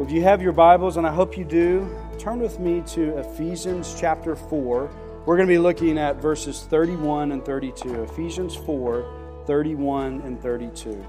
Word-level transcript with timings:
Well, 0.00 0.08
if 0.08 0.14
you 0.14 0.22
have 0.22 0.40
your 0.40 0.54
Bibles, 0.54 0.96
and 0.96 1.06
I 1.06 1.12
hope 1.12 1.36
you 1.36 1.44
do, 1.44 1.86
turn 2.18 2.38
with 2.38 2.58
me 2.58 2.82
to 2.86 3.18
Ephesians 3.18 3.94
chapter 4.00 4.34
4. 4.34 4.90
We're 5.26 5.36
going 5.36 5.46
to 5.46 5.52
be 5.52 5.58
looking 5.58 5.98
at 5.98 6.16
verses 6.16 6.62
31 6.62 7.32
and 7.32 7.44
32. 7.44 8.04
Ephesians 8.04 8.56
4, 8.56 9.42
31 9.46 10.22
and 10.22 10.40
32. 10.40 11.04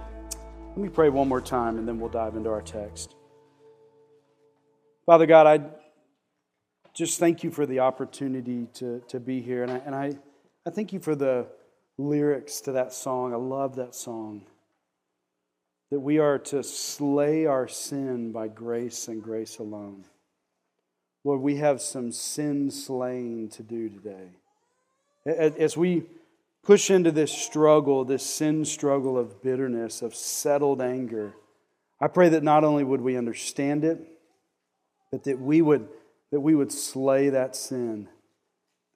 Let 0.67 0.77
me 0.77 0.89
pray 0.89 1.07
one 1.07 1.29
more 1.29 1.39
time, 1.39 1.77
and 1.77 1.87
then 1.87 2.01
we'll 2.01 2.09
dive 2.09 2.35
into 2.35 2.49
our 2.49 2.61
text. 2.61 3.15
Father 5.05 5.25
God, 5.25 5.47
I 5.47 5.69
just 6.93 7.17
thank 7.17 7.45
you 7.45 7.49
for 7.49 7.65
the 7.65 7.79
opportunity 7.79 8.67
to, 8.73 9.01
to 9.07 9.21
be 9.21 9.39
here. 9.39 9.63
And, 9.63 9.71
I, 9.71 9.77
and 9.85 9.95
I, 9.95 10.11
I 10.67 10.69
thank 10.69 10.91
you 10.91 10.99
for 10.99 11.15
the 11.15 11.47
lyrics 11.97 12.59
to 12.59 12.73
that 12.73 12.91
song. 12.91 13.31
I 13.31 13.37
love 13.37 13.77
that 13.77 13.95
song 13.95 14.47
that 15.91 15.99
we 15.99 16.19
are 16.19 16.39
to 16.39 16.63
slay 16.63 17.45
our 17.45 17.67
sin 17.67 18.31
by 18.31 18.47
grace 18.47 19.07
and 19.07 19.21
grace 19.21 19.59
alone. 19.59 20.05
Lord, 21.23 21.41
we 21.41 21.57
have 21.57 21.81
some 21.81 22.11
sin 22.11 22.71
slaying 22.71 23.49
to 23.49 23.63
do 23.63 23.89
today. 23.89 24.29
As 25.25 25.77
we 25.77 26.03
push 26.63 26.89
into 26.89 27.11
this 27.11 27.31
struggle, 27.31 28.05
this 28.05 28.25
sin 28.25 28.65
struggle 28.65 29.17
of 29.17 29.43
bitterness, 29.43 30.01
of 30.01 30.15
settled 30.15 30.81
anger, 30.81 31.33
I 31.99 32.07
pray 32.07 32.29
that 32.29 32.41
not 32.41 32.63
only 32.63 32.83
would 32.83 33.01
we 33.01 33.17
understand 33.17 33.83
it, 33.83 33.99
but 35.11 35.25
that 35.25 35.39
we 35.39 35.61
would, 35.61 35.87
that 36.31 36.39
we 36.39 36.55
would 36.55 36.71
slay 36.71 37.29
that 37.29 37.55
sin. 37.55 38.07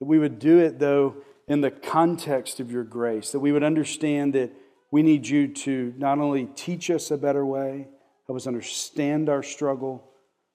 That 0.00 0.06
we 0.06 0.18
would 0.18 0.38
do 0.38 0.58
it, 0.58 0.78
though, 0.78 1.16
in 1.46 1.60
the 1.60 1.70
context 1.70 2.58
of 2.58 2.72
your 2.72 2.82
grace. 2.82 3.30
That 3.30 3.40
we 3.40 3.52
would 3.52 3.62
understand 3.62 4.32
that 4.32 4.50
we 4.90 5.02
need 5.02 5.26
you 5.26 5.48
to 5.48 5.92
not 5.96 6.18
only 6.18 6.46
teach 6.54 6.90
us 6.90 7.10
a 7.10 7.16
better 7.16 7.44
way, 7.44 7.88
help 8.26 8.36
us 8.36 8.46
understand 8.46 9.28
our 9.28 9.42
struggle, 9.42 10.04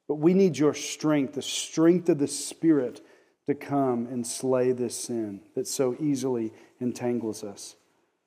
but 0.08 0.16
we 0.16 0.34
need 0.34 0.58
your 0.58 0.74
strength, 0.74 1.34
the 1.34 1.42
strength 1.42 2.10
of 2.10 2.20
the 2.20 2.28
Spirit, 2.28 3.02
to 3.48 3.56
come 3.56 4.08
and 4.08 4.26
slay 4.26 4.72
this 4.72 4.96
sin 4.96 5.42
that 5.56 5.68
so 5.68 5.96
easily 6.00 6.54
entangles 6.80 7.44
us. 7.44 7.76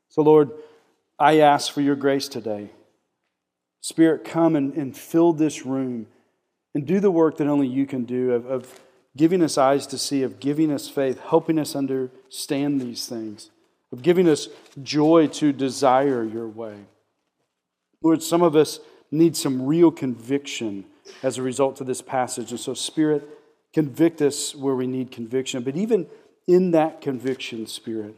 So, 0.09 0.23
Lord, 0.23 0.51
I 1.19 1.41
ask 1.41 1.73
for 1.73 1.81
your 1.81 1.97
grace 1.97 2.29
today. 2.29 2.71
Spirit, 3.81 4.25
come 4.25 4.57
and, 4.57 4.75
and 4.75 4.97
fill 4.97 5.33
this 5.33 5.65
room 5.65 6.07
and 6.75 6.87
do 6.87 7.01
the 7.01 7.11
work 7.11 7.37
that 7.39 7.47
only 7.47 7.69
you 7.69 7.87
can 7.87 8.05
do 8.05 8.33
of, 8.33 8.47
of 8.47 8.81
giving 9.17 9.43
us 9.43 9.57
eyes 9.57 9.87
to 9.89 9.99
see, 9.99 10.23
of 10.23 10.41
giving 10.41 10.73
us 10.73 10.89
faith, 10.89 11.21
helping 11.21 11.59
us 11.59 11.77
understand 11.77 12.81
these 12.81 13.07
things 13.07 13.51
of 13.95 14.03
giving 14.03 14.29
us 14.29 14.49
joy 14.83 15.29
to 15.29 15.53
desire 15.53 16.25
your 16.25 16.49
way. 16.49 16.75
Lord, 18.03 18.25
some 18.25 18.43
of 18.43 18.57
us 18.57 18.81
need 19.13 19.37
some 19.37 19.67
real 19.67 19.93
conviction 19.93 20.85
as 21.23 21.39
a 21.39 21.43
result 21.43 21.81
of 21.81 21.87
this 21.87 22.03
passage. 22.03 22.51
And 22.51 22.59
so, 22.59 22.75
Spirit, 22.75 23.23
convict 23.73 24.21
us 24.21 24.53
where 24.53 24.75
we 24.75 24.89
need 24.89 25.13
conviction. 25.13 25.63
But 25.63 25.77
even 25.77 26.09
in 26.49 26.73
that 26.73 27.03
conviction, 27.03 27.69
Spirit, 27.69 28.17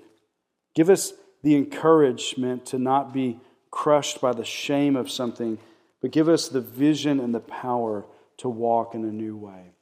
give 0.74 0.88
us 0.88 1.12
the 1.42 1.54
encouragement 1.54 2.64
to 2.66 2.78
not 2.78 3.12
be 3.12 3.38
crushed 3.70 4.22
by 4.22 4.32
the 4.32 4.47
shame 4.47 4.97
of 4.97 5.10
something, 5.10 5.58
but 6.00 6.10
give 6.10 6.27
us 6.27 6.48
the 6.48 6.62
vision 6.62 7.20
and 7.20 7.34
the 7.34 7.41
power 7.41 8.06
to 8.38 8.48
walk 8.48 8.94
in 8.94 9.04
a 9.04 9.12
new 9.12 9.36
way. 9.36 9.72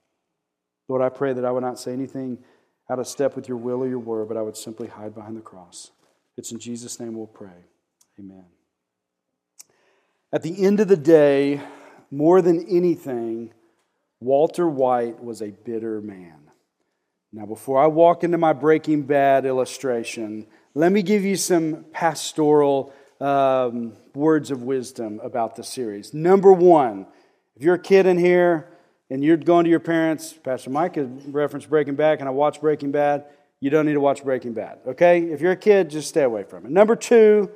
Lord, 0.89 1.03
I 1.03 1.09
pray 1.09 1.34
that 1.34 1.45
I 1.45 1.53
would 1.53 1.62
not 1.62 1.78
say 1.78 1.92
anything 1.92 2.39
out 2.91 2.99
of 2.99 3.07
step 3.07 3.37
with 3.37 3.49
your 3.49 3.57
will 3.57 3.83
or 3.83 3.89
your 3.89 3.99
word, 3.99 4.29
but 4.29 4.37
I 4.37 4.43
would 4.43 4.57
simply 4.57 4.89
hide 4.89 5.15
behind 5.15 5.37
the 5.37 5.41
cross. 5.41 5.91
It's 6.37 6.53
in 6.53 6.59
Jesus' 6.59 7.01
name 7.01 7.15
we'll 7.15 7.27
pray. 7.27 7.65
Amen. 8.19 8.45
At 10.33 10.43
the 10.43 10.65
end 10.65 10.81
of 10.81 10.89
the 10.89 10.97
day, 10.97 11.61
more 12.11 12.43
than 12.43 12.67
anything, 12.69 13.53
Walter 14.21 14.69
White 14.69 15.23
was 15.23 15.41
a 15.43 15.51
bitter 15.51 16.01
man. 16.01 16.50
Now, 17.33 17.47
before 17.47 17.83
I 17.83 17.87
walk 17.87 18.23
into 18.23 18.39
my 18.39 18.53
Breaking 18.53 19.03
Bad 19.03 19.44
illustration, 19.44 20.47
let 20.75 20.93
me 20.93 21.03
give 21.03 21.25
you 21.25 21.37
some 21.37 21.84
pastoral 21.93 22.93
um, 23.21 23.94
words 24.15 24.50
of 24.50 24.62
wisdom 24.62 25.21
about 25.23 25.56
the 25.56 25.65
series. 25.65 26.15
Number 26.15 26.53
one, 26.53 27.06
if 27.56 27.62
you're 27.62 27.75
a 27.75 27.78
kid 27.78 28.06
in 28.06 28.19
here, 28.19 28.69
and 29.10 29.22
you're 29.22 29.37
going 29.37 29.65
to 29.65 29.70
your 29.70 29.81
parents, 29.81 30.32
Pastor 30.32 30.70
Mike 30.70 30.97
has 30.97 31.09
referenced 31.26 31.69
Breaking 31.69 31.94
Bad, 31.94 32.20
and 32.20 32.28
I 32.28 32.32
watch 32.32 32.60
Breaking 32.60 32.91
Bad, 32.91 33.26
you 33.60 33.70
don't 33.70 33.87
need 33.87 33.94
to 33.94 34.00
watch 34.00 34.25
Breaking 34.25 34.53
Bad, 34.53 34.78
okay? 34.87 35.20
If 35.20 35.41
you're 35.41 35.53
a 35.53 35.56
kid, 35.56 35.91
just 35.91 36.09
stay 36.09 36.22
away 36.22 36.44
from 36.44 36.66
it. 36.66 36.72
Number 36.72 36.97
two, 36.97 37.50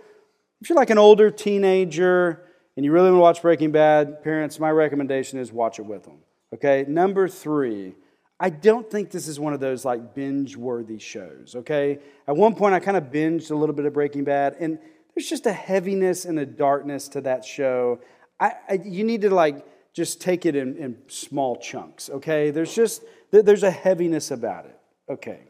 if 0.61 0.69
you're 0.69 0.77
like 0.77 0.91
an 0.91 0.99
older 0.99 1.31
teenager 1.31 2.45
and 2.77 2.85
you 2.85 2.93
really 2.93 3.11
want 3.11 3.17
to 3.17 3.23
watch 3.23 3.43
Breaking 3.43 3.73
Bad, 3.73 4.23
parents, 4.23 4.59
my 4.59 4.71
recommendation 4.71 5.39
is 5.39 5.53
watch 5.53 5.79
it 5.79 5.87
with 5.87 6.05
them, 6.05 6.19
okay? 6.55 6.85
Number 6.89 7.29
three, 7.29 7.95
I 8.41 8.51
don't 8.51 8.89
think 8.89 9.11
this 9.11 9.27
is 9.27 9.41
one 9.41 9.53
of 9.53 9.61
those 9.61 9.85
like 9.85 10.15
binge 10.15 10.57
worthy 10.57 10.99
shows, 10.99 11.55
okay? 11.57 11.99
At 12.27 12.37
one 12.37 12.55
point, 12.55 12.75
I 12.75 12.81
kind 12.81 12.97
of 12.97 13.05
binged 13.05 13.51
a 13.51 13.55
little 13.55 13.75
bit 13.75 13.85
of 13.85 13.93
Breaking 13.93 14.25
Bad, 14.25 14.57
and 14.61 14.79
there's 15.15 15.29
just 15.29 15.47
a 15.47 15.53
heaviness 15.53 16.25
and 16.25 16.39
a 16.39 16.47
darkness 16.47 17.09
to 17.09 17.21
that 17.23 17.45
show. 17.45 17.99
I, 18.39 18.53
I 18.69 18.81
you 18.85 19.03
need 19.03 19.23
to 19.23 19.31
like, 19.31 19.67
just 19.99 20.21
take 20.21 20.47
it 20.47 20.55
in, 20.55 20.77
in 20.77 20.97
small 21.09 21.57
chunks, 21.57 22.09
okay? 22.09 22.53
There's 22.53 22.73
just, 22.73 23.03
there's 23.33 23.65
a 23.65 23.71
heaviness 23.71 24.31
about 24.31 24.65
it, 24.67 24.79
okay? 25.11 25.41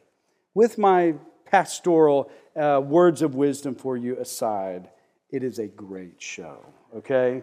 With 0.55 0.79
my 0.79 1.17
pastoral 1.45 2.31
uh, 2.57 2.81
words 2.83 3.21
of 3.21 3.35
wisdom 3.35 3.75
for 3.75 3.99
you 3.99 4.17
aside, 4.19 4.89
it 5.31 5.45
is 5.45 5.59
a 5.59 5.67
great 5.67 6.23
show, 6.23 6.65
okay? 6.97 7.43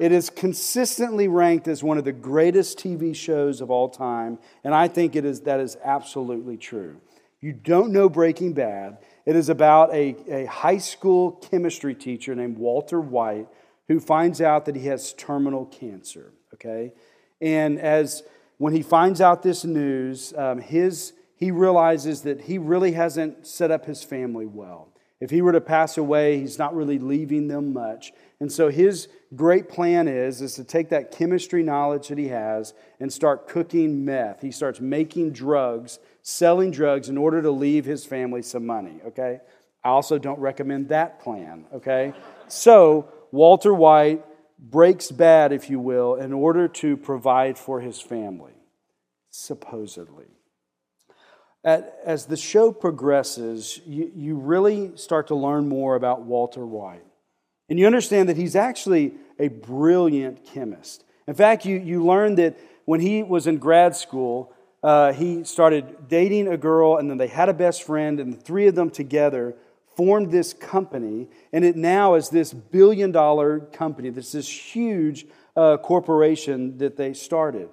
It 0.00 0.10
is 0.10 0.28
consistently 0.28 1.28
ranked 1.28 1.68
as 1.68 1.84
one 1.84 1.98
of 1.98 2.04
the 2.04 2.12
greatest 2.12 2.78
TV 2.78 3.14
shows 3.14 3.60
of 3.60 3.70
all 3.70 3.88
time, 3.88 4.40
and 4.64 4.74
I 4.74 4.88
think 4.88 5.14
it 5.14 5.24
is, 5.24 5.42
that 5.42 5.60
is 5.60 5.76
absolutely 5.84 6.56
true. 6.56 7.00
You 7.40 7.52
don't 7.52 7.92
know 7.92 8.08
Breaking 8.08 8.54
Bad. 8.54 8.98
It 9.24 9.36
is 9.36 9.50
about 9.50 9.94
a, 9.94 10.16
a 10.28 10.46
high 10.46 10.78
school 10.78 11.30
chemistry 11.30 11.94
teacher 11.94 12.34
named 12.34 12.58
Walter 12.58 13.00
White 13.00 13.46
who 13.88 14.00
finds 14.00 14.40
out 14.40 14.64
that 14.66 14.76
he 14.76 14.86
has 14.86 15.12
terminal 15.14 15.66
cancer, 15.66 16.32
okay? 16.54 16.92
And 17.40 17.78
as 17.78 18.22
when 18.58 18.72
he 18.72 18.82
finds 18.82 19.20
out 19.20 19.42
this 19.42 19.64
news, 19.64 20.32
um, 20.36 20.58
his, 20.58 21.12
he 21.36 21.50
realizes 21.50 22.22
that 22.22 22.42
he 22.42 22.58
really 22.58 22.92
hasn't 22.92 23.46
set 23.46 23.70
up 23.70 23.84
his 23.84 24.02
family 24.02 24.46
well. 24.46 24.88
If 25.20 25.30
he 25.30 25.42
were 25.42 25.52
to 25.52 25.60
pass 25.60 25.96
away, 25.96 26.38
he's 26.38 26.58
not 26.58 26.74
really 26.74 26.98
leaving 26.98 27.48
them 27.48 27.72
much. 27.72 28.12
And 28.40 28.50
so 28.50 28.68
his 28.68 29.08
great 29.34 29.68
plan 29.68 30.06
is, 30.08 30.42
is 30.42 30.54
to 30.54 30.64
take 30.64 30.90
that 30.90 31.12
chemistry 31.12 31.62
knowledge 31.62 32.08
that 32.08 32.18
he 32.18 32.28
has 32.28 32.74
and 33.00 33.12
start 33.12 33.48
cooking 33.48 34.04
meth. 34.04 34.42
He 34.42 34.50
starts 34.50 34.80
making 34.80 35.32
drugs, 35.32 35.98
selling 36.22 36.70
drugs 36.70 37.08
in 37.08 37.16
order 37.16 37.40
to 37.42 37.50
leave 37.50 37.84
his 37.84 38.04
family 38.04 38.42
some 38.42 38.66
money, 38.66 39.00
okay? 39.06 39.40
I 39.82 39.90
also 39.90 40.18
don't 40.18 40.40
recommend 40.40 40.88
that 40.88 41.20
plan, 41.20 41.66
okay? 41.72 42.12
So 42.48 43.08
Walter 43.34 43.74
White 43.74 44.24
breaks 44.60 45.10
bad, 45.10 45.50
if 45.50 45.68
you 45.68 45.80
will, 45.80 46.14
in 46.14 46.32
order 46.32 46.68
to 46.68 46.96
provide 46.96 47.58
for 47.58 47.80
his 47.80 48.00
family, 48.00 48.52
supposedly. 49.28 50.26
As 51.64 52.26
the 52.26 52.36
show 52.36 52.70
progresses, 52.70 53.80
you, 53.84 54.36
really 54.36 54.96
start 54.96 55.26
to 55.28 55.34
learn 55.34 55.68
more 55.68 55.96
about 55.96 56.22
Walter 56.22 56.64
White. 56.64 57.02
And 57.68 57.76
you 57.76 57.86
understand 57.86 58.28
that 58.28 58.36
he's 58.36 58.54
actually 58.54 59.14
a 59.40 59.48
brilliant 59.48 60.44
chemist. 60.44 61.02
In 61.26 61.34
fact, 61.34 61.66
you, 61.66 61.80
you 61.80 62.04
learn 62.04 62.36
that 62.36 62.56
when 62.84 63.00
he 63.00 63.24
was 63.24 63.48
in 63.48 63.58
grad 63.58 63.96
school, 63.96 64.52
uh, 64.84 65.12
he 65.12 65.42
started 65.42 66.06
dating 66.06 66.46
a 66.46 66.56
girl, 66.56 66.98
and 66.98 67.10
then 67.10 67.18
they 67.18 67.26
had 67.26 67.48
a 67.48 67.54
best 67.54 67.82
friend, 67.82 68.20
and 68.20 68.32
the 68.32 68.40
three 68.40 68.68
of 68.68 68.76
them 68.76 68.90
together 68.90 69.56
formed 69.96 70.30
this 70.30 70.52
company, 70.52 71.28
and 71.52 71.64
it 71.64 71.76
now 71.76 72.14
is 72.14 72.30
this 72.30 72.52
billion 72.52 73.12
dollar 73.12 73.60
company. 73.60 74.10
This 74.10 74.32
this 74.32 74.48
huge 74.48 75.26
uh, 75.56 75.76
corporation 75.78 76.78
that 76.78 76.96
they 76.96 77.12
started. 77.12 77.68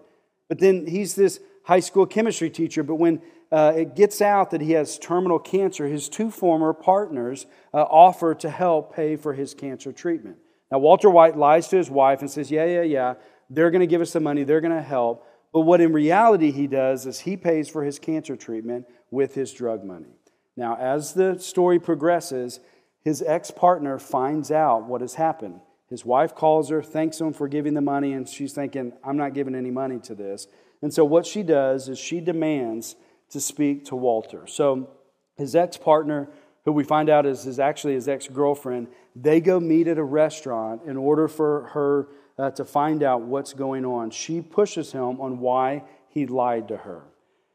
But 0.49 0.59
then 0.59 0.85
he's 0.87 1.15
this 1.15 1.39
high 1.63 1.79
school 1.79 2.05
chemistry 2.05 2.49
teacher. 2.49 2.83
But 2.83 2.95
when 2.95 3.21
uh, 3.51 3.73
it 3.75 3.95
gets 3.95 4.21
out 4.21 4.51
that 4.51 4.61
he 4.61 4.71
has 4.71 4.97
terminal 4.97 5.39
cancer, 5.39 5.87
his 5.87 6.09
two 6.09 6.31
former 6.31 6.73
partners 6.73 7.45
uh, 7.73 7.83
offer 7.83 8.33
to 8.35 8.49
help 8.49 8.95
pay 8.95 9.15
for 9.15 9.33
his 9.33 9.53
cancer 9.53 9.91
treatment. 9.91 10.37
Now, 10.71 10.79
Walter 10.79 11.09
White 11.09 11.37
lies 11.37 11.67
to 11.69 11.77
his 11.77 11.89
wife 11.89 12.21
and 12.21 12.31
says, 12.31 12.49
Yeah, 12.49 12.65
yeah, 12.65 12.83
yeah, 12.83 13.13
they're 13.49 13.71
going 13.71 13.81
to 13.81 13.87
give 13.87 14.01
us 14.01 14.13
the 14.13 14.19
money, 14.19 14.43
they're 14.43 14.61
going 14.61 14.75
to 14.75 14.81
help. 14.81 15.27
But 15.53 15.61
what 15.61 15.81
in 15.81 15.91
reality 15.91 16.51
he 16.51 16.67
does 16.67 17.05
is 17.05 17.19
he 17.19 17.35
pays 17.35 17.67
for 17.67 17.83
his 17.83 17.99
cancer 17.99 18.37
treatment 18.37 18.85
with 19.09 19.35
his 19.35 19.51
drug 19.51 19.83
money. 19.83 20.15
Now, 20.61 20.75
as 20.75 21.13
the 21.13 21.39
story 21.39 21.79
progresses, 21.79 22.59
his 23.03 23.23
ex 23.23 23.49
partner 23.49 23.97
finds 23.97 24.51
out 24.51 24.85
what 24.85 25.01
has 25.01 25.15
happened. 25.15 25.59
His 25.89 26.05
wife 26.05 26.35
calls 26.35 26.69
her, 26.69 26.83
thanks 26.83 27.19
him 27.19 27.33
for 27.33 27.47
giving 27.47 27.73
the 27.73 27.81
money, 27.81 28.13
and 28.13 28.29
she's 28.29 28.53
thinking, 28.53 28.93
I'm 29.03 29.17
not 29.17 29.33
giving 29.33 29.55
any 29.55 29.71
money 29.71 29.97
to 30.01 30.13
this. 30.13 30.45
And 30.83 30.93
so, 30.93 31.03
what 31.03 31.25
she 31.25 31.41
does 31.41 31.89
is 31.89 31.97
she 31.97 32.19
demands 32.19 32.95
to 33.31 33.41
speak 33.41 33.85
to 33.85 33.95
Walter. 33.95 34.45
So, 34.45 34.91
his 35.35 35.55
ex 35.55 35.77
partner, 35.77 36.29
who 36.63 36.73
we 36.73 36.83
find 36.83 37.09
out 37.09 37.25
is, 37.25 37.47
is 37.47 37.59
actually 37.59 37.95
his 37.95 38.07
ex 38.07 38.27
girlfriend, 38.27 38.87
they 39.15 39.41
go 39.41 39.59
meet 39.59 39.87
at 39.87 39.97
a 39.97 40.03
restaurant 40.03 40.83
in 40.85 40.95
order 40.95 41.27
for 41.27 41.69
her 41.69 42.07
uh, 42.37 42.51
to 42.51 42.65
find 42.65 43.01
out 43.01 43.21
what's 43.21 43.53
going 43.53 43.83
on. 43.83 44.11
She 44.11 44.41
pushes 44.41 44.91
him 44.91 45.19
on 45.21 45.39
why 45.39 45.85
he 46.07 46.27
lied 46.27 46.67
to 46.67 46.77
her. 46.77 47.01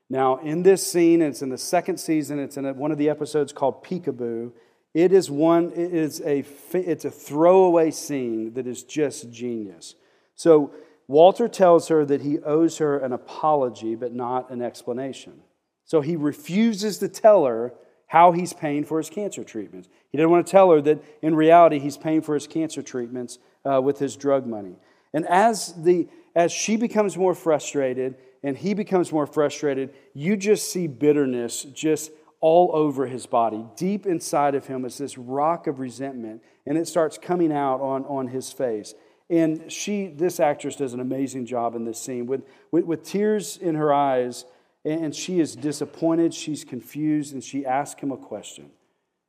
Now, 0.08 0.36
in 0.38 0.62
this 0.62 0.86
scene, 0.86 1.20
it's 1.20 1.42
in 1.42 1.48
the 1.48 1.58
second 1.58 1.98
season, 1.98 2.38
it's 2.38 2.56
in 2.56 2.64
one 2.76 2.92
of 2.92 2.98
the 2.98 3.08
episodes 3.08 3.52
called 3.52 3.84
Peekaboo. 3.84 4.52
It 4.94 5.12
is 5.12 5.30
one, 5.30 5.72
it 5.72 5.92
is 5.92 6.22
a, 6.24 6.44
it's 6.72 7.04
a 7.04 7.10
throwaway 7.10 7.90
scene 7.90 8.54
that 8.54 8.66
is 8.66 8.82
just 8.82 9.30
genius. 9.30 9.94
So 10.36 10.72
Walter 11.08 11.48
tells 11.48 11.88
her 11.88 12.04
that 12.04 12.22
he 12.22 12.38
owes 12.40 12.78
her 12.78 12.98
an 12.98 13.12
apology, 13.12 13.94
but 13.94 14.12
not 14.12 14.50
an 14.50 14.62
explanation. 14.62 15.40
So 15.84 16.00
he 16.00 16.16
refuses 16.16 16.98
to 16.98 17.08
tell 17.08 17.44
her 17.44 17.74
how 18.08 18.32
he's 18.32 18.52
paying 18.52 18.84
for 18.84 18.98
his 18.98 19.10
cancer 19.10 19.44
treatments. 19.44 19.88
He 20.10 20.18
didn't 20.18 20.30
want 20.30 20.46
to 20.46 20.50
tell 20.50 20.70
her 20.70 20.80
that 20.82 21.02
in 21.22 21.34
reality 21.34 21.78
he's 21.78 21.96
paying 21.96 22.22
for 22.22 22.34
his 22.34 22.46
cancer 22.46 22.82
treatments 22.82 23.38
uh, 23.64 23.80
with 23.82 23.98
his 23.98 24.16
drug 24.16 24.46
money. 24.46 24.76
And 25.12 25.26
as, 25.26 25.74
the, 25.74 26.08
as 26.34 26.52
she 26.52 26.76
becomes 26.76 27.16
more 27.16 27.34
frustrated 27.34 28.16
and 28.42 28.56
he 28.56 28.74
becomes 28.74 29.12
more 29.12 29.26
frustrated, 29.26 29.94
you 30.14 30.36
just 30.36 30.70
see 30.70 30.86
bitterness 30.86 31.62
just 31.64 32.10
all 32.40 32.70
over 32.74 33.06
his 33.06 33.26
body. 33.26 33.64
Deep 33.76 34.06
inside 34.06 34.54
of 34.54 34.66
him 34.66 34.84
is 34.84 34.98
this 34.98 35.18
rock 35.18 35.66
of 35.66 35.78
resentment, 35.78 36.42
and 36.66 36.76
it 36.76 36.86
starts 36.86 37.18
coming 37.18 37.52
out 37.52 37.80
on, 37.80 38.04
on 38.04 38.28
his 38.28 38.52
face. 38.52 38.94
And 39.28 39.70
she, 39.72 40.06
this 40.06 40.38
actress, 40.38 40.76
does 40.76 40.92
an 40.94 41.00
amazing 41.00 41.46
job 41.46 41.74
in 41.74 41.84
this 41.84 42.00
scene 42.00 42.26
with, 42.26 42.42
with, 42.70 42.84
with 42.84 43.02
tears 43.02 43.56
in 43.56 43.74
her 43.74 43.92
eyes, 43.92 44.44
and 44.84 45.14
she 45.14 45.40
is 45.40 45.56
disappointed, 45.56 46.32
she's 46.32 46.62
confused, 46.62 47.32
and 47.32 47.42
she 47.42 47.66
asks 47.66 48.00
him 48.00 48.12
a 48.12 48.16
question. 48.16 48.70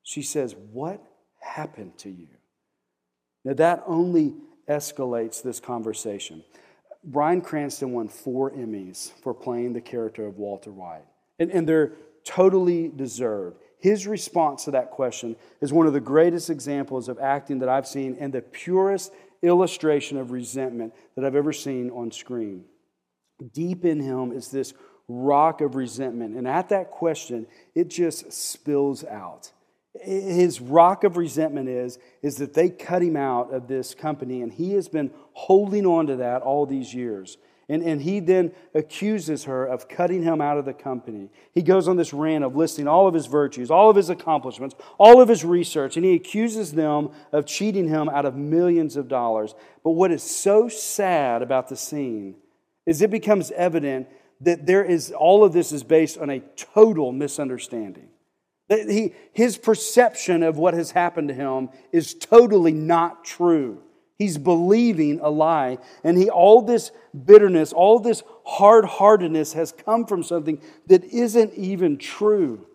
She 0.03 0.21
says, 0.21 0.55
What 0.71 1.01
happened 1.39 1.97
to 1.99 2.09
you? 2.09 2.27
Now, 3.43 3.53
that 3.53 3.83
only 3.87 4.35
escalates 4.69 5.41
this 5.41 5.59
conversation. 5.59 6.43
Bryan 7.07 7.39
Cranston 7.39 7.93
won 7.93 8.09
four 8.09 8.51
Emmys 8.51 9.13
for 9.23 9.33
playing 9.33 9.71
the 9.71 9.81
character 9.81 10.27
of 10.27 10.37
Walter 10.37 10.71
White, 10.71 11.05
and, 11.39 11.49
and 11.49 11.67
they're 11.67 11.93
totally 12.25 12.89
deserved. 12.89 13.57
His 13.79 14.05
response 14.05 14.65
to 14.65 14.71
that 14.71 14.91
question 14.91 15.37
is 15.61 15.71
one 15.71 15.87
of 15.87 15.93
the 15.93 16.01
greatest 16.01 16.49
examples 16.49 17.07
of 17.07 17.17
acting 17.19 17.59
that 17.59 17.69
I've 17.69 17.87
seen 17.87 18.17
and 18.19 18.33
the 18.33 18.41
purest 18.41 19.13
illustration 19.41 20.17
of 20.17 20.31
resentment 20.31 20.93
that 21.15 21.23
I've 21.23 21.35
ever 21.35 21.53
seen 21.53 21.89
on 21.91 22.11
screen. 22.11 22.65
Deep 23.53 23.85
in 23.85 24.01
him 24.01 24.33
is 24.33 24.49
this 24.49 24.73
rock 25.07 25.61
of 25.61 25.75
resentment. 25.75 26.35
And 26.35 26.47
at 26.47 26.69
that 26.69 26.91
question, 26.91 27.47
it 27.73 27.89
just 27.89 28.33
spills 28.33 29.05
out. 29.05 29.51
His 30.01 30.61
rock 30.61 31.03
of 31.03 31.17
resentment 31.17 31.69
is, 31.69 31.99
is 32.21 32.37
that 32.37 32.53
they 32.53 32.69
cut 32.69 33.01
him 33.01 33.15
out 33.15 33.53
of 33.53 33.67
this 33.67 33.93
company, 33.93 34.41
and 34.41 34.51
he 34.51 34.73
has 34.73 34.87
been 34.87 35.11
holding 35.33 35.85
on 35.85 36.07
to 36.07 36.15
that 36.17 36.41
all 36.41 36.65
these 36.65 36.93
years. 36.93 37.37
And, 37.69 37.83
and 37.83 38.01
he 38.01 38.21
then 38.21 38.53
accuses 38.73 39.43
her 39.43 39.65
of 39.65 39.89
cutting 39.89 40.23
him 40.23 40.39
out 40.39 40.57
of 40.57 40.63
the 40.63 40.73
company. 40.73 41.29
He 41.53 41.61
goes 41.61 41.89
on 41.89 41.97
this 41.97 42.13
rant 42.13 42.45
of 42.45 42.55
listing 42.55 42.87
all 42.87 43.07
of 43.07 43.13
his 43.13 43.25
virtues, 43.25 43.69
all 43.69 43.89
of 43.89 43.97
his 43.97 44.09
accomplishments, 44.09 44.73
all 44.97 45.21
of 45.21 45.27
his 45.27 45.43
research, 45.43 45.97
and 45.97 46.05
he 46.05 46.13
accuses 46.13 46.71
them 46.71 47.09
of 47.33 47.45
cheating 47.45 47.89
him 47.89 48.07
out 48.07 48.25
of 48.25 48.37
millions 48.37 48.95
of 48.95 49.09
dollars. 49.09 49.53
But 49.83 49.91
what 49.91 50.11
is 50.11 50.23
so 50.23 50.69
sad 50.69 51.41
about 51.41 51.67
the 51.67 51.75
scene 51.75 52.35
is 52.85 53.01
it 53.01 53.11
becomes 53.11 53.51
evident 53.51 54.07
that 54.39 54.65
there 54.65 54.85
is 54.85 55.11
all 55.11 55.43
of 55.43 55.51
this 55.51 55.73
is 55.73 55.83
based 55.83 56.17
on 56.17 56.29
a 56.29 56.39
total 56.55 57.11
misunderstanding. 57.11 58.07
He, 58.69 59.13
his 59.31 59.57
perception 59.57 60.43
of 60.43 60.57
what 60.57 60.73
has 60.73 60.91
happened 60.91 61.29
to 61.29 61.33
him 61.33 61.69
is 61.91 62.13
totally 62.13 62.73
not 62.73 63.23
true. 63.23 63.81
He's 64.17 64.37
believing 64.37 65.19
a 65.21 65.29
lie. 65.29 65.77
And 66.03 66.17
he, 66.17 66.29
all 66.29 66.61
this 66.61 66.91
bitterness, 67.25 67.71
all 67.71 67.99
this 67.99 68.23
hard 68.45 68.85
heartedness 68.85 69.53
has 69.53 69.71
come 69.71 70.05
from 70.05 70.23
something 70.23 70.61
that 70.87 71.03
isn't 71.05 71.53
even 71.53 71.97
true. 71.97 72.65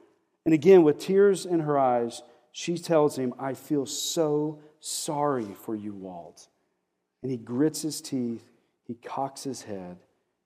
And 0.45 0.55
again, 0.55 0.83
with 0.83 0.99
tears 0.99 1.45
in 1.45 1.61
her 1.61 1.79
eyes, 1.79 2.23
she 2.53 2.79
tells 2.79 3.19
him, 3.19 3.35
I 3.39 3.55
feel 3.55 3.87
so 3.87 4.61
sorry 4.81 5.55
for 5.65 5.75
you, 5.75 5.93
Walt. 5.93 6.49
And 7.23 7.31
he 7.31 7.37
grits 7.37 7.83
his 7.83 8.01
teeth, 8.01 8.51
he 8.85 8.95
cocks 8.95 9.45
his 9.45 9.63
head, 9.63 9.99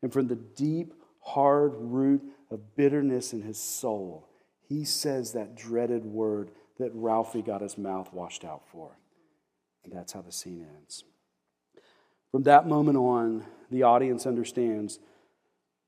and 0.03 0.13
from 0.13 0.29
the 0.29 0.37
deep, 0.37 0.95
hard 1.21 1.73
root 1.75 2.23
of 2.51 2.77
bitterness 2.77 3.33
in 3.33 3.43
his 3.43 3.59
soul, 3.59 4.29
he 4.69 4.85
says 4.85 5.33
that 5.33 5.57
dreaded 5.57 6.05
word 6.05 6.51
that 6.79 6.91
Ralphie 6.95 7.43
got 7.43 7.63
his 7.63 7.79
mouth 7.79 8.13
washed 8.13 8.45
out 8.45 8.63
for. 8.71 8.97
And 9.85 9.93
that's 9.93 10.13
how 10.13 10.23
the 10.23 10.33
scene 10.33 10.67
ends. 10.77 11.05
From 12.33 12.43
that 12.45 12.67
moment 12.67 12.99
on, 12.99 13.45
the 13.71 13.85
audience 13.85 14.27
understands 14.27 14.99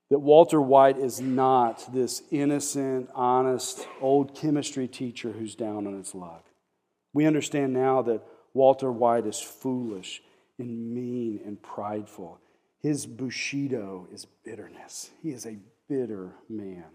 that 0.09 0.19
Walter 0.19 0.59
White 0.59 0.97
is 0.97 1.21
not 1.21 1.93
this 1.93 2.23
innocent, 2.31 3.09
honest, 3.13 3.87
old 4.01 4.33
chemistry 4.33 4.87
teacher 4.87 5.31
who's 5.31 5.55
down 5.55 5.85
on 5.85 5.97
his 5.97 6.15
luck. 6.15 6.45
We 7.13 7.25
understand 7.25 7.73
now 7.73 8.01
that 8.03 8.23
Walter 8.53 8.91
White 8.91 9.27
is 9.27 9.39
foolish 9.39 10.21
and 10.57 10.93
mean 10.93 11.41
and 11.45 11.61
prideful. 11.61 12.39
His 12.81 13.05
Bushido 13.05 14.07
is 14.11 14.25
bitterness. 14.43 15.11
He 15.21 15.31
is 15.31 15.45
a 15.45 15.57
bitter 15.87 16.33
man. 16.47 16.85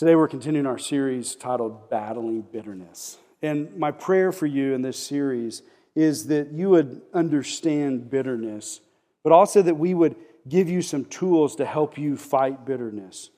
Today 0.00 0.16
we're 0.16 0.28
continuing 0.28 0.64
our 0.64 0.78
series 0.78 1.34
titled 1.34 1.90
Battling 1.90 2.40
Bitterness. 2.40 3.18
And 3.42 3.76
my 3.76 3.90
prayer 3.90 4.32
for 4.32 4.46
you 4.46 4.72
in 4.72 4.80
this 4.80 4.96
series 4.98 5.60
is 5.94 6.28
that 6.28 6.52
you 6.52 6.70
would 6.70 7.02
understand 7.12 8.08
bitterness, 8.08 8.80
but 9.22 9.30
also 9.30 9.60
that 9.60 9.74
we 9.74 9.92
would 9.92 10.16
give 10.48 10.70
you 10.70 10.80
some 10.80 11.04
tools 11.04 11.54
to 11.56 11.66
help 11.66 11.98
you 11.98 12.16
fight 12.16 12.64
bitterness. 12.64 13.28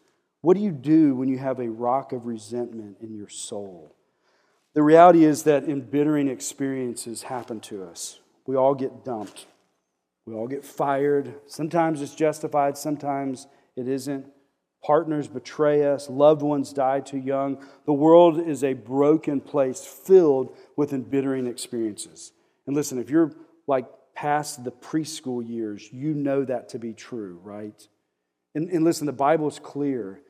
What 0.40 0.56
do 0.56 0.62
you 0.62 0.70
do 0.70 1.16
when 1.16 1.28
you 1.28 1.38
have 1.38 1.58
a 1.58 1.68
rock 1.68 2.12
of 2.12 2.26
resentment 2.26 2.98
in 3.00 3.12
your 3.16 3.28
soul? 3.28 3.96
The 4.74 4.84
reality 4.84 5.24
is 5.24 5.42
that 5.42 5.68
embittering 5.68 6.28
experiences 6.28 7.22
happen 7.22 7.58
to 7.62 7.82
us. 7.82 8.20
We 8.46 8.54
all 8.54 8.76
get 8.76 9.04
dumped. 9.04 9.46
We 10.26 10.34
all 10.34 10.46
get 10.46 10.64
fired. 10.64 11.34
Sometimes 11.48 12.00
it's 12.00 12.14
justified, 12.14 12.78
sometimes 12.78 13.48
it 13.74 13.88
isn't. 13.88 14.26
Partners 14.84 15.28
betray 15.28 15.86
us, 15.86 16.10
loved 16.10 16.42
ones 16.42 16.72
die 16.72 17.00
too 17.00 17.18
young. 17.18 17.64
The 17.86 17.92
world 17.92 18.40
is 18.40 18.64
a 18.64 18.72
broken 18.72 19.40
place 19.40 19.84
filled 19.84 20.56
with 20.76 20.92
embittering 20.92 21.46
experiences. 21.46 22.32
And 22.66 22.74
listen, 22.74 22.98
if 22.98 23.08
you're 23.08 23.32
like 23.66 23.86
past 24.14 24.64
the 24.64 24.72
preschool 24.72 25.46
years, 25.46 25.88
you 25.92 26.14
know 26.14 26.44
that 26.44 26.68
to 26.70 26.78
be 26.78 26.92
true, 26.92 27.38
right? 27.42 27.86
And, 28.54 28.68
and 28.70 28.84
listen, 28.84 29.06
the 29.06 29.12
Bible 29.12 29.48
is 29.48 29.58
clear. 29.58 30.20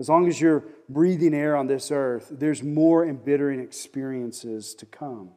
As 0.00 0.08
long 0.08 0.26
as 0.26 0.40
you're 0.40 0.64
breathing 0.88 1.34
air 1.34 1.56
on 1.56 1.66
this 1.66 1.90
earth, 1.90 2.28
there's 2.30 2.62
more 2.62 3.06
embittering 3.06 3.60
experiences 3.60 4.74
to 4.76 4.86
come. 4.86 5.30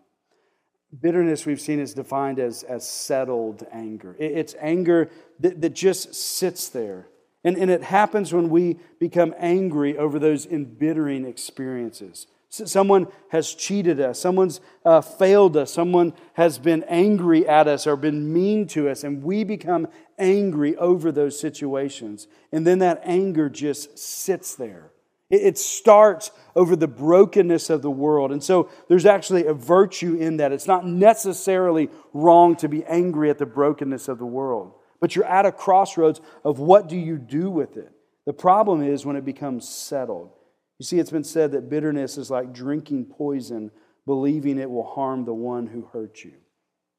Bitterness, 1.00 1.46
we've 1.46 1.62
seen, 1.62 1.80
is 1.80 1.94
defined 1.94 2.40
as, 2.40 2.64
as 2.64 2.88
settled 2.88 3.66
anger. 3.72 4.16
It's 4.20 4.56
anger 4.60 5.10
that, 5.40 5.62
that 5.62 5.74
just 5.74 6.14
sits 6.14 6.70
there. 6.70 7.08
And, 7.44 7.58
and 7.58 7.70
it 7.70 7.84
happens 7.84 8.34
when 8.34 8.50
we 8.50 8.80
become 9.00 9.34
angry 9.38 9.98
over 9.98 10.20
those 10.20 10.46
embittering 10.46 11.26
experiences. 11.26 12.28
Someone 12.50 13.08
has 13.30 13.52
cheated 13.54 14.00
us. 14.00 14.20
Someone's 14.20 14.62
uh, 14.86 15.02
failed 15.02 15.58
us. 15.58 15.74
Someone 15.74 16.14
has 16.34 16.60
been 16.60 16.84
angry 16.84 17.48
at 17.48 17.68
us 17.68 17.88
or 17.88 17.96
been 17.96 18.32
mean 18.32 18.68
to 18.68 18.90
us, 18.90 19.04
and 19.04 19.24
we 19.24 19.44
become 19.44 19.88
angry 20.20 20.76
over 20.78 21.12
those 21.12 21.40
situations. 21.40 22.28
And 22.52 22.66
then 22.66 22.78
that 22.80 23.02
anger 23.04 23.50
just 23.50 23.98
sits 23.98 24.54
there. 24.54 24.92
It, 25.32 25.42
it 25.42 25.58
starts 25.58 26.30
over 26.56 26.76
the 26.76 26.88
brokenness 26.88 27.72
of 27.72 27.82
the 27.82 27.90
world. 27.90 28.32
And 28.32 28.44
so 28.44 28.70
there's 28.88 29.08
actually 29.08 29.48
a 29.48 29.54
virtue 29.56 30.14
in 30.14 30.38
that. 30.38 30.52
It's 30.52 30.68
not 30.68 30.86
necessarily 30.86 31.90
wrong 32.14 32.56
to 32.58 32.70
be 32.70 32.86
angry 32.86 33.32
at 33.32 33.40
the 33.40 33.48
brokenness 33.48 34.08
of 34.08 34.20
the 34.20 34.28
world, 34.28 34.74
but 35.04 35.18
you're 35.18 35.26
at 35.26 35.46
a 35.46 35.52
crossroads 35.52 36.22
of 36.46 36.60
what 36.60 36.88
do 36.88 36.96
you 36.96 37.18
do 37.18 37.50
with 37.50 37.76
it. 37.76 37.92
The 38.26 38.32
problem 38.32 38.82
is 38.82 39.06
when 39.06 39.18
it 39.18 39.26
becomes 39.26 39.68
settled. 39.68 40.32
You 40.80 40.86
see, 40.86 40.98
it's 40.98 41.12
been 41.12 41.26
said 41.26 41.52
that 41.52 41.70
bitterness 41.70 42.18
is 42.18 42.32
like 42.32 42.54
drinking 42.54 43.08
poison, 43.08 43.70
believing 44.06 44.58
it 44.58 44.72
will 44.72 44.86
harm 44.86 45.26
the 45.26 45.34
one 45.34 45.68
who 45.68 45.90
hurt 45.92 46.24
you. 46.24 46.32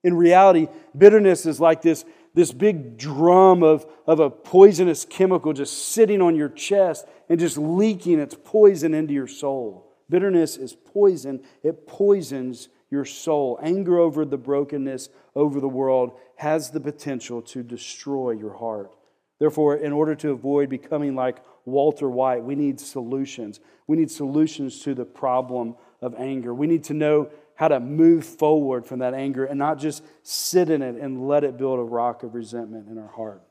In 0.03 0.19
reality, 0.19 0.69
bitterness 0.95 1.47
is 1.47 1.61
like 1.61 1.81
this, 1.81 2.05
this 2.35 2.53
big 2.53 2.99
drum 2.99 3.63
of, 3.63 3.87
of 4.07 4.21
a 4.21 4.29
poisonous 4.29 5.07
chemical 5.07 5.55
just 5.55 5.93
sitting 5.95 6.21
on 6.21 6.37
your 6.37 6.51
chest 6.51 7.07
and 7.31 7.41
just 7.41 7.57
leaking 7.57 8.21
its 8.21 8.37
poison 8.45 8.93
into 8.93 9.15
your 9.15 9.27
soul. 9.27 9.95
Bitterness 10.11 10.59
is 10.59 10.75
poison, 10.75 11.43
it 11.63 11.87
poisons 11.87 12.69
your 12.91 13.05
soul. 13.05 13.59
Anger 13.63 13.99
over 13.99 14.25
the 14.25 14.37
brokenness 14.37 15.09
over 15.35 15.61
the 15.61 15.69
world 15.69 16.13
has 16.37 16.71
the 16.71 16.81
potential 16.81 17.43
to 17.43 17.63
destroy 17.63 18.33
your 18.33 18.55
heart. 18.55 18.95
Therefore, 19.41 19.77
in 19.77 19.93
order 19.93 20.15
to 20.17 20.31
avoid 20.31 20.69
becoming 20.69 21.15
like 21.15 21.39
Walter 21.65 22.09
White, 22.09 22.45
we 22.45 22.55
need 22.55 22.79
solutions. 22.81 23.61
We 23.87 23.97
need 23.97 24.11
solutions 24.11 24.81
to 24.81 24.95
the 24.95 25.05
problem 25.05 25.77
of 26.01 26.15
anger. 26.17 26.55
We 26.55 26.67
need 26.67 26.85
to 26.85 26.95
know 26.95 27.31
how 27.57 27.69
to 27.69 27.81
move 27.81 28.25
forward 28.25 28.85
from 28.85 28.99
that 29.01 29.15
anger 29.15 29.45
and 29.45 29.59
not 29.59 29.79
just 29.79 30.03
sit 30.23 30.71
in 30.71 30.83
it 30.83 30.97
and 30.97 31.27
let 31.29 31.45
it 31.45 31.57
build 31.57 31.79
a 31.79 31.83
rock 31.83 32.23
of 32.23 32.35
resentment 32.35 32.89
in 32.89 32.99
our 32.99 33.09
heart. 33.09 33.43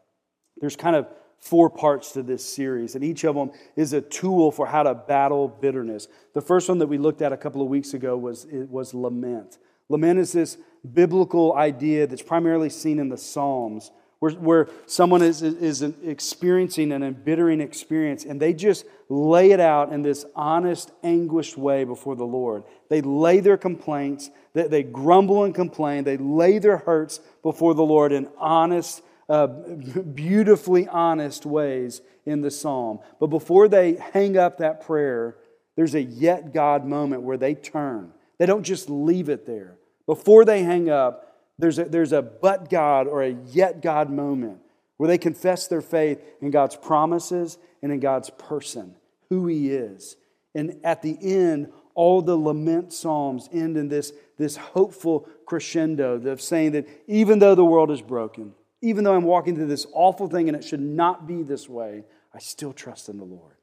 There's 0.57 0.75
kind 0.75 0.95
of 0.95 1.07
four 1.43 1.69
parts 1.69 2.13
to 2.13 2.23
this 2.23 2.43
series, 2.43 2.95
and 2.95 3.03
each 3.03 3.25
of 3.25 3.35
them 3.35 3.51
is 3.75 3.91
a 3.91 3.99
tool 3.99 4.49
for 4.49 4.65
how 4.65 4.83
to 4.83 4.95
battle 4.95 5.49
bitterness. 5.49 6.07
The 6.33 6.41
first 6.41 6.69
one 6.69 6.79
that 6.79 6.87
we 6.87 6.97
looked 6.97 7.21
at 7.21 7.33
a 7.33 7.37
couple 7.37 7.61
of 7.61 7.67
weeks 7.67 7.93
ago 7.93 8.17
was, 8.17 8.47
was 8.49 8.93
lament. 8.93 9.57
Lament 9.89 10.19
is 10.19 10.31
this 10.31 10.57
biblical 10.93 11.53
idea 11.55 12.07
that's 12.07 12.21
primarily 12.21 12.69
seen 12.69 12.97
in 12.97 13.09
the 13.09 13.17
Psalms 13.17 13.91
where, 14.19 14.31
where 14.31 14.69
someone 14.85 15.21
is, 15.21 15.41
is 15.41 15.81
experiencing 15.81 16.93
an 16.93 17.03
embittering 17.03 17.59
experience 17.59 18.23
and 18.23 18.39
they 18.39 18.53
just 18.53 18.85
lay 19.09 19.51
it 19.51 19.59
out 19.59 19.91
in 19.91 20.01
this 20.01 20.25
honest, 20.33 20.93
anguished 21.03 21.57
way 21.57 21.83
before 21.83 22.15
the 22.15 22.23
Lord. 22.23 22.63
They 22.87 23.01
lay 23.01 23.41
their 23.41 23.57
complaints, 23.57 24.29
they, 24.53 24.67
they 24.69 24.83
grumble 24.83 25.43
and 25.43 25.53
complain, 25.53 26.05
they 26.05 26.15
lay 26.15 26.57
their 26.59 26.77
hurts 26.77 27.19
before 27.41 27.73
the 27.73 27.83
Lord 27.83 28.13
in 28.13 28.29
honest, 28.37 29.01
uh, 29.29 29.47
beautifully 29.47 30.87
honest 30.87 31.45
ways 31.45 32.01
in 32.25 32.41
the 32.41 32.51
psalm. 32.51 32.99
But 33.19 33.27
before 33.27 33.67
they 33.67 33.95
hang 33.95 34.37
up 34.37 34.57
that 34.57 34.85
prayer, 34.85 35.37
there's 35.75 35.95
a 35.95 36.01
yet 36.01 36.53
God 36.53 36.85
moment 36.85 37.23
where 37.23 37.37
they 37.37 37.55
turn. 37.55 38.13
They 38.37 38.45
don't 38.45 38.63
just 38.63 38.89
leave 38.89 39.29
it 39.29 39.45
there. 39.45 39.77
Before 40.05 40.45
they 40.45 40.63
hang 40.63 40.89
up, 40.89 41.37
there's 41.57 41.79
a, 41.79 41.85
there's 41.85 42.11
a 42.11 42.21
but 42.21 42.69
God 42.69 43.07
or 43.07 43.23
a 43.23 43.35
yet 43.47 43.81
God 43.81 44.09
moment 44.09 44.59
where 44.97 45.07
they 45.07 45.17
confess 45.17 45.67
their 45.67 45.81
faith 45.81 46.21
in 46.41 46.51
God's 46.51 46.75
promises 46.75 47.57
and 47.81 47.91
in 47.91 47.99
God's 47.99 48.29
person, 48.31 48.95
who 49.29 49.47
He 49.47 49.71
is. 49.71 50.15
And 50.55 50.79
at 50.83 51.01
the 51.01 51.17
end, 51.21 51.71
all 51.95 52.21
the 52.21 52.35
lament 52.35 52.93
psalms 52.93 53.49
end 53.51 53.77
in 53.77 53.87
this, 53.87 54.13
this 54.37 54.55
hopeful 54.55 55.27
crescendo 55.45 56.15
of 56.27 56.41
saying 56.41 56.71
that 56.71 56.87
even 57.07 57.39
though 57.39 57.55
the 57.55 57.65
world 57.65 57.91
is 57.91 58.01
broken, 58.01 58.53
even 58.83 59.05
though 59.05 59.15
I'm 59.15 59.23
walking 59.23 59.55
through 59.55 59.67
this 59.67 59.87
awful 59.93 60.27
thing 60.27 60.49
and 60.49 60.57
it 60.57 60.63
should 60.65 60.81
not 60.81 61.25
be 61.25 61.41
this 61.41 61.69
way, 61.69 62.03
I 62.33 62.39
still 62.39 62.73
trust 62.73 63.07
in 63.07 63.17
the 63.17 63.23
Lord. 63.23 63.55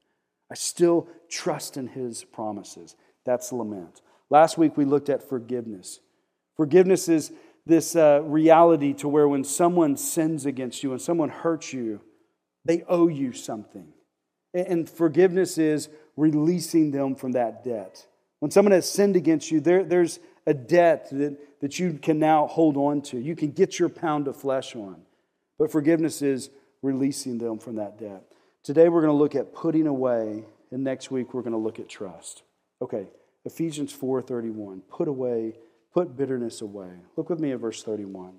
I 0.51 0.55
still 0.55 1.09
trust 1.29 1.77
in 1.77 1.89
His 1.89 2.25
promises. 2.25 2.97
That's 3.27 3.53
lament. 3.53 4.01
Last 4.31 4.57
week 4.57 4.79
we 4.79 4.87
looked 4.87 5.11
at 5.11 5.29
forgiveness. 5.29 6.01
Forgiveness 6.57 7.07
is 7.09 7.33
this 7.67 7.95
uh, 7.95 8.23
reality 8.25 8.95
to 8.95 9.09
where 9.09 9.29
when 9.29 9.45
someone 9.45 9.99
sins 9.99 10.47
against 10.47 10.83
you, 10.83 10.91
when 10.91 10.99
someone 10.99 11.29
hurts 11.29 11.71
you, 11.75 12.01
they 12.65 12.83
owe 12.89 13.09
you 13.09 13.35
something. 13.35 13.93
And 14.55 14.89
forgiveness 14.89 15.59
is 15.59 15.91
releasing 16.17 16.93
them 16.93 17.15
from 17.15 17.33
that 17.33 17.63
debt. 17.63 18.07
When 18.39 18.51
someone 18.51 18.73
has 18.73 18.91
sinned 18.91 19.17
against 19.17 19.51
you, 19.51 19.61
there, 19.61 19.85
there's 19.85 20.19
a 20.47 20.55
debt 20.55 21.11
that, 21.13 21.61
that 21.61 21.79
you 21.79 21.99
can 22.01 22.19
now 22.19 22.47
hold 22.47 22.79
on 22.79 23.03
to. 23.03 23.19
You 23.19 23.37
can 23.37 23.51
get 23.51 23.79
your 23.79 23.91
pound 23.91 24.27
of 24.27 24.37
flesh 24.37 24.75
on. 24.75 25.03
But 25.61 25.71
forgiveness 25.71 26.23
is 26.23 26.51
releasing 26.83 27.39
them 27.39 27.61
from 27.61 27.77
that 27.77 28.01
debt. 28.01 28.25
Today 28.65 28.89
we're 28.89 29.03
going 29.03 29.13
to 29.13 29.17
look 29.17 29.37
at 29.37 29.55
putting 29.55 29.87
away, 29.87 30.43
and 30.73 30.83
next 30.83 31.13
week 31.13 31.33
we're 31.33 31.43
going 31.43 31.53
to 31.53 31.59
look 31.59 31.79
at 31.79 31.89
trust. 31.89 32.43
Okay, 32.83 33.07
Ephesians 33.45 33.97
4:31. 33.97 34.81
Put 34.91 35.07
away 35.07 35.55
Put 35.93 36.17
bitterness 36.17 36.61
away. 36.61 36.91
Look 37.17 37.31
with 37.31 37.41
me 37.41 37.53
at 37.53 37.59
verse 37.59 37.83
31. 37.83 38.35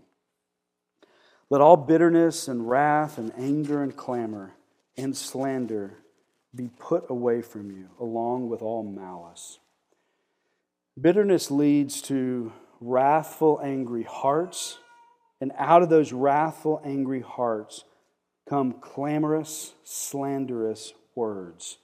Let 1.49 1.61
all 1.61 1.75
bitterness 1.75 2.47
and 2.47 2.69
wrath 2.69 3.17
and 3.17 3.33
anger 3.37 3.83
and 3.83 3.95
clamor 3.95 4.53
and 4.95 5.15
slander 5.15 5.97
be 6.55 6.69
put 6.79 7.09
away 7.09 7.41
from 7.41 7.71
you, 7.71 7.89
along 7.99 8.49
with 8.49 8.61
all 8.61 8.83
malice. 8.83 9.59
Bitterness 10.99 11.51
leads 11.51 12.01
to 12.03 12.53
wrathful, 12.79 13.59
angry 13.61 14.03
hearts, 14.03 14.77
and 15.41 15.51
out 15.57 15.81
of 15.81 15.89
those 15.89 16.13
wrathful, 16.13 16.81
angry 16.85 17.21
hearts 17.21 17.83
come 18.47 18.73
clamorous, 18.73 19.73
slanderous 19.83 20.93
words. 21.15 21.77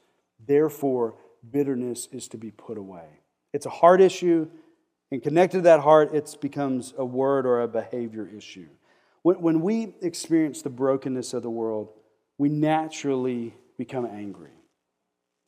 Therefore, 0.46 1.16
bitterness 1.50 2.08
is 2.12 2.28
to 2.30 2.38
be 2.38 2.52
put 2.52 2.78
away. 2.78 3.08
It's 3.54 3.66
a 3.66 3.72
heart 3.72 4.00
issue, 4.00 4.48
and 5.12 5.24
connected 5.24 5.60
to 5.60 5.62
that 5.64 5.80
heart, 5.80 6.14
it 6.14 6.38
becomes 6.40 6.94
a 6.98 7.06
word 7.06 7.46
or 7.46 7.62
a 7.62 7.68
behavior 7.68 8.30
issue. 8.36 8.68
When, 9.24 9.42
when 9.42 9.62
we 9.62 9.96
experience 10.02 10.62
the 10.62 10.70
brokenness 10.70 11.34
of 11.34 11.44
the 11.44 11.50
world, 11.50 11.90
we 12.38 12.50
naturally 12.50 13.56
become 13.78 14.06
angry. 14.06 14.52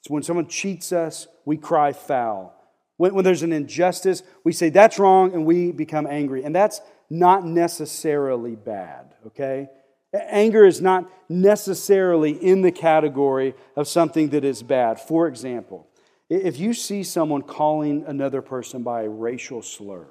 So 0.07 0.13
when 0.13 0.23
someone 0.23 0.47
cheats 0.47 0.91
us, 0.91 1.27
we 1.45 1.57
cry 1.57 1.93
foul. 1.93 2.55
When, 2.97 3.13
when 3.13 3.25
there's 3.25 3.43
an 3.43 3.53
injustice, 3.53 4.23
we 4.43 4.53
say 4.53 4.69
that's 4.69 4.97
wrong 4.97 5.33
and 5.33 5.45
we 5.45 5.71
become 5.71 6.07
angry. 6.07 6.43
And 6.43 6.55
that's 6.55 6.81
not 7.09 7.45
necessarily 7.45 8.55
bad, 8.55 9.13
okay? 9.27 9.69
Anger 10.13 10.65
is 10.65 10.81
not 10.81 11.09
necessarily 11.27 12.31
in 12.31 12.61
the 12.61 12.71
category 12.71 13.53
of 13.75 13.87
something 13.87 14.29
that 14.29 14.43
is 14.43 14.63
bad. 14.63 14.99
For 14.99 15.27
example, 15.27 15.87
if 16.29 16.59
you 16.59 16.73
see 16.73 17.03
someone 17.03 17.41
calling 17.41 18.03
another 18.05 18.41
person 18.41 18.83
by 18.83 19.03
a 19.03 19.09
racial 19.09 19.61
slur, 19.61 20.07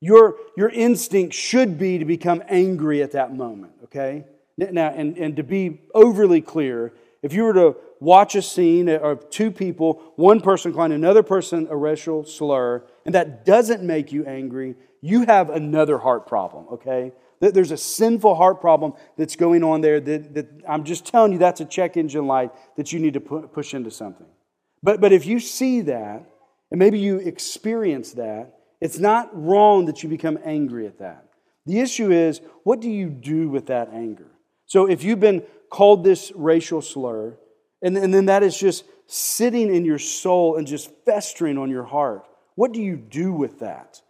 your, 0.00 0.36
your 0.56 0.68
instinct 0.68 1.34
should 1.34 1.78
be 1.78 1.98
to 1.98 2.04
become 2.04 2.42
angry 2.48 3.02
at 3.02 3.12
that 3.12 3.34
moment, 3.34 3.72
okay? 3.84 4.24
Now, 4.58 4.88
and, 4.88 5.16
and 5.16 5.36
to 5.36 5.42
be 5.42 5.80
overly 5.94 6.40
clear, 6.40 6.92
if 7.22 7.32
you 7.32 7.44
were 7.44 7.54
to 7.54 7.76
watch 8.00 8.34
a 8.34 8.42
scene 8.42 8.88
of 8.88 9.30
two 9.30 9.50
people, 9.50 10.02
one 10.16 10.40
person 10.40 10.72
calling 10.72 10.92
another 10.92 11.22
person 11.22 11.66
a 11.70 11.76
racial 11.76 12.24
slur, 12.24 12.84
and 13.06 13.14
that 13.14 13.46
doesn't 13.46 13.82
make 13.82 14.12
you 14.12 14.26
angry, 14.26 14.74
you 15.00 15.24
have 15.24 15.48
another 15.48 15.96
heart 15.96 16.26
problem, 16.26 16.66
okay? 16.72 17.12
There's 17.40 17.70
a 17.70 17.76
sinful 17.76 18.34
heart 18.34 18.60
problem 18.60 18.94
that's 19.16 19.36
going 19.36 19.62
on 19.62 19.80
there 19.80 20.00
that, 20.00 20.34
that 20.34 20.48
I'm 20.68 20.84
just 20.84 21.06
telling 21.06 21.32
you 21.32 21.38
that's 21.38 21.60
a 21.60 21.64
check 21.64 21.96
engine 21.96 22.26
light 22.26 22.50
that 22.76 22.92
you 22.92 22.98
need 22.98 23.14
to 23.14 23.20
push 23.20 23.74
into 23.74 23.90
something. 23.90 24.26
But, 24.82 25.00
but 25.00 25.12
if 25.12 25.24
you 25.24 25.38
see 25.38 25.82
that, 25.82 26.28
and 26.70 26.78
maybe 26.78 26.98
you 26.98 27.18
experience 27.18 28.12
that, 28.12 28.58
it's 28.80 28.98
not 28.98 29.30
wrong 29.32 29.86
that 29.86 30.02
you 30.02 30.08
become 30.08 30.38
angry 30.44 30.86
at 30.86 30.98
that. 30.98 31.28
The 31.64 31.80
issue 31.80 32.10
is, 32.10 32.40
what 32.64 32.80
do 32.80 32.90
you 32.90 33.08
do 33.08 33.48
with 33.48 33.66
that 33.66 33.90
anger? 33.92 34.30
So 34.66 34.86
if 34.86 35.04
you've 35.04 35.20
been 35.20 35.44
called 35.70 36.02
this 36.02 36.32
racial 36.34 36.82
slur, 36.82 37.38
and, 37.82 37.96
and 37.96 38.12
then 38.12 38.26
that 38.26 38.42
is 38.42 38.58
just 38.58 38.84
sitting 39.06 39.72
in 39.74 39.84
your 39.84 39.98
soul 39.98 40.56
and 40.56 40.66
just 40.66 40.90
festering 41.04 41.58
on 41.58 41.70
your 41.70 41.84
heart, 41.84 42.26
what 42.56 42.72
do 42.72 42.82
you 42.82 42.96
do 42.96 43.32
with 43.32 43.60
that? 43.60 44.02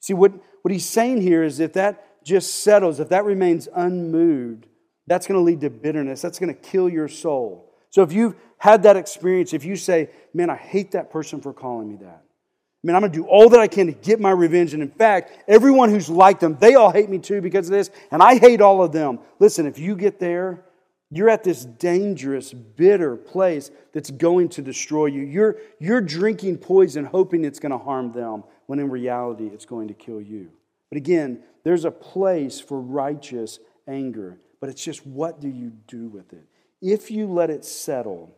See, 0.00 0.14
what, 0.14 0.32
what 0.62 0.72
he's 0.72 0.86
saying 0.86 1.20
here 1.20 1.42
is 1.42 1.60
if 1.60 1.74
that 1.74 2.24
just 2.24 2.62
settles, 2.62 3.00
if 3.00 3.10
that 3.10 3.24
remains 3.24 3.68
unmoved, 3.74 4.66
that's 5.06 5.26
going 5.26 5.38
to 5.38 5.44
lead 5.44 5.60
to 5.62 5.70
bitterness. 5.70 6.22
That's 6.22 6.38
going 6.38 6.54
to 6.54 6.60
kill 6.60 6.88
your 6.88 7.08
soul. 7.08 7.74
So 7.90 8.02
if 8.02 8.12
you've 8.12 8.36
had 8.58 8.82
that 8.84 8.96
experience, 8.96 9.52
if 9.52 9.64
you 9.64 9.76
say, 9.76 10.10
man, 10.34 10.50
I 10.50 10.56
hate 10.56 10.92
that 10.92 11.10
person 11.10 11.40
for 11.40 11.52
calling 11.52 11.88
me 11.88 11.96
that, 11.96 12.22
man, 12.84 12.94
I'm 12.94 13.00
going 13.00 13.12
to 13.12 13.18
do 13.18 13.26
all 13.26 13.48
that 13.48 13.60
I 13.60 13.66
can 13.66 13.86
to 13.86 13.92
get 13.92 14.20
my 14.20 14.30
revenge. 14.30 14.74
And 14.74 14.82
in 14.82 14.90
fact, 14.90 15.44
everyone 15.48 15.90
who's 15.90 16.08
like 16.08 16.38
them, 16.40 16.56
they 16.60 16.74
all 16.74 16.92
hate 16.92 17.08
me 17.08 17.18
too 17.18 17.40
because 17.40 17.68
of 17.68 17.72
this, 17.72 17.90
and 18.10 18.22
I 18.22 18.38
hate 18.38 18.60
all 18.60 18.82
of 18.82 18.92
them. 18.92 19.18
Listen, 19.38 19.66
if 19.66 19.78
you 19.78 19.96
get 19.96 20.20
there, 20.20 20.64
you're 21.10 21.30
at 21.30 21.42
this 21.42 21.64
dangerous, 21.64 22.52
bitter 22.52 23.16
place 23.16 23.70
that's 23.92 24.10
going 24.10 24.50
to 24.50 24.62
destroy 24.62 25.06
you. 25.06 25.22
You're, 25.22 25.56
you're 25.78 26.02
drinking 26.02 26.58
poison, 26.58 27.04
hoping 27.04 27.44
it's 27.44 27.58
going 27.58 27.72
to 27.72 27.78
harm 27.78 28.12
them, 28.12 28.44
when 28.66 28.78
in 28.78 28.90
reality, 28.90 29.46
it's 29.46 29.64
going 29.64 29.88
to 29.88 29.94
kill 29.94 30.20
you. 30.20 30.50
But 30.90 30.98
again, 30.98 31.42
there's 31.64 31.86
a 31.86 31.90
place 31.90 32.60
for 32.60 32.80
righteous 32.80 33.58
anger, 33.86 34.38
but 34.60 34.68
it's 34.68 34.84
just 34.84 35.06
what 35.06 35.40
do 35.40 35.48
you 35.48 35.72
do 35.86 36.08
with 36.08 36.32
it? 36.32 36.44
If 36.82 37.10
you 37.10 37.26
let 37.26 37.48
it 37.50 37.64
settle, 37.64 38.36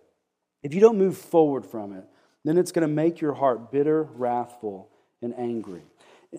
if 0.62 0.72
you 0.72 0.80
don't 0.80 0.98
move 0.98 1.18
forward 1.18 1.66
from 1.66 1.92
it, 1.92 2.04
then 2.44 2.56
it's 2.56 2.72
going 2.72 2.86
to 2.86 2.94
make 2.94 3.20
your 3.20 3.34
heart 3.34 3.72
bitter, 3.72 4.04
wrathful, 4.04 4.88
and 5.20 5.34
angry. 5.36 5.82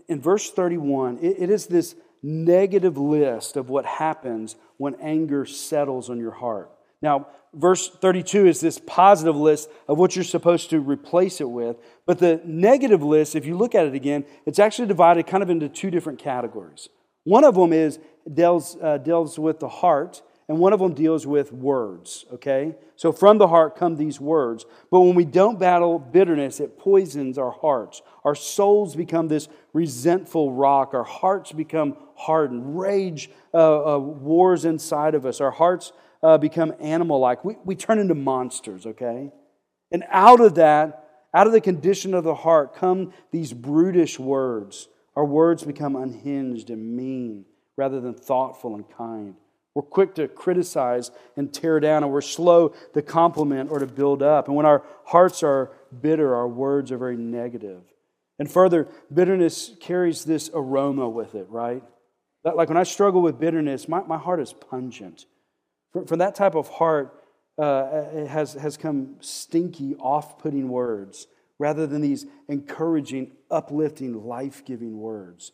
In 0.07 0.21
verse 0.21 0.50
31, 0.50 1.19
it 1.21 1.50
is 1.50 1.67
this 1.67 1.95
negative 2.23 2.97
list 2.97 3.57
of 3.57 3.69
what 3.69 3.85
happens 3.85 4.55
when 4.77 4.95
anger 5.01 5.45
settles 5.45 6.09
on 6.09 6.19
your 6.19 6.31
heart. 6.31 6.71
Now, 7.01 7.27
verse 7.53 7.89
32 7.89 8.47
is 8.47 8.61
this 8.61 8.79
positive 8.79 9.35
list 9.35 9.69
of 9.87 9.97
what 9.97 10.15
you're 10.15 10.23
supposed 10.23 10.69
to 10.69 10.79
replace 10.79 11.41
it 11.41 11.49
with. 11.49 11.77
But 12.05 12.19
the 12.19 12.41
negative 12.45 13.01
list, 13.01 13.35
if 13.35 13.45
you 13.45 13.57
look 13.57 13.73
at 13.75 13.85
it 13.85 13.95
again, 13.95 14.25
it's 14.45 14.59
actually 14.59 14.87
divided 14.87 15.25
kind 15.27 15.41
of 15.41 15.49
into 15.49 15.67
two 15.67 15.89
different 15.89 16.19
categories. 16.19 16.89
One 17.23 17.43
of 17.43 17.55
them 17.55 17.73
is 17.73 17.99
deals, 18.31 18.77
uh, 18.81 18.97
deals 18.97 19.37
with 19.37 19.59
the 19.59 19.67
heart, 19.67 20.21
and 20.51 20.60
one 20.60 20.74
of 20.74 20.81
them 20.81 20.93
deals 20.93 21.25
with 21.25 21.53
words, 21.53 22.25
okay? 22.34 22.75
So 22.98 23.13
from 23.13 23.38
the 23.38 23.48
heart 23.48 23.77
come 23.77 23.96
these 23.96 24.20
words. 24.20 24.65
But 24.91 25.00
when 25.00 25.15
we 25.15 25.24
don't 25.24 25.58
battle 25.58 25.98
bitterness, 25.98 26.60
it 26.60 26.77
poisons 26.77 27.38
our 27.38 27.51
hearts. 27.51 28.01
Our 28.25 28.36
souls 28.36 28.96
become 28.96 29.29
this 29.29 29.48
resentful 29.72 30.51
rock. 30.51 30.93
Our 30.93 31.05
hearts 31.22 31.53
become 31.53 31.96
hardened. 32.15 32.77
Rage 32.77 33.31
uh, 33.53 33.96
uh, 33.96 34.00
wars 34.00 34.65
inside 34.65 35.15
of 35.15 35.25
us. 35.25 35.39
Our 35.39 35.51
hearts 35.51 35.93
uh, 36.22 36.38
become 36.38 36.74
animal 36.81 37.20
like. 37.20 37.46
We, 37.46 37.55
we 37.63 37.75
turn 37.75 38.00
into 38.00 38.15
monsters, 38.15 38.86
okay? 38.86 39.31
And 39.91 40.03
out 40.10 40.41
of 40.41 40.55
that, 40.55 40.98
Out 41.34 41.48
of 41.48 41.53
the 41.53 41.62
condition 41.62 42.13
of 42.13 42.25
the 42.25 42.36
heart 42.36 42.75
come 42.75 43.13
these 43.31 43.53
brutish 43.53 44.20
words. 44.20 44.89
Our 45.15 45.25
words 45.25 45.63
become 45.63 45.96
unhinged 45.96 46.70
and 46.70 46.96
mean 46.98 47.46
rather 47.77 48.01
than 48.01 48.15
thoughtful 48.15 48.75
and 48.75 48.86
kind. 48.98 49.36
We're 49.73 49.83
quick 49.83 50.15
to 50.15 50.27
criticize 50.27 51.11
and 51.37 51.53
tear 51.53 51.79
down, 51.79 52.03
and 52.03 52.11
we're 52.11 52.21
slow 52.21 52.69
to 52.93 53.01
compliment 53.01 53.71
or 53.71 53.79
to 53.79 53.87
build 53.87 54.21
up. 54.21 54.47
And 54.47 54.55
when 54.55 54.65
our 54.65 54.83
hearts 55.05 55.43
are 55.43 55.71
bitter, 56.01 56.35
our 56.35 56.47
words 56.47 56.91
are 56.91 56.97
very 56.97 57.15
negative. 57.17 57.81
And 58.37 58.51
further, 58.51 58.87
bitterness 59.13 59.71
carries 59.79 60.25
this 60.25 60.49
aroma 60.53 61.07
with 61.07 61.35
it, 61.35 61.47
right? 61.49 61.83
Like 62.43 62.69
when 62.69 62.77
I 62.77 62.83
struggle 62.83 63.21
with 63.21 63.39
bitterness, 63.39 63.87
my, 63.87 64.01
my 64.01 64.17
heart 64.17 64.39
is 64.39 64.51
pungent. 64.51 65.25
From 66.07 66.19
that 66.19 66.35
type 66.35 66.55
of 66.55 66.67
heart 66.67 67.13
uh, 67.57 68.25
has, 68.27 68.53
has 68.53 68.77
come 68.77 69.17
stinky, 69.19 69.95
off 69.95 70.39
putting 70.39 70.69
words 70.69 71.27
rather 71.59 71.85
than 71.85 72.01
these 72.01 72.25
encouraging, 72.47 73.31
uplifting, 73.51 74.25
life 74.25 74.65
giving 74.65 74.99
words. 74.99 75.51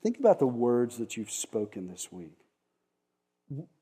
Think 0.00 0.18
about 0.20 0.38
the 0.38 0.46
words 0.46 0.98
that 0.98 1.16
you've 1.16 1.32
spoken 1.32 1.88
this 1.88 2.12
week. 2.12 2.36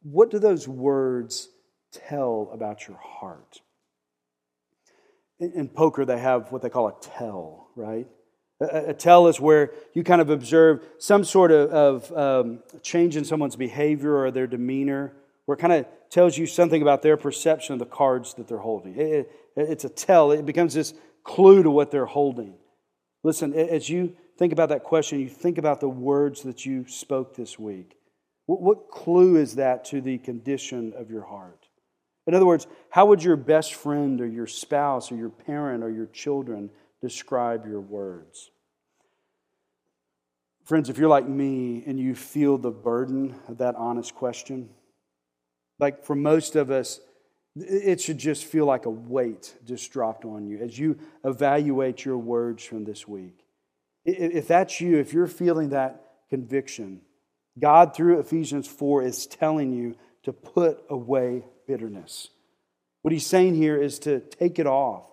What 0.03 0.31
do 0.31 0.39
those 0.39 0.69
words 0.69 1.49
tell 1.93 2.51
about 2.53 2.87
your 2.87 2.99
heart? 2.99 3.61
In, 5.39 5.53
in 5.53 5.69
poker, 5.69 6.05
they 6.05 6.19
have 6.19 6.53
what 6.53 6.63
they 6.63 6.71
call 6.71 6.89
a 6.89 6.95
tell, 7.01 7.69
right? 7.77 8.07
A, 8.61 8.91
a 8.91 8.95
tell 8.95 9.27
is 9.29 9.41
where 9.41 9.73
you 9.93 10.05
kind 10.05 10.21
of 10.21 10.31
observe 10.31 10.87
some 10.99 11.25
sort 11.25 11.51
of, 11.51 11.71
of 11.71 12.17
um, 12.17 12.63
change 12.83 13.17
in 13.17 13.25
someone's 13.25 13.57
behavior 13.57 14.17
or 14.17 14.31
their 14.31 14.47
demeanor, 14.47 15.13
where 15.45 15.57
it 15.57 15.61
kind 15.61 15.73
of 15.73 15.87
tells 16.11 16.39
you 16.39 16.47
something 16.47 16.83
about 16.83 17.03
their 17.03 17.17
perception 17.17 17.73
of 17.73 17.79
the 17.79 17.87
cards 17.87 18.35
that 18.35 18.49
they're 18.49 18.59
holding. 18.59 18.95
It, 18.97 19.11
it, 19.11 19.31
it's 19.57 19.85
a 19.85 19.89
tell, 19.89 20.33
it 20.33 20.47
becomes 20.47 20.75
this 20.75 20.95
clue 21.25 21.63
to 21.63 21.71
what 21.71 21.91
they're 21.91 22.07
holding. 22.07 22.55
Listen, 23.25 23.53
as 23.53 23.89
you 23.89 24.15
think 24.39 24.53
about 24.53 24.69
that 24.69 24.85
question, 24.85 25.19
you 25.19 25.29
think 25.29 25.59
about 25.59 25.81
the 25.81 25.89
words 25.89 26.43
that 26.43 26.65
you 26.65 26.87
spoke 26.87 27.35
this 27.35 27.59
week. 27.59 27.97
What, 28.47 28.63
what 28.63 28.91
clue 28.91 29.37
is 29.37 29.57
that 29.57 29.85
to 29.87 30.01
the 30.01 30.19
condition 30.19 30.93
of 30.97 31.11
your 31.11 31.25
heart? 31.25 31.69
In 32.27 32.35
other 32.35 32.47
words, 32.47 32.67
how 32.91 33.07
would 33.07 33.23
your 33.23 33.37
best 33.37 33.75
friend 33.75 34.21
or 34.21 34.27
your 34.27 34.47
spouse 34.47 35.13
or 35.13 35.17
your 35.17 35.29
parent 35.29 35.85
or 35.85 35.91
your 35.91 36.07
children 36.07 36.71
describe 37.01 37.67
your 37.67 37.81
words? 37.81 38.51
Friends, 40.65 40.89
if 40.89 40.99
you're 40.99 41.09
like 41.09 41.29
me 41.29 41.85
and 41.87 42.01
you 42.01 42.17
feel 42.17 42.59
the 42.59 42.73
burden 42.73 43.37
of 43.47 43.59
that 43.59 43.77
honest 43.77 44.17
question, 44.17 44.69
like 45.79 46.05
for 46.05 46.17
most 46.17 46.57
of 46.57 46.73
us, 46.73 46.99
it 47.55 48.01
should 48.01 48.19
just 48.19 48.45
feel 48.45 48.67
like 48.67 48.87
a 48.87 48.91
weight 48.91 49.55
just 49.65 49.93
dropped 49.93 50.25
on 50.25 50.47
you 50.47 50.59
as 50.59 50.79
you 50.79 50.99
evaluate 51.25 52.05
your 52.05 52.19
words 52.19 52.65
from 52.65 52.85
this 52.85 53.07
week. 53.07 53.45
If 54.05 54.49
that's 54.49 54.81
you, 54.81 54.99
if 54.99 55.13
you're 55.13 55.27
feeling 55.27 55.71
that 55.71 56.03
conviction, 56.29 57.01
God, 57.59 57.95
through 57.95 58.21
Ephesians 58.21 58.67
4, 58.67 59.03
is 59.03 59.27
telling 59.27 59.73
you 59.73 59.97
to 60.25 60.33
put 60.33 60.83
away 60.91 61.45
bitterness. 61.67 62.29
What 63.03 63.13
he's 63.13 63.27
saying 63.27 63.55
here 63.55 63.81
is 63.81 63.99
to 64.01 64.21
take 64.21 64.59
it 64.59 64.67
off, 64.67 65.07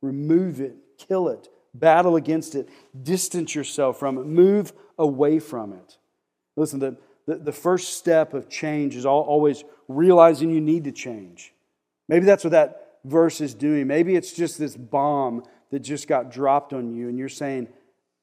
remove 0.00 0.60
it, 0.60 0.76
kill 0.98 1.28
it, 1.28 1.48
battle 1.74 2.16
against 2.16 2.54
it, 2.54 2.68
distance 3.02 3.54
yourself 3.54 3.98
from 3.98 4.18
it, 4.18 4.26
move 4.26 4.72
away 4.98 5.38
from 5.38 5.72
it. 5.72 5.98
Listen, 6.56 6.78
the, 6.78 6.96
the, 7.26 7.36
the 7.36 7.52
first 7.52 7.94
step 7.94 8.34
of 8.34 8.48
change 8.48 8.96
is 8.96 9.06
always 9.06 9.64
realizing 9.88 10.50
you 10.50 10.60
need 10.60 10.84
to 10.84 10.92
change. 10.92 11.52
Maybe 12.08 12.24
that's 12.24 12.44
what 12.44 12.50
that 12.50 12.98
verse 13.04 13.40
is 13.40 13.54
doing. 13.54 13.86
Maybe 13.86 14.14
it's 14.14 14.32
just 14.32 14.58
this 14.58 14.76
bomb 14.76 15.44
that 15.70 15.80
just 15.80 16.08
got 16.08 16.30
dropped 16.30 16.72
on 16.72 16.94
you, 16.94 17.08
and 17.08 17.18
you're 17.18 17.28
saying, 17.28 17.68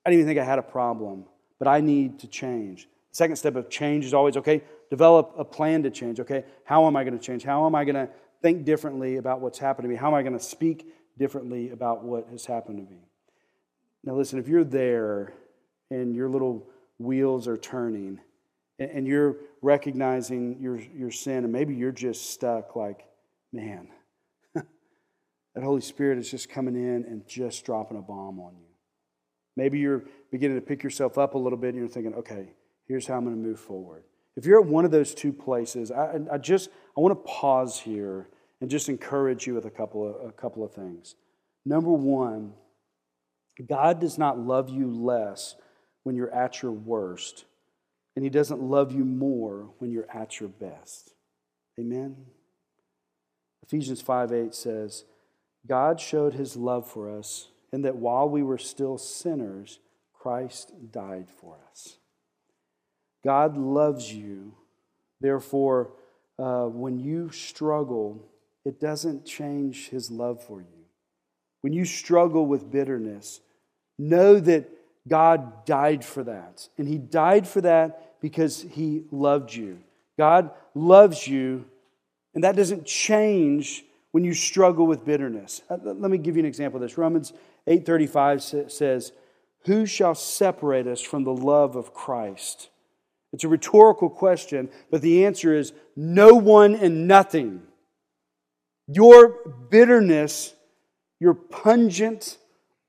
I 0.05 0.09
didn't 0.09 0.21
even 0.21 0.29
think 0.29 0.39
I 0.39 0.49
had 0.49 0.59
a 0.59 0.63
problem, 0.63 1.25
but 1.59 1.67
I 1.67 1.81
need 1.81 2.19
to 2.19 2.27
change. 2.27 2.87
Second 3.11 3.35
step 3.35 3.55
of 3.55 3.69
change 3.69 4.05
is 4.05 4.13
always 4.13 4.37
okay, 4.37 4.61
develop 4.89 5.33
a 5.37 5.45
plan 5.45 5.83
to 5.83 5.89
change. 5.89 6.19
Okay, 6.19 6.43
how 6.65 6.87
am 6.87 6.95
I 6.95 7.03
going 7.03 7.17
to 7.17 7.23
change? 7.23 7.43
How 7.43 7.65
am 7.65 7.75
I 7.75 7.83
going 7.83 7.95
to 7.95 8.09
think 8.41 8.65
differently 8.65 9.17
about 9.17 9.41
what's 9.41 9.59
happened 9.59 9.85
to 9.85 9.89
me? 9.89 9.95
How 9.95 10.07
am 10.07 10.13
I 10.13 10.21
going 10.21 10.37
to 10.37 10.43
speak 10.43 10.87
differently 11.17 11.71
about 11.71 12.03
what 12.03 12.27
has 12.29 12.45
happened 12.45 12.77
to 12.77 12.93
me? 12.93 13.01
Now, 14.03 14.15
listen, 14.15 14.39
if 14.39 14.47
you're 14.47 14.63
there 14.63 15.33
and 15.89 16.15
your 16.15 16.29
little 16.29 16.67
wheels 16.99 17.47
are 17.47 17.57
turning 17.57 18.19
and 18.79 19.07
you're 19.07 19.37
recognizing 19.61 20.59
your, 20.61 20.79
your 20.79 21.11
sin, 21.11 21.43
and 21.43 21.51
maybe 21.51 21.73
you're 21.73 21.91
just 21.91 22.29
stuck 22.29 22.75
like, 22.75 23.05
man, 23.51 23.87
that 24.53 25.63
Holy 25.63 25.81
Spirit 25.81 26.19
is 26.19 26.29
just 26.29 26.49
coming 26.49 26.75
in 26.75 27.03
and 27.05 27.27
just 27.27 27.65
dropping 27.65 27.97
a 27.97 28.01
bomb 28.01 28.39
on 28.39 28.53
you. 28.55 28.67
Maybe 29.55 29.79
you're 29.79 30.05
beginning 30.31 30.57
to 30.57 30.61
pick 30.61 30.83
yourself 30.83 31.17
up 31.17 31.33
a 31.33 31.37
little 31.37 31.57
bit 31.57 31.69
and 31.69 31.79
you're 31.79 31.87
thinking, 31.87 32.13
okay, 32.13 32.53
here's 32.87 33.07
how 33.07 33.15
I'm 33.15 33.25
going 33.25 33.35
to 33.35 33.41
move 33.41 33.59
forward. 33.59 34.03
If 34.35 34.45
you're 34.45 34.61
at 34.61 34.67
one 34.67 34.85
of 34.85 34.91
those 34.91 35.15
two 35.15 35.33
places, 35.33 35.91
I, 35.91 36.19
I 36.31 36.37
just 36.37 36.69
I 36.95 37.01
want 37.01 37.11
to 37.13 37.31
pause 37.31 37.79
here 37.79 38.29
and 38.61 38.69
just 38.69 38.89
encourage 38.89 39.47
you 39.47 39.53
with 39.53 39.65
a 39.65 39.71
couple 39.71 40.07
of, 40.07 40.29
a 40.29 40.31
couple 40.31 40.63
of 40.63 40.73
things. 40.73 41.15
Number 41.65 41.91
one, 41.91 42.53
God 43.67 43.99
does 43.99 44.17
not 44.17 44.39
love 44.39 44.69
you 44.69 44.87
less 44.87 45.55
when 46.03 46.15
you're 46.15 46.33
at 46.33 46.61
your 46.61 46.71
worst 46.71 47.45
and 48.17 48.23
He 48.23 48.31
doesn't 48.31 48.59
love 48.59 48.91
you 48.91 49.05
more 49.05 49.69
when 49.77 49.91
you're 49.91 50.09
at 50.11 50.39
your 50.39 50.49
best. 50.49 51.13
Amen? 51.79 52.15
Ephesians 53.61 54.01
5 54.01 54.31
8 54.31 54.55
says, 54.55 55.05
God 55.67 56.01
showed 56.01 56.33
His 56.33 56.57
love 56.57 56.89
for 56.89 57.15
us, 57.15 57.49
and 57.71 57.85
that 57.85 57.97
while 57.97 58.27
we 58.27 58.41
were 58.41 58.57
still 58.57 58.97
sinners, 58.97 59.79
Christ 60.13 60.71
died 60.91 61.27
for 61.29 61.59
us. 61.69 61.99
God 63.23 63.57
loves 63.57 64.11
you. 64.13 64.53
Therefore, 65.21 65.91
uh, 66.39 66.65
when 66.65 66.99
you 66.99 67.31
struggle, 67.31 68.23
it 68.65 68.79
doesn't 68.79 69.25
change 69.25 69.89
His 69.89 70.11
love 70.11 70.43
for 70.43 70.61
you. 70.61 70.85
When 71.61 71.73
you 71.73 71.85
struggle 71.85 72.45
with 72.45 72.71
bitterness, 72.71 73.41
know 73.97 74.39
that 74.39 74.69
God 75.07 75.65
died 75.65 76.05
for 76.05 76.23
that. 76.23 76.67
And 76.77 76.87
He 76.87 76.97
died 76.97 77.47
for 77.47 77.61
that 77.61 78.07
because 78.21 78.61
he 78.61 79.03
loved 79.11 79.53
you. 79.53 79.79
God 80.17 80.51
loves 80.73 81.27
you, 81.27 81.65
and 82.33 82.43
that 82.43 82.55
doesn't 82.55 82.85
change 82.85 83.83
when 84.11 84.23
you 84.23 84.33
struggle 84.33 84.87
with 84.87 85.05
bitterness. 85.05 85.61
Uh, 85.69 85.77
let 85.83 86.09
me 86.11 86.17
give 86.17 86.35
you 86.35 86.41
an 86.41 86.47
example 86.47 86.77
of 86.77 86.81
this. 86.81 86.97
Romans 86.97 87.33
8:35 87.67 88.71
says, 88.71 89.11
"Who 89.65 89.85
shall 89.85 90.15
separate 90.15 90.87
us 90.87 91.01
from 91.01 91.23
the 91.23 91.33
love 91.33 91.75
of 91.75 91.93
Christ?" 91.93 92.69
It's 93.37 93.43
a 93.43 93.49
rhetorical 93.49 94.09
question, 94.09 94.67
but 94.89 95.03
the 95.03 95.23
answer 95.27 95.53
is 95.53 95.71
no 95.95 96.33
one 96.33 96.73
and 96.73 97.07
nothing. 97.07 97.61
Your 98.87 99.53
bitterness, 99.69 100.55
your 101.19 101.35
pungent, 101.35 102.39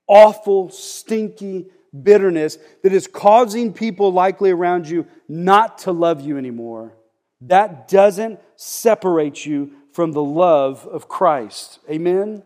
awful, 0.07 0.71
stinky 0.71 1.67
bitterness 2.03 2.57
that 2.83 2.95
is 2.95 3.07
causing 3.07 3.75
people 3.75 4.11
likely 4.11 4.51
around 4.51 4.89
you 4.89 5.07
not 5.29 5.77
to 5.81 5.93
love 5.93 6.23
you 6.23 6.39
anymore, 6.39 6.97
that 7.43 7.87
doesn't 7.87 8.41
separate 8.57 9.45
you 9.45 9.73
from 9.93 10.13
the 10.13 10.25
love 10.25 10.87
of 10.87 11.09
Christ. 11.09 11.79
Amen? 11.91 12.43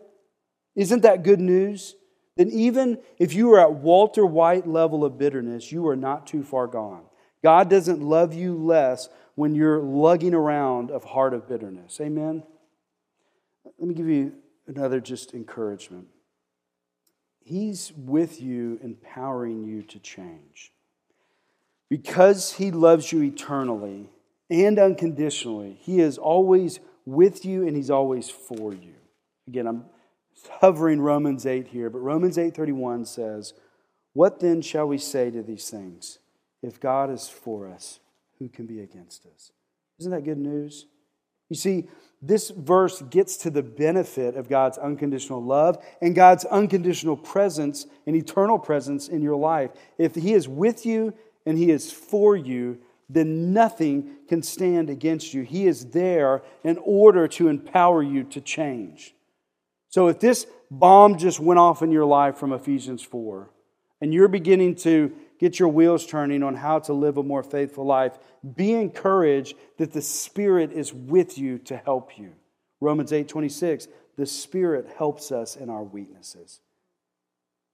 Isn't 0.75 1.03
that 1.03 1.23
good 1.23 1.39
news? 1.39 1.95
Then, 2.35 2.49
even 2.49 2.97
if 3.17 3.33
you 3.33 3.53
are 3.53 3.61
at 3.61 3.75
Walter 3.75 4.25
White 4.25 4.67
level 4.67 5.05
of 5.05 5.17
bitterness, 5.17 5.71
you 5.71 5.87
are 5.87 5.95
not 5.95 6.27
too 6.27 6.43
far 6.43 6.67
gone. 6.67 7.03
God 7.43 7.69
doesn't 7.69 8.01
love 8.01 8.33
you 8.33 8.55
less 8.55 9.09
when 9.35 9.53
you're 9.53 9.81
lugging 9.81 10.33
around 10.33 10.89
a 10.89 10.99
heart 10.99 11.33
of 11.33 11.47
bitterness. 11.47 11.99
Amen? 11.99 12.43
Let 13.77 13.87
me 13.87 13.93
give 13.93 14.07
you 14.07 14.33
another 14.67 14.99
just 14.99 15.33
encouragement. 15.33 16.07
He's 17.43 17.91
with 17.97 18.41
you, 18.41 18.79
empowering 18.81 19.63
you 19.63 19.83
to 19.83 19.99
change. 19.99 20.71
Because 21.89 22.53
He 22.53 22.71
loves 22.71 23.11
you 23.11 23.21
eternally 23.21 24.09
and 24.49 24.79
unconditionally, 24.79 25.77
He 25.81 25.99
is 25.99 26.17
always 26.17 26.79
with 27.05 27.43
you 27.43 27.67
and 27.67 27.75
He's 27.75 27.89
always 27.89 28.29
for 28.29 28.73
you. 28.73 28.93
Again, 29.47 29.67
I'm 29.67 29.85
hovering 30.49 31.01
Romans 31.01 31.45
8 31.45 31.67
here, 31.67 31.89
but 31.89 31.99
Romans 31.99 32.37
8:31 32.37 33.05
says, 33.05 33.53
"What 34.13 34.39
then 34.39 34.61
shall 34.61 34.87
we 34.87 34.97
say 34.97 35.29
to 35.31 35.43
these 35.43 35.69
things? 35.69 36.19
If 36.63 36.79
God 36.79 37.11
is 37.11 37.29
for 37.29 37.67
us, 37.67 37.99
who 38.39 38.49
can 38.49 38.65
be 38.65 38.79
against 38.79 39.27
us?" 39.27 39.51
Isn't 39.99 40.11
that 40.11 40.23
good 40.23 40.39
news? 40.39 40.87
You 41.49 41.55
see, 41.55 41.87
this 42.21 42.49
verse 42.49 43.01
gets 43.01 43.37
to 43.37 43.51
the 43.51 43.61
benefit 43.61 44.35
of 44.35 44.49
God's 44.49 44.77
unconditional 44.77 45.43
love 45.43 45.77
and 46.01 46.15
God's 46.15 46.45
unconditional 46.45 47.17
presence 47.17 47.85
and 48.07 48.15
eternal 48.15 48.57
presence 48.57 49.07
in 49.09 49.21
your 49.21 49.35
life. 49.35 49.71
If 49.97 50.15
He 50.15 50.33
is 50.33 50.47
with 50.47 50.85
you 50.85 51.13
and 51.45 51.57
He 51.57 51.69
is 51.69 51.91
for 51.91 52.35
you, 52.35 52.79
then 53.09 53.53
nothing 53.53 54.15
can 54.27 54.41
stand 54.41 54.89
against 54.89 55.33
you. 55.33 55.43
He 55.43 55.67
is 55.67 55.91
there 55.91 56.41
in 56.63 56.79
order 56.79 57.27
to 57.27 57.49
empower 57.49 58.01
you 58.01 58.23
to 58.23 58.41
change. 58.41 59.13
So 59.89 60.07
if 60.07 60.19
this 60.19 60.47
bomb 60.71 61.17
just 61.17 61.39
went 61.39 61.59
off 61.59 61.83
in 61.83 61.91
your 61.91 62.05
life 62.05 62.37
from 62.37 62.53
Ephesians 62.53 63.03
4, 63.03 63.51
and 64.01 64.13
you're 64.13 64.29
beginning 64.29 64.75
to 64.75 65.11
get 65.39 65.59
your 65.59 65.69
wheels 65.69 66.05
turning 66.05 66.43
on 66.43 66.55
how 66.55 66.79
to 66.79 66.93
live 66.93 67.17
a 67.17 67.23
more 67.23 67.43
faithful 67.43 67.85
life, 67.85 68.17
be 68.55 68.73
encouraged 68.73 69.55
that 69.77 69.93
the 69.93 70.01
Spirit 70.01 70.71
is 70.71 70.93
with 70.93 71.37
you 71.37 71.57
to 71.59 71.77
help 71.77 72.17
you. 72.17 72.33
Romans 72.79 73.13
8 73.13 73.27
26, 73.27 73.87
the 74.17 74.25
Spirit 74.25 74.87
helps 74.97 75.31
us 75.31 75.55
in 75.55 75.69
our 75.69 75.83
weaknesses. 75.83 76.59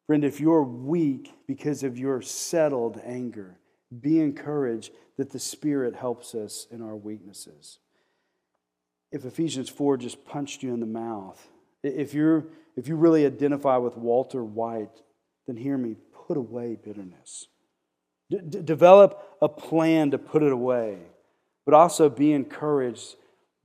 Friend, 0.08 0.24
if 0.24 0.39
you're 0.39 0.63
weak 0.63 1.32
because 1.48 1.84
of 1.84 1.98
your 1.98 2.22
settled 2.22 3.00
anger, 3.06 3.60
be 4.02 4.19
encouraged 4.19 4.91
that 5.17 5.32
the 5.32 5.39
Spirit 5.39 5.95
helps 5.95 6.34
us 6.34 6.65
in 6.72 6.82
our 6.82 6.95
weaknesses. 6.95 7.80
If 9.12 9.26
Ephesians 9.26 9.69
4 9.69 9.98
just 9.98 10.26
punched 10.26 10.63
you 10.63 10.74
in 10.74 10.80
the 10.80 10.86
mouth, 10.86 11.48
if, 11.84 12.13
you're, 12.13 12.45
if 12.76 12.88
you 12.88 12.95
really 12.95 13.26
identify 13.26 13.78
with 13.78 13.98
Walter 13.98 14.43
White, 14.43 15.02
then 15.48 15.58
hear 15.58 15.78
me 15.78 15.95
put 16.30 16.38
away 16.38 16.78
bitterness. 16.82 17.48
D- 18.30 18.62
develop 18.63 19.36
a 19.42 19.50
plan 19.50 20.12
to 20.12 20.20
put 20.20 20.44
it 20.44 20.52
away, 20.52 21.00
but 21.65 21.74
also 21.74 22.08
be 22.08 22.34
encouraged 22.34 23.15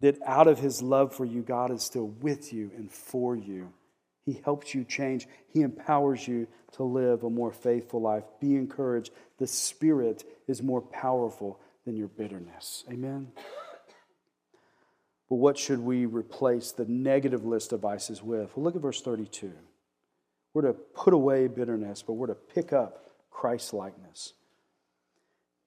that 0.00 0.16
out 0.24 0.46
of 0.46 0.58
his 0.58 0.80
love 0.80 1.14
for 1.14 1.26
you, 1.26 1.42
God 1.42 1.70
is 1.70 1.82
still 1.82 2.06
with 2.06 2.54
you 2.54 2.70
and 2.74 2.90
for 2.90 3.36
you. 3.36 3.74
He 4.24 4.40
helps 4.42 4.74
you 4.74 4.84
change, 4.84 5.28
He 5.52 5.60
empowers 5.60 6.26
you 6.26 6.46
to 6.72 6.84
live 6.84 7.22
a 7.22 7.28
more 7.28 7.52
faithful 7.52 8.00
life. 8.00 8.24
Be 8.40 8.56
encouraged. 8.56 9.12
The 9.38 9.46
Spirit 9.46 10.24
is 10.48 10.62
more 10.62 10.80
powerful 10.80 11.60
than 11.84 11.96
your 11.96 12.08
bitterness. 12.08 12.84
Amen. 12.90 13.28
But 15.28 15.36
what 15.36 15.58
should 15.58 15.80
we 15.80 16.06
replace 16.06 16.72
the 16.72 16.86
negative 16.86 17.44
list 17.44 17.74
of 17.74 17.80
vices 17.80 18.22
with? 18.22 18.56
Well, 18.56 18.64
look 18.64 18.74
at 18.74 18.80
verse 18.80 19.02
32. 19.02 19.52
We're 20.54 20.62
to 20.62 20.72
put 20.72 21.12
away 21.12 21.48
bitterness, 21.48 22.02
but 22.02 22.14
we're 22.14 22.28
to 22.28 22.34
pick 22.34 22.72
up 22.72 23.04
Christ 23.30 23.74
likeness. 23.74 24.32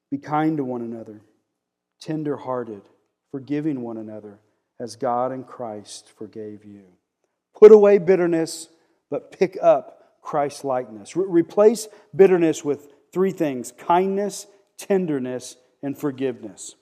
Be 0.10 0.18
kind 0.18 0.58
to 0.58 0.64
one 0.64 0.82
another, 0.82 1.22
tender 2.00 2.38
hearted, 2.38 2.82
forgiving 3.30 3.82
one 3.82 3.98
another, 3.98 4.40
as 4.80 4.96
God 4.96 5.32
and 5.32 5.46
Christ 5.46 6.12
forgave 6.18 6.64
you. 6.64 6.84
Put 7.54 7.72
away 7.72 7.98
bitterness, 7.98 8.70
but 9.10 9.32
pick 9.38 9.58
up 9.62 10.22
Christ 10.22 10.64
likeness. 10.64 11.16
Re- 11.16 11.26
replace 11.28 11.88
bitterness 12.16 12.64
with 12.64 12.94
three 13.12 13.32
things 13.32 13.74
kindness, 13.78 14.48
tenderness, 14.78 15.58
and 15.84 15.98
forgiveness. 15.98 16.76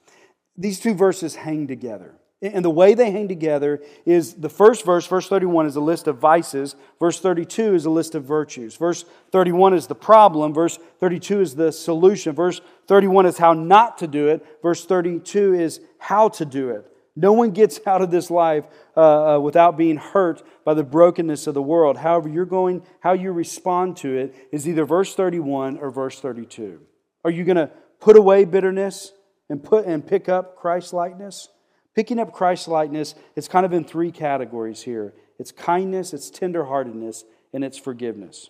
These 0.57 0.79
two 0.79 0.93
verses 0.93 1.35
hang 1.35 1.67
together. 1.67 2.15
And 2.41 2.65
the 2.65 2.69
way 2.69 2.93
they 2.93 3.11
hang 3.11 3.27
together 3.27 3.81
is 4.05 4.35
the 4.35 4.49
first 4.49 4.85
verse, 4.85 5.07
verse 5.07 5.27
31, 5.27 5.67
is 5.67 5.77
a 5.77 5.81
list 5.81 6.07
of 6.07 6.17
vices. 6.17 6.75
Verse 6.99 7.19
32 7.19 7.75
is 7.75 7.85
a 7.85 7.89
list 7.89 8.13
of 8.13 8.25
virtues. 8.25 8.75
Verse 8.75 9.05
31 9.31 9.73
is 9.73 9.87
the 9.87 9.95
problem. 9.95 10.53
Verse 10.53 10.77
32 10.99 11.41
is 11.41 11.55
the 11.55 11.71
solution. 11.71 12.35
Verse 12.35 12.59
31 12.87 13.25
is 13.25 13.37
how 13.37 13.53
not 13.53 13.97
to 13.99 14.07
do 14.07 14.27
it. 14.27 14.45
Verse 14.61 14.85
32 14.85 15.53
is 15.53 15.79
how 15.97 16.27
to 16.29 16.45
do 16.45 16.69
it. 16.69 16.85
No 17.15 17.31
one 17.31 17.51
gets 17.51 17.79
out 17.87 18.01
of 18.01 18.11
this 18.11 18.29
life 18.29 18.65
uh, 18.97 19.35
uh, 19.35 19.39
without 19.39 19.77
being 19.77 19.95
hurt 19.95 20.43
by 20.65 20.73
the 20.73 20.83
brokenness 20.83 21.47
of 21.47 21.53
the 21.53 21.61
world. 21.61 21.97
However, 21.97 22.27
you're 22.27 22.45
going, 22.45 22.83
how 22.99 23.13
you 23.13 23.31
respond 23.31 23.95
to 23.97 24.13
it 24.13 24.35
is 24.51 24.67
either 24.67 24.85
verse 24.85 25.15
31 25.15 25.77
or 25.77 25.89
verse 25.89 26.19
32. 26.19 26.81
Are 27.23 27.31
you 27.31 27.45
going 27.45 27.55
to 27.55 27.71
put 28.01 28.17
away 28.17 28.43
bitterness 28.43 29.13
and 29.49 29.63
put 29.63 29.85
and 29.85 30.05
pick 30.05 30.27
up 30.27 30.57
Christ 30.57 30.91
likeness? 30.91 31.47
Picking 31.95 32.19
up 32.19 32.33
Christ 32.33 32.67
likeness, 32.67 33.15
it's 33.35 33.47
kind 33.47 33.65
of 33.65 33.73
in 33.73 33.83
three 33.83 34.11
categories 34.11 34.81
here 34.81 35.13
it's 35.37 35.51
kindness, 35.51 36.13
it's 36.13 36.31
tenderheartedness, 36.31 37.25
and 37.53 37.63
it's 37.63 37.77
forgiveness. 37.77 38.49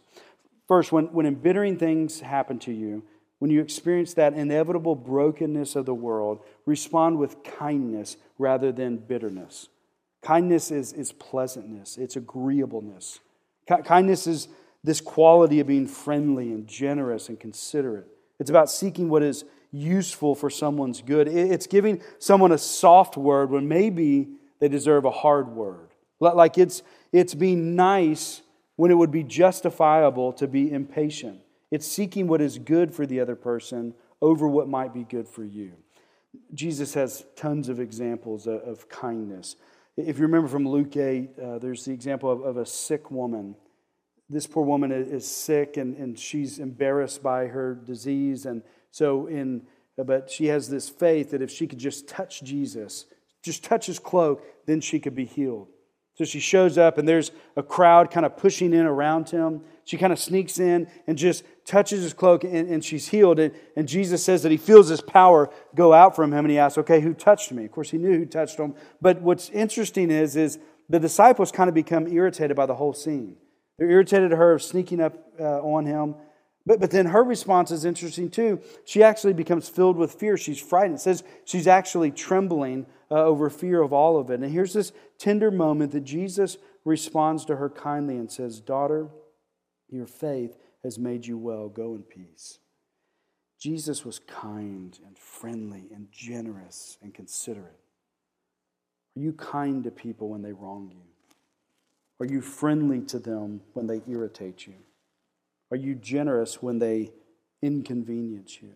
First, 0.67 0.91
when, 0.91 1.05
when 1.05 1.25
embittering 1.25 1.77
things 1.77 2.19
happen 2.19 2.59
to 2.59 2.71
you, 2.71 3.03
when 3.39 3.51
you 3.51 3.61
experience 3.61 4.13
that 4.13 4.33
inevitable 4.33 4.95
brokenness 4.95 5.75
of 5.75 5.85
the 5.85 5.93
world, 5.93 6.39
respond 6.65 7.17
with 7.17 7.43
kindness 7.43 8.17
rather 8.37 8.71
than 8.71 8.97
bitterness. 8.97 9.69
Kindness 10.21 10.71
is, 10.71 10.93
is 10.93 11.11
pleasantness, 11.11 11.97
it's 11.97 12.15
agreeableness. 12.15 13.19
kindness 13.83 14.27
is 14.27 14.47
this 14.83 15.01
quality 15.01 15.59
of 15.59 15.67
being 15.67 15.87
friendly 15.87 16.51
and 16.51 16.67
generous 16.67 17.29
and 17.29 17.39
considerate. 17.39 18.07
It's 18.39 18.49
about 18.49 18.69
seeking 18.69 19.09
what 19.09 19.23
is 19.23 19.43
useful 19.75 20.35
for 20.35 20.49
someone's 20.49 21.01
good. 21.01 21.27
It's 21.27 21.67
giving 21.67 22.01
someone 22.19 22.51
a 22.51 22.57
soft 22.57 23.17
word 23.17 23.51
when 23.51 23.67
maybe 23.67 24.29
they 24.59 24.67
deserve 24.67 25.05
a 25.05 25.11
hard 25.11 25.49
word. 25.49 25.89
Like 26.19 26.57
it's, 26.57 26.81
it's 27.11 27.35
being 27.35 27.75
nice 27.75 28.41
when 28.77 28.91
it 28.91 28.95
would 28.95 29.11
be 29.11 29.23
justifiable 29.23 30.33
to 30.33 30.47
be 30.47 30.71
impatient. 30.71 31.41
It's 31.71 31.87
seeking 31.87 32.27
what 32.27 32.41
is 32.41 32.57
good 32.57 32.93
for 32.93 33.05
the 33.05 33.19
other 33.19 33.35
person 33.35 33.93
over 34.21 34.47
what 34.47 34.67
might 34.67 34.93
be 34.93 35.03
good 35.03 35.27
for 35.27 35.43
you. 35.43 35.73
Jesus 36.53 36.93
has 36.93 37.25
tons 37.35 37.69
of 37.69 37.79
examples 37.79 38.47
of, 38.47 38.89
kindness. 38.89 39.55
If 39.97 40.17
you 40.17 40.23
remember 40.23 40.47
from 40.47 40.67
Luke 40.67 40.95
8, 40.95 41.29
uh, 41.37 41.59
there's 41.59 41.85
the 41.85 41.93
example 41.93 42.31
of, 42.31 42.41
of, 42.41 42.57
a 42.57 42.65
sick 42.65 43.09
woman. 43.09 43.55
This 44.29 44.47
poor 44.47 44.65
woman 44.65 44.91
is 44.91 45.25
sick 45.25 45.77
and, 45.77 45.95
and 45.95 46.19
she's 46.19 46.59
embarrassed 46.59 47.23
by 47.23 47.47
her 47.47 47.75
disease. 47.75 48.45
And 48.45 48.63
so, 48.95 49.27
in, 49.27 49.63
but 49.97 50.31
she 50.31 50.45
has 50.45 50.69
this 50.69 50.87
faith 50.87 51.31
that 51.31 51.41
if 51.41 51.51
she 51.51 51.67
could 51.67 51.79
just 51.79 52.07
touch 52.07 52.41
Jesus, 52.41 53.07
just 53.43 53.61
touch 53.61 53.87
his 53.87 53.99
cloak, 53.99 54.41
then 54.67 54.79
she 54.79 55.01
could 55.01 55.13
be 55.13 55.25
healed. 55.25 55.67
So 56.13 56.23
she 56.23 56.39
shows 56.39 56.77
up, 56.77 56.97
and 56.97 57.05
there's 57.05 57.31
a 57.57 57.61
crowd 57.61 58.09
kind 58.09 58.25
of 58.25 58.37
pushing 58.37 58.73
in 58.73 58.85
around 58.85 59.31
him. 59.31 59.63
She 59.83 59.97
kind 59.97 60.13
of 60.13 60.19
sneaks 60.19 60.59
in 60.59 60.87
and 61.07 61.17
just 61.17 61.43
touches 61.65 62.03
his 62.03 62.13
cloak, 62.13 62.45
and, 62.45 62.69
and 62.69 62.85
she's 62.85 63.09
healed. 63.09 63.37
And, 63.37 63.53
and 63.75 63.85
Jesus 63.85 64.23
says 64.23 64.43
that 64.43 64.51
he 64.53 64.57
feels 64.57 64.87
his 64.87 65.01
power 65.01 65.49
go 65.75 65.91
out 65.91 66.15
from 66.15 66.31
him, 66.31 66.45
and 66.45 66.51
he 66.51 66.57
asks, 66.57 66.77
Okay, 66.77 67.01
who 67.01 67.13
touched 67.13 67.51
me? 67.51 67.65
Of 67.65 67.73
course, 67.73 67.91
he 67.91 67.97
knew 67.97 68.17
who 68.17 68.25
touched 68.25 68.57
him. 68.57 68.75
But 69.01 69.21
what's 69.21 69.49
interesting 69.49 70.09
is, 70.09 70.37
is 70.37 70.57
the 70.87 71.01
disciples 71.01 71.51
kind 71.51 71.67
of 71.67 71.73
become 71.73 72.07
irritated 72.07 72.55
by 72.55 72.65
the 72.65 72.75
whole 72.75 72.93
scene. 72.93 73.35
They're 73.77 73.91
irritated 73.91 74.31
at 74.31 74.37
her 74.37 74.57
sneaking 74.57 75.01
up 75.01 75.17
uh, 75.37 75.59
on 75.59 75.85
him. 75.85 76.15
But, 76.65 76.79
but 76.79 76.91
then 76.91 77.07
her 77.07 77.23
response 77.23 77.71
is 77.71 77.85
interesting 77.85 78.29
too. 78.29 78.59
She 78.85 79.03
actually 79.03 79.33
becomes 79.33 79.69
filled 79.69 79.97
with 79.97 80.13
fear. 80.13 80.35
She's 80.37 80.59
frightened. 80.59 80.95
It 80.95 81.01
says 81.01 81.23
she's 81.45 81.67
actually 81.67 82.11
trembling 82.11 82.87
uh, 83.11 83.15
over 83.15 83.49
fear 83.49 83.81
of 83.81 83.93
all 83.93 84.17
of 84.17 84.31
it. 84.31 84.39
And 84.39 84.51
here's 84.51 84.73
this 84.73 84.91
tender 85.19 85.51
moment 85.51 85.91
that 85.91 86.03
Jesus 86.03 86.57
responds 86.83 87.45
to 87.45 87.57
her 87.57 87.69
kindly 87.69 88.17
and 88.17 88.31
says, 88.31 88.59
Daughter, 88.59 89.09
your 89.89 90.07
faith 90.07 90.57
has 90.83 90.97
made 90.97 91.25
you 91.25 91.37
well. 91.37 91.69
Go 91.69 91.93
in 91.93 92.01
peace. 92.01 92.59
Jesus 93.59 94.03
was 94.03 94.19
kind 94.19 94.99
and 95.05 95.17
friendly 95.17 95.85
and 95.93 96.07
generous 96.11 96.97
and 97.01 97.13
considerate. 97.13 97.79
Are 99.15 99.21
you 99.21 99.33
kind 99.33 99.83
to 99.83 99.91
people 99.91 100.29
when 100.29 100.41
they 100.41 100.51
wrong 100.51 100.91
you? 100.91 101.01
Are 102.19 102.25
you 102.25 102.41
friendly 102.41 103.01
to 103.01 103.19
them 103.19 103.61
when 103.73 103.87
they 103.87 104.01
irritate 104.07 104.67
you? 104.67 104.75
Are 105.71 105.77
you 105.77 105.95
generous 105.95 106.61
when 106.61 106.79
they 106.79 107.11
inconvenience 107.61 108.61
you? 108.61 108.73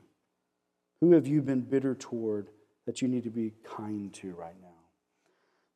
Who 1.02 1.14
have 1.14 1.28
you 1.28 1.42
been 1.42 1.62
bitter 1.62 1.96
toward 1.96 2.50
that 2.86 3.02
you 3.02 3.08
need 3.08 3.24
to 3.24 3.30
be 3.30 3.54
kind 3.64 4.14
to 4.16 4.34
right 4.34 4.60
now? 4.62 4.68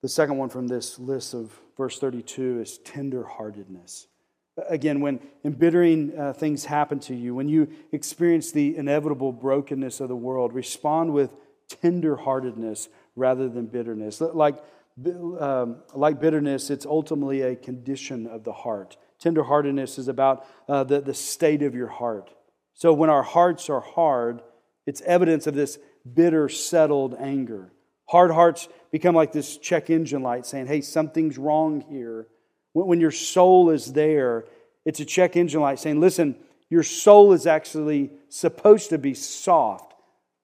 The 0.01 0.09
second 0.09 0.37
one 0.37 0.49
from 0.49 0.67
this 0.67 0.99
list 0.99 1.33
of 1.33 1.57
verse 1.77 1.97
32 1.97 2.59
is 2.59 2.79
tenderheartedness. 2.83 4.07
Again, 4.69 4.99
when 4.99 5.19
embittering 5.43 6.17
uh, 6.17 6.33
things 6.33 6.65
happen 6.65 6.99
to 7.01 7.15
you, 7.15 7.33
when 7.33 7.47
you 7.47 7.69
experience 7.91 8.51
the 8.51 8.75
inevitable 8.75 9.31
brokenness 9.31 9.99
of 9.99 10.09
the 10.09 10.15
world, 10.15 10.53
respond 10.53 11.13
with 11.13 11.33
tenderheartedness 11.69 12.89
rather 13.15 13.47
than 13.47 13.65
bitterness. 13.65 14.21
Like, 14.21 14.57
um, 15.39 15.77
like 15.95 16.19
bitterness, 16.19 16.69
it's 16.69 16.85
ultimately 16.85 17.41
a 17.41 17.55
condition 17.55 18.27
of 18.27 18.43
the 18.43 18.53
heart. 18.53 18.97
Tenderheartedness 19.23 19.97
is 19.97 20.07
about 20.07 20.45
uh, 20.67 20.83
the, 20.83 20.99
the 21.01 21.13
state 21.13 21.63
of 21.63 21.73
your 21.73 21.87
heart. 21.87 22.29
So 22.73 22.91
when 22.91 23.09
our 23.09 23.23
hearts 23.23 23.69
are 23.69 23.79
hard, 23.79 24.41
it's 24.85 25.01
evidence 25.01 25.47
of 25.47 25.53
this 25.53 25.79
bitter, 26.11 26.49
settled 26.49 27.15
anger. 27.19 27.71
Hard 28.09 28.31
hearts 28.31 28.67
become 28.91 29.15
like 29.15 29.31
this 29.31 29.57
check 29.57 29.89
engine 29.89 30.23
light 30.23 30.45
saying, 30.45 30.67
hey, 30.67 30.81
something's 30.81 31.37
wrong 31.37 31.85
here. 31.89 32.27
When 32.73 32.99
your 32.99 33.11
soul 33.11 33.69
is 33.69 33.93
there, 33.93 34.45
it's 34.83 34.99
a 34.99 35.05
check 35.05 35.37
engine 35.37 35.61
light 35.61 35.79
saying, 35.79 35.99
listen, 35.99 36.35
your 36.69 36.83
soul 36.83 37.33
is 37.33 37.47
actually 37.47 38.11
supposed 38.29 38.89
to 38.89 38.97
be 38.97 39.13
soft. 39.13 39.93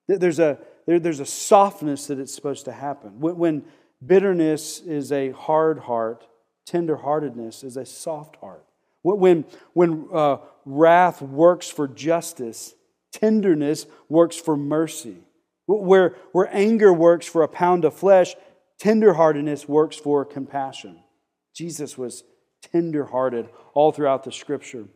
There's 0.08 0.38
a, 0.38 0.58
there's 0.86 1.20
a 1.20 1.26
softness 1.26 2.06
that 2.06 2.18
it's 2.18 2.34
supposed 2.34 2.64
to 2.64 2.72
happen. 2.72 3.20
When 3.20 3.64
bitterness 4.04 4.80
is 4.80 5.12
a 5.12 5.32
hard 5.32 5.80
heart, 5.80 6.26
tenderheartedness 6.66 7.64
is 7.64 7.76
a 7.76 7.84
soft 7.84 8.36
heart. 8.36 8.64
When, 9.02 9.44
when 9.72 10.08
uh, 10.12 10.38
wrath 10.64 11.22
works 11.22 11.70
for 11.70 11.88
justice, 11.88 12.74
tenderness 13.12 13.86
works 14.08 14.36
for 14.36 14.56
mercy. 14.56 15.18
Where, 15.66 16.16
where 16.32 16.48
anger 16.54 16.92
works 16.92 17.26
for 17.26 17.42
a 17.42 17.48
pound 17.48 17.84
of 17.84 17.94
flesh, 17.94 18.34
tenderheartedness 18.82 19.68
works 19.68 19.96
for 19.96 20.24
compassion. 20.24 20.98
Jesus 21.54 21.96
was 21.96 22.24
tenderhearted 22.72 23.48
all 23.74 23.92
throughout 23.92 24.24
the 24.24 24.32
scripture. 24.32 24.86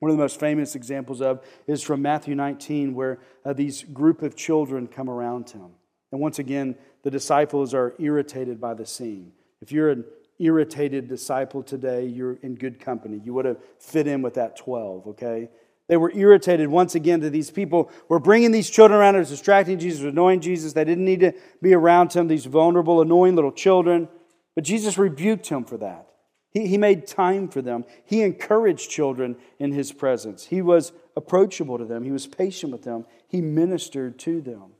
One 0.00 0.10
of 0.10 0.16
the 0.16 0.22
most 0.22 0.38
famous 0.38 0.74
examples 0.74 1.20
of 1.20 1.44
is 1.66 1.82
from 1.82 2.02
Matthew 2.02 2.34
19, 2.34 2.94
where 2.94 3.18
uh, 3.44 3.52
these 3.52 3.82
group 3.82 4.22
of 4.22 4.36
children 4.36 4.86
come 4.86 5.10
around 5.10 5.50
him. 5.50 5.70
And 6.12 6.20
once 6.20 6.38
again, 6.38 6.76
the 7.02 7.10
disciples 7.10 7.74
are 7.74 7.94
irritated 7.98 8.60
by 8.60 8.74
the 8.74 8.86
scene. 8.86 9.32
If 9.60 9.72
you're 9.72 9.90
an 9.90 10.04
irritated 10.38 11.08
disciple 11.08 11.62
today, 11.62 12.06
you're 12.06 12.34
in 12.42 12.54
good 12.54 12.80
company. 12.80 13.20
You 13.24 13.34
would 13.34 13.44
have 13.44 13.58
fit 13.78 14.06
in 14.06 14.22
with 14.22 14.34
that 14.34 14.56
12, 14.56 15.08
okay? 15.08 15.48
They 15.88 15.96
were 15.96 16.12
irritated 16.14 16.68
once 16.68 16.94
again 16.94 17.20
to 17.22 17.30
these 17.30 17.50
people 17.50 17.90
were 18.08 18.20
bringing 18.20 18.52
these 18.52 18.68
children 18.68 19.00
around, 19.00 19.16
It 19.16 19.20
was 19.20 19.30
distracting 19.30 19.78
Jesus, 19.78 20.02
annoying 20.02 20.40
Jesus. 20.40 20.74
They 20.74 20.84
didn't 20.84 21.04
need 21.04 21.20
to 21.20 21.32
be 21.62 21.72
around 21.74 22.12
him, 22.12 22.28
these 22.28 22.44
vulnerable, 22.44 23.00
annoying 23.00 23.34
little 23.34 23.52
children. 23.52 24.08
But 24.54 24.64
Jesus 24.64 24.98
rebuked 24.98 25.48
him 25.48 25.64
for 25.64 25.78
that. 25.78 26.08
He, 26.50 26.66
he 26.66 26.78
made 26.78 27.06
time 27.06 27.48
for 27.48 27.62
them. 27.62 27.84
He 28.04 28.22
encouraged 28.22 28.90
children 28.90 29.36
in 29.58 29.72
his 29.72 29.92
presence. 29.92 30.46
He 30.46 30.60
was 30.60 30.92
approachable 31.16 31.78
to 31.78 31.84
them. 31.84 32.04
He 32.04 32.12
was 32.12 32.26
patient 32.26 32.70
with 32.72 32.82
them. 32.82 33.06
He 33.26 33.40
ministered 33.40 34.18
to 34.20 34.40
them. 34.40 34.72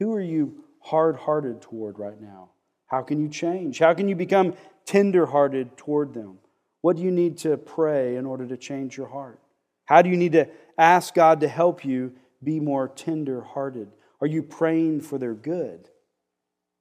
Who 0.00 0.12
are 0.12 0.20
you 0.20 0.64
hard 0.80 1.16
hearted 1.16 1.62
toward 1.62 1.98
right 1.98 2.20
now? 2.20 2.50
How 2.86 3.02
can 3.02 3.20
you 3.20 3.28
change? 3.28 3.78
How 3.78 3.94
can 3.94 4.08
you 4.08 4.16
become 4.16 4.54
tender 4.84 5.26
hearted 5.26 5.76
toward 5.76 6.14
them? 6.14 6.38
What 6.80 6.96
do 6.96 7.02
you 7.02 7.10
need 7.10 7.38
to 7.38 7.56
pray 7.56 8.16
in 8.16 8.26
order 8.26 8.46
to 8.46 8.56
change 8.56 8.96
your 8.96 9.08
heart? 9.08 9.40
How 9.84 10.02
do 10.02 10.10
you 10.10 10.16
need 10.16 10.32
to 10.32 10.48
ask 10.78 11.14
God 11.14 11.40
to 11.40 11.48
help 11.48 11.84
you 11.84 12.12
be 12.42 12.60
more 12.60 12.88
tender 12.88 13.42
hearted? 13.42 13.88
Are 14.20 14.26
you 14.26 14.42
praying 14.42 15.02
for 15.02 15.18
their 15.18 15.34
good? 15.34 15.88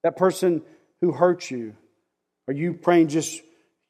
That 0.04 0.18
person 0.18 0.64
who 1.02 1.12
hurt 1.12 1.52
you, 1.52 1.76
are 2.48 2.54
you 2.54 2.74
praying 2.74 3.10
just 3.10 3.42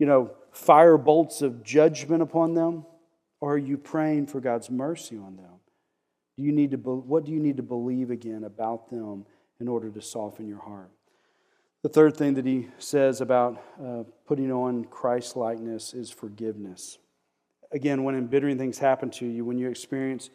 you 0.02 0.08
know, 0.08 0.32
fire 0.52 0.98
bolts 0.98 1.44
of 1.44 1.64
judgment 1.64 2.24
upon 2.24 2.56
them? 2.56 2.88
Or 3.40 3.54
are 3.54 3.58
you 3.58 3.78
praying 3.78 4.28
for 4.28 4.42
God's 4.42 4.68
mercy 4.68 5.16
on 5.16 5.36
them? 5.36 5.60
Do 6.38 6.44
you 6.44 6.52
need 6.52 6.72
to 6.72 6.78
what 6.78 7.24
do 7.24 7.32
you 7.32 7.40
need 7.40 7.58
to 7.58 7.64
believe 7.64 8.10
again 8.10 8.44
about 8.44 8.90
them 8.90 9.28
in 9.60 9.68
order 9.68 9.92
to 9.92 10.02
soften 10.02 10.48
your 10.48 10.60
heart? 10.60 10.90
The 11.84 11.90
third 11.90 12.16
thing 12.16 12.36
that 12.36 12.46
he 12.46 12.68
says 12.78 13.22
about 13.22 13.60
uh, 13.84 14.04
putting 14.28 14.52
on 14.52 14.86
Christ 14.86 15.36
likeness 15.36 15.96
is 15.96 16.12
forgiveness. 16.12 17.00
Again, 17.72 18.04
when 18.04 18.14
embittering 18.14 18.60
things 18.60 18.78
happen 18.78 19.10
to 19.12 19.26
you, 19.26 19.44
when 19.46 19.58
you 19.58 19.68
experience 19.68 20.30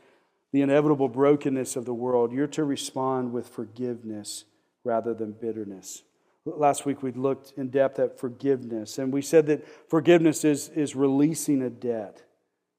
the 0.52 0.62
inevitable 0.62 1.08
brokenness 1.08 1.76
of 1.76 1.84
the 1.84 1.94
world, 1.94 2.32
you're 2.32 2.48
to 2.48 2.64
respond 2.64 3.32
with 3.32 3.48
forgiveness 3.48 4.44
rather 4.82 5.14
than 5.14 5.32
bitterness. 5.32 6.02
Last 6.44 6.84
week 6.84 7.02
we 7.02 7.12
looked 7.12 7.52
in 7.56 7.70
depth 7.70 8.00
at 8.00 8.18
forgiveness, 8.18 8.98
and 8.98 9.12
we 9.12 9.22
said 9.22 9.46
that 9.46 9.64
forgiveness 9.88 10.44
is, 10.44 10.68
is 10.70 10.96
releasing 10.96 11.62
a 11.62 11.70
debt. 11.70 12.22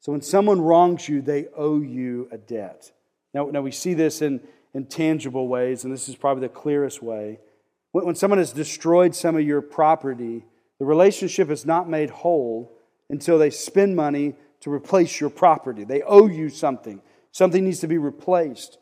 So 0.01 0.11
when 0.11 0.21
someone 0.21 0.59
wrongs 0.59 1.07
you, 1.07 1.21
they 1.21 1.47
owe 1.55 1.79
you 1.79 2.27
a 2.31 2.37
debt. 2.37 2.91
Now, 3.33 3.45
now 3.45 3.61
we 3.61 3.71
see 3.71 3.93
this 3.93 4.21
in, 4.21 4.41
in 4.73 4.87
tangible 4.87 5.47
ways, 5.47 5.83
and 5.83 5.93
this 5.93 6.09
is 6.09 6.15
probably 6.15 6.41
the 6.41 6.53
clearest 6.53 7.01
way. 7.01 7.39
When, 8.05 8.15
someone 8.15 8.39
has 8.39 8.51
destroyed 8.51 9.15
some 9.15 9.35
of 9.35 9.41
your 9.41 9.61
property, 9.61 10.45
the 10.79 10.85
relationship 10.85 11.49
is 11.49 11.65
not 11.65 11.89
made 11.89 12.09
whole 12.09 12.71
until 13.09 13.37
they 13.37 13.49
spend 13.49 13.95
money 13.95 14.35
to 14.61 14.71
replace 14.71 15.19
your 15.19 15.29
property. 15.29 15.83
They 15.83 16.01
owe 16.01 16.27
you 16.27 16.49
something, 16.49 17.01
something 17.31 17.63
needs 17.63 17.79
to 17.79 17.87
be 17.87 17.97
replaced. 17.97 18.77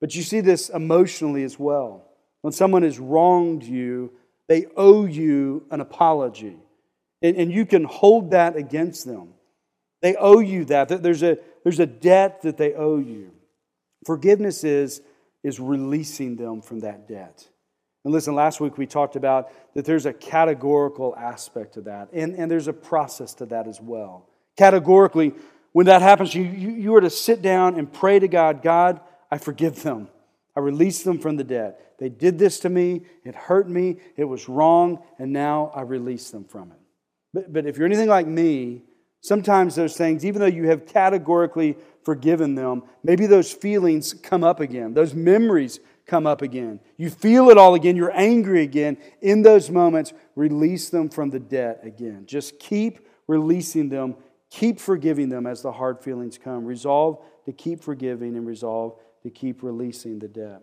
But 0.00 0.14
you 0.14 0.22
see 0.22 0.40
this 0.40 0.68
emotionally 0.68 1.44
as 1.44 1.58
well. 1.58 2.08
When 2.42 2.52
someone 2.52 2.82
has 2.82 2.98
wronged 2.98 3.62
you, 3.62 4.12
they 4.48 4.66
owe 4.76 5.06
you 5.06 5.64
an 5.70 5.80
apology. 5.80 6.56
And, 7.22 7.36
and 7.36 7.52
you 7.52 7.64
can 7.64 7.84
hold 7.84 8.32
that 8.32 8.56
against 8.56 9.06
them. 9.06 9.34
They 10.02 10.16
owe 10.16 10.40
you 10.40 10.64
that. 10.66 10.88
There's 10.88 11.22
a, 11.22 11.38
there's 11.62 11.78
a 11.78 11.86
debt 11.86 12.42
that 12.42 12.56
they 12.56 12.74
owe 12.74 12.98
you. 12.98 13.30
Forgiveness 14.04 14.64
is, 14.64 15.00
is 15.44 15.60
releasing 15.60 16.36
them 16.36 16.60
from 16.60 16.80
that 16.80 17.08
debt. 17.08 17.48
And 18.04 18.12
listen, 18.12 18.34
last 18.34 18.60
week 18.60 18.78
we 18.78 18.86
talked 18.86 19.16
about 19.16 19.52
that 19.74 19.84
there's 19.84 20.06
a 20.06 20.12
categorical 20.12 21.14
aspect 21.16 21.74
to 21.74 21.82
that, 21.82 22.08
and, 22.12 22.34
and 22.34 22.50
there's 22.50 22.68
a 22.68 22.72
process 22.72 23.34
to 23.34 23.46
that 23.46 23.68
as 23.68 23.80
well. 23.80 24.28
Categorically, 24.56 25.32
when 25.72 25.86
that 25.86 26.02
happens, 26.02 26.34
you, 26.34 26.42
you, 26.42 26.70
you 26.70 26.94
are 26.94 27.00
to 27.00 27.10
sit 27.10 27.42
down 27.42 27.78
and 27.78 27.90
pray 27.90 28.18
to 28.18 28.28
God 28.28 28.62
God, 28.62 29.00
I 29.30 29.38
forgive 29.38 29.82
them. 29.82 30.08
I 30.54 30.60
release 30.60 31.02
them 31.02 31.18
from 31.18 31.36
the 31.36 31.44
debt. 31.44 31.94
They 31.98 32.10
did 32.10 32.38
this 32.38 32.60
to 32.60 32.68
me. 32.68 33.02
It 33.24 33.34
hurt 33.34 33.68
me. 33.68 33.98
It 34.16 34.24
was 34.24 34.48
wrong. 34.48 35.02
And 35.18 35.32
now 35.32 35.72
I 35.74 35.82
release 35.82 36.30
them 36.30 36.44
from 36.44 36.72
it. 36.72 36.78
But, 37.32 37.52
but 37.52 37.66
if 37.66 37.78
you're 37.78 37.86
anything 37.86 38.08
like 38.08 38.26
me, 38.26 38.82
sometimes 39.22 39.74
those 39.74 39.96
things, 39.96 40.26
even 40.26 40.40
though 40.40 40.46
you 40.46 40.68
have 40.68 40.84
categorically 40.84 41.76
forgiven 42.04 42.54
them, 42.54 42.82
maybe 43.02 43.26
those 43.26 43.52
feelings 43.52 44.12
come 44.12 44.44
up 44.44 44.60
again. 44.60 44.92
Those 44.92 45.14
memories 45.14 45.80
come 46.06 46.26
up 46.26 46.42
again. 46.42 46.80
You 46.96 47.10
feel 47.10 47.50
it 47.50 47.58
all 47.58 47.74
again. 47.74 47.96
You're 47.96 48.16
angry 48.16 48.62
again. 48.62 48.98
In 49.20 49.42
those 49.42 49.70
moments, 49.70 50.12
release 50.36 50.90
them 50.90 51.08
from 51.08 51.30
the 51.30 51.40
debt 51.40 51.80
again. 51.82 52.24
Just 52.26 52.58
keep 52.58 53.06
releasing 53.26 53.88
them. 53.88 54.16
Keep 54.50 54.80
forgiving 54.80 55.28
them 55.28 55.46
as 55.46 55.62
the 55.62 55.72
hard 55.72 56.00
feelings 56.00 56.38
come. 56.38 56.64
Resolve 56.64 57.24
to 57.46 57.52
keep 57.52 57.82
forgiving 57.82 58.36
and 58.36 58.46
resolve 58.46 58.98
to 59.22 59.30
keep 59.30 59.62
releasing 59.62 60.18
the 60.18 60.28
debt. 60.28 60.62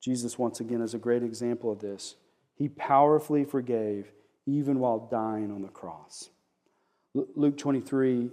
Jesus, 0.00 0.38
once 0.38 0.60
again, 0.60 0.80
is 0.80 0.94
a 0.94 0.98
great 0.98 1.22
example 1.22 1.70
of 1.70 1.78
this. 1.78 2.16
He 2.54 2.68
powerfully 2.68 3.44
forgave 3.44 4.10
even 4.46 4.78
while 4.78 5.08
dying 5.10 5.50
on 5.52 5.62
the 5.62 5.68
cross. 5.68 6.30
Luke 7.14 7.58
23, 7.58 8.30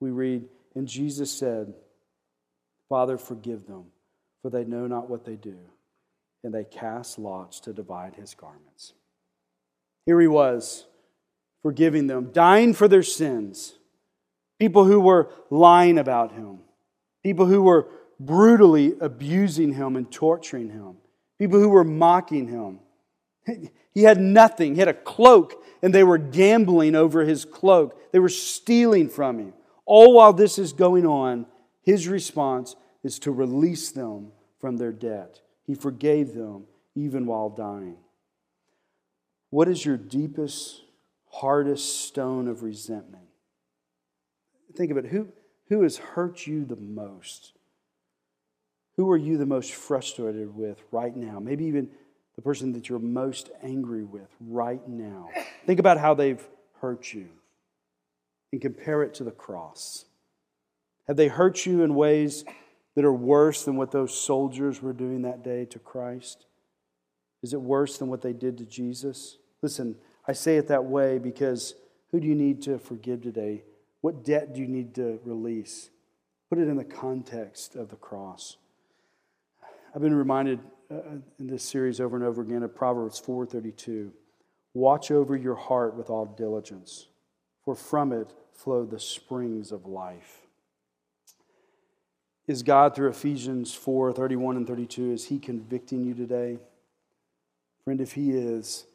we 0.00 0.10
read, 0.10 0.44
And 0.74 0.86
Jesus 0.86 1.30
said, 1.30 1.74
Father, 2.88 3.18
forgive 3.18 3.66
them, 3.66 3.86
for 4.48 4.56
they 4.56 4.64
know 4.64 4.86
not 4.86 5.10
what 5.10 5.26
they 5.26 5.36
do. 5.36 5.58
And 6.42 6.54
they 6.54 6.64
cast 6.64 7.18
lots 7.18 7.60
to 7.60 7.74
divide 7.74 8.14
his 8.14 8.34
garments. 8.34 8.94
Here 10.06 10.18
he 10.18 10.26
was, 10.26 10.86
forgiving 11.60 12.06
them, 12.06 12.30
dying 12.32 12.72
for 12.72 12.88
their 12.88 13.02
sins. 13.02 13.74
People 14.58 14.86
who 14.86 15.00
were 15.00 15.30
lying 15.50 15.98
about 15.98 16.32
him, 16.32 16.60
people 17.22 17.44
who 17.44 17.62
were 17.62 17.88
brutally 18.18 18.94
abusing 19.00 19.74
him 19.74 19.96
and 19.96 20.10
torturing 20.10 20.70
him, 20.70 20.96
people 21.38 21.60
who 21.60 21.68
were 21.68 21.84
mocking 21.84 22.48
him. 22.48 22.80
He 23.94 24.04
had 24.04 24.20
nothing. 24.20 24.74
He 24.74 24.78
had 24.78 24.86
a 24.86 24.94
cloak, 24.94 25.60
and 25.82 25.92
they 25.92 26.04
were 26.04 26.18
gambling 26.18 26.94
over 26.94 27.24
his 27.24 27.44
cloak. 27.44 28.12
They 28.12 28.20
were 28.20 28.28
stealing 28.28 29.08
from 29.08 29.40
him. 29.40 29.54
All 29.86 30.12
while 30.12 30.32
this 30.32 30.56
is 30.56 30.72
going 30.72 31.04
on, 31.04 31.46
his 31.82 32.06
response 32.06 32.76
is 33.02 33.18
to 33.20 33.32
release 33.32 33.90
them 33.90 34.30
from 34.60 34.76
their 34.76 34.92
debt. 34.92 35.40
He 35.66 35.74
forgave 35.74 36.34
them 36.34 36.64
even 36.94 37.26
while 37.26 37.50
dying. 37.50 37.98
What 39.50 39.68
is 39.68 39.84
your 39.84 39.96
deepest, 39.96 40.82
hardest 41.30 42.06
stone 42.06 42.48
of 42.48 42.62
resentment? 42.62 43.24
Think 44.76 44.90
of 44.90 44.96
it. 44.96 45.06
Who, 45.06 45.28
who 45.68 45.82
has 45.82 45.96
hurt 45.96 46.46
you 46.46 46.64
the 46.64 46.76
most? 46.76 47.52
Who 48.96 49.10
are 49.10 49.16
you 49.16 49.38
the 49.38 49.46
most 49.46 49.72
frustrated 49.72 50.54
with 50.54 50.82
right 50.90 51.16
now? 51.16 51.38
Maybe 51.38 51.64
even 51.66 51.88
the 52.36 52.42
person 52.42 52.72
that 52.72 52.88
you're 52.88 52.98
most 52.98 53.50
angry 53.62 54.04
with 54.04 54.28
right 54.40 54.86
now. 54.88 55.30
Think 55.66 55.80
about 55.80 55.98
how 55.98 56.14
they've 56.14 56.44
hurt 56.80 57.12
you 57.12 57.28
and 58.52 58.60
compare 58.60 59.02
it 59.02 59.14
to 59.14 59.24
the 59.24 59.30
cross. 59.30 60.04
Have 61.06 61.16
they 61.16 61.28
hurt 61.28 61.64
you 61.64 61.82
in 61.82 61.94
ways 61.94 62.44
that 62.98 63.04
are 63.04 63.12
worse 63.12 63.62
than 63.62 63.76
what 63.76 63.92
those 63.92 64.12
soldiers 64.12 64.82
were 64.82 64.92
doing 64.92 65.22
that 65.22 65.44
day 65.44 65.64
to 65.64 65.78
Christ? 65.78 66.46
Is 67.44 67.52
it 67.52 67.60
worse 67.60 67.96
than 67.96 68.08
what 68.08 68.22
they 68.22 68.32
did 68.32 68.58
to 68.58 68.64
Jesus? 68.64 69.38
Listen, 69.62 69.94
I 70.26 70.32
say 70.32 70.56
it 70.56 70.66
that 70.66 70.84
way 70.84 71.18
because 71.18 71.76
who 72.10 72.18
do 72.18 72.26
you 72.26 72.34
need 72.34 72.60
to 72.62 72.76
forgive 72.76 73.22
today? 73.22 73.62
What 74.00 74.24
debt 74.24 74.52
do 74.52 74.60
you 74.60 74.66
need 74.66 74.96
to 74.96 75.20
release? 75.24 75.90
Put 76.50 76.58
it 76.58 76.66
in 76.66 76.76
the 76.76 76.82
context 76.82 77.76
of 77.76 77.88
the 77.88 77.94
cross. 77.94 78.56
I've 79.94 80.02
been 80.02 80.12
reminded 80.12 80.58
uh, 80.90 81.20
in 81.38 81.46
this 81.46 81.62
series 81.62 82.00
over 82.00 82.16
and 82.16 82.24
over 82.24 82.42
again 82.42 82.64
of 82.64 82.74
Proverbs 82.74 83.22
4:32. 83.24 84.10
Watch 84.74 85.12
over 85.12 85.36
your 85.36 85.54
heart 85.54 85.94
with 85.94 86.10
all 86.10 86.26
diligence, 86.26 87.06
for 87.64 87.76
from 87.76 88.12
it 88.12 88.34
flow 88.52 88.84
the 88.84 88.98
springs 88.98 89.70
of 89.70 89.86
life. 89.86 90.47
Is 92.48 92.62
God 92.62 92.94
through 92.94 93.10
Ephesians 93.10 93.74
4, 93.74 94.14
31 94.14 94.56
and 94.56 94.66
32, 94.66 95.12
is 95.12 95.26
he 95.26 95.38
convicting 95.38 96.02
you 96.02 96.14
today? 96.14 96.56
Friend, 97.84 98.00
if 98.00 98.12
he 98.12 98.30
is, 98.30 98.86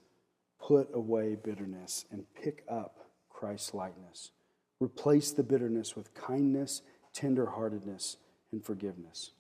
put 0.60 0.90
away 0.92 1.36
bitterness 1.36 2.06
and 2.12 2.26
pick 2.34 2.64
up 2.68 3.06
Christ's 3.30 3.76
likeness. 3.76 4.32
Replace 4.80 5.30
the 5.32 5.44
bitterness 5.44 5.96
with 5.96 6.16
kindness, 6.16 6.82
tenderheartedness, 7.16 8.16
and 8.52 8.66
forgiveness. 8.66 9.34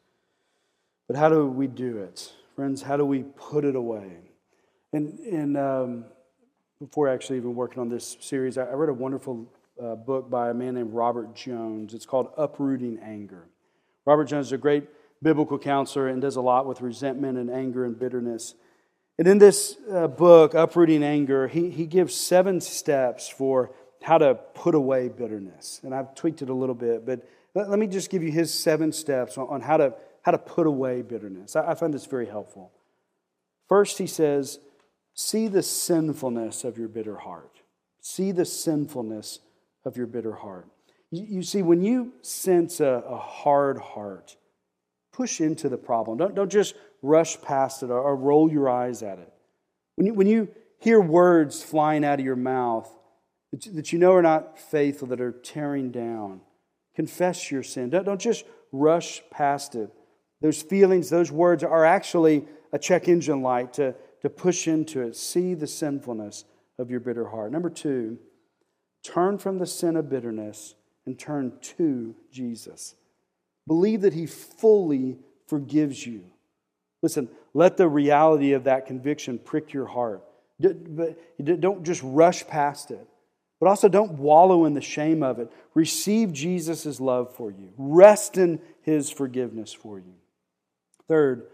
But 1.07 1.17
how 1.17 1.29
do 1.29 1.47
we 1.47 1.65
do 1.65 1.97
it? 1.97 2.33
Friends, 2.55 2.83
how 2.83 2.97
do 2.97 3.05
we 3.05 3.23
put 3.23 3.65
it 3.65 3.75
away? 3.75 4.29
And, 4.93 5.17
and 5.21 5.57
um, 5.57 6.05
before 6.79 7.09
actually 7.09 7.37
even 7.37 7.55
working 7.55 7.79
on 7.79 7.89
this 7.89 8.15
series, 8.19 8.59
I, 8.59 8.65
I 8.65 8.73
read 8.73 8.89
a 8.89 8.93
wonderful 8.93 9.51
uh, 9.81 9.95
book 9.95 10.29
by 10.29 10.51
a 10.51 10.53
man 10.53 10.75
named 10.75 10.93
Robert 10.93 11.35
Jones. 11.35 11.95
It's 11.95 12.05
called 12.05 12.31
Uprooting 12.37 12.99
Anger. 12.99 13.47
Robert 14.05 14.25
Jones 14.25 14.47
is 14.47 14.51
a 14.51 14.57
great 14.57 14.87
biblical 15.21 15.57
counselor 15.57 16.07
and 16.07 16.21
does 16.21 16.35
a 16.35 16.41
lot 16.41 16.65
with 16.65 16.81
resentment 16.81 17.37
and 17.37 17.49
anger 17.49 17.85
and 17.85 17.97
bitterness. 17.97 18.55
And 19.17 19.27
in 19.27 19.37
this 19.37 19.77
uh, 19.91 20.07
book, 20.07 20.53
Uprooting 20.53 21.03
Anger, 21.03 21.47
he, 21.47 21.69
he 21.69 21.85
gives 21.85 22.13
seven 22.13 22.59
steps 22.59 23.29
for 23.29 23.71
how 24.01 24.17
to 24.17 24.35
put 24.35 24.75
away 24.75 25.07
bitterness. 25.07 25.79
And 25.83 25.95
I've 25.95 26.13
tweaked 26.15 26.41
it 26.41 26.49
a 26.49 26.53
little 26.53 26.75
bit, 26.75 27.05
but 27.05 27.27
let, 27.55 27.69
let 27.69 27.79
me 27.79 27.87
just 27.87 28.09
give 28.09 28.23
you 28.23 28.31
his 28.31 28.53
seven 28.53 28.91
steps 28.91 29.37
on, 29.37 29.47
on, 29.47 29.61
how, 29.61 29.77
to, 29.77 29.93
how 30.23 30.31
to 30.31 30.37
put 30.37 30.67
away 30.67 31.01
bitterness. 31.03 31.55
I, 31.55 31.71
I 31.71 31.75
find 31.75 31.93
this 31.93 32.05
very 32.05 32.25
helpful. 32.25 32.71
First, 33.69 33.97
he 33.97 34.07
says, 34.07 34.59
see 35.13 35.47
the 35.47 35.63
sinfulness 35.63 36.63
of 36.63 36.77
your 36.77 36.89
bitter 36.89 37.17
heart. 37.17 37.61
See 38.01 38.31
the 38.31 38.45
sinfulness 38.45 39.39
of 39.85 39.95
your 39.95 40.07
bitter 40.07 40.33
heart. 40.33 40.67
You, 41.13 41.43
see, 41.43 41.61
when 41.61 41.83
you 41.83 42.13
sense 42.23 42.79
a, 42.79 43.03
a, 43.07 43.17
hard 43.17 43.77
heart, 43.77 44.35
push 45.11 45.41
into 45.41 45.69
the 45.69 45.77
problem. 45.77 46.17
Don't, 46.17 46.33
don't 46.33 46.51
just 46.51 46.73
rush 47.03 47.39
past 47.39 47.83
it 47.83 47.91
or, 47.91 47.99
or 47.99 48.15
roll 48.15 48.51
your 48.51 48.67
eyes 48.67 49.03
at 49.03 49.19
it. 49.19 49.31
When 49.95 50.07
you, 50.07 50.13
when 50.15 50.25
you 50.25 50.47
hear 50.79 50.99
words 50.99 51.61
flying 51.61 52.03
out 52.03 52.19
of 52.19 52.25
your 52.25 52.35
mouth 52.35 52.91
that 53.51 53.63
you, 53.63 53.73
that 53.73 53.93
you 53.93 53.99
know 53.99 54.13
are 54.13 54.23
not 54.23 54.57
faithful, 54.57 55.07
that 55.09 55.21
are 55.21 55.31
tearing 55.31 55.91
down, 55.91 56.41
confess 56.95 57.51
your 57.51 57.61
sin. 57.61 57.91
Don't, 57.91 58.05
don't 58.05 58.19
just 58.19 58.43
rush 58.71 59.21
past 59.29 59.75
it. 59.75 59.91
Those 60.41 60.63
feelings, 60.63 61.11
those 61.11 61.31
words 61.31 61.63
are 61.63 61.85
actually 61.85 62.47
a 62.71 62.79
check 62.79 63.07
engine 63.07 63.43
light 63.43 63.73
to, 63.73 63.93
to 64.23 64.31
push 64.31 64.67
into 64.67 65.03
it. 65.03 65.15
See 65.15 65.53
the 65.53 65.67
sinfulness 65.67 66.43
of 66.79 66.89
your 66.89 67.01
bitter 67.01 67.29
heart. 67.29 67.51
Number 67.51 67.69
two, 67.69 68.17
turn 69.03 69.37
from 69.37 69.59
the 69.59 69.67
sin 69.67 69.95
of 69.95 70.09
bitterness 70.09 70.73
and 71.05 71.17
turn 71.17 71.53
to 71.61 72.15
Jesus. 72.31 72.95
Believe 73.67 74.01
that 74.01 74.13
He 74.13 74.25
fully 74.25 75.17
forgives 75.47 76.05
you. 76.05 76.25
Listen, 77.01 77.29
let 77.53 77.77
the 77.77 77.87
reality 77.87 78.53
of 78.53 78.63
that 78.63 78.85
conviction 78.85 79.37
prick 79.37 79.73
your 79.73 79.85
heart. 79.85 80.23
Don't 80.59 81.83
just 81.83 82.01
rush 82.03 82.47
past 82.47 82.91
it, 82.91 83.07
but 83.59 83.67
also 83.67 83.89
don't 83.89 84.13
wallow 84.13 84.65
in 84.65 84.73
the 84.73 84.81
shame 84.81 85.23
of 85.23 85.39
it. 85.39 85.51
Receive 85.73 86.31
Jesus' 86.31 86.99
love 86.99 87.35
for 87.35 87.51
you, 87.51 87.73
rest 87.77 88.37
in 88.37 88.59
His 88.81 89.09
forgiveness 89.09 89.73
for 89.73 89.99
you. 89.99 90.13
Third, 91.07 91.47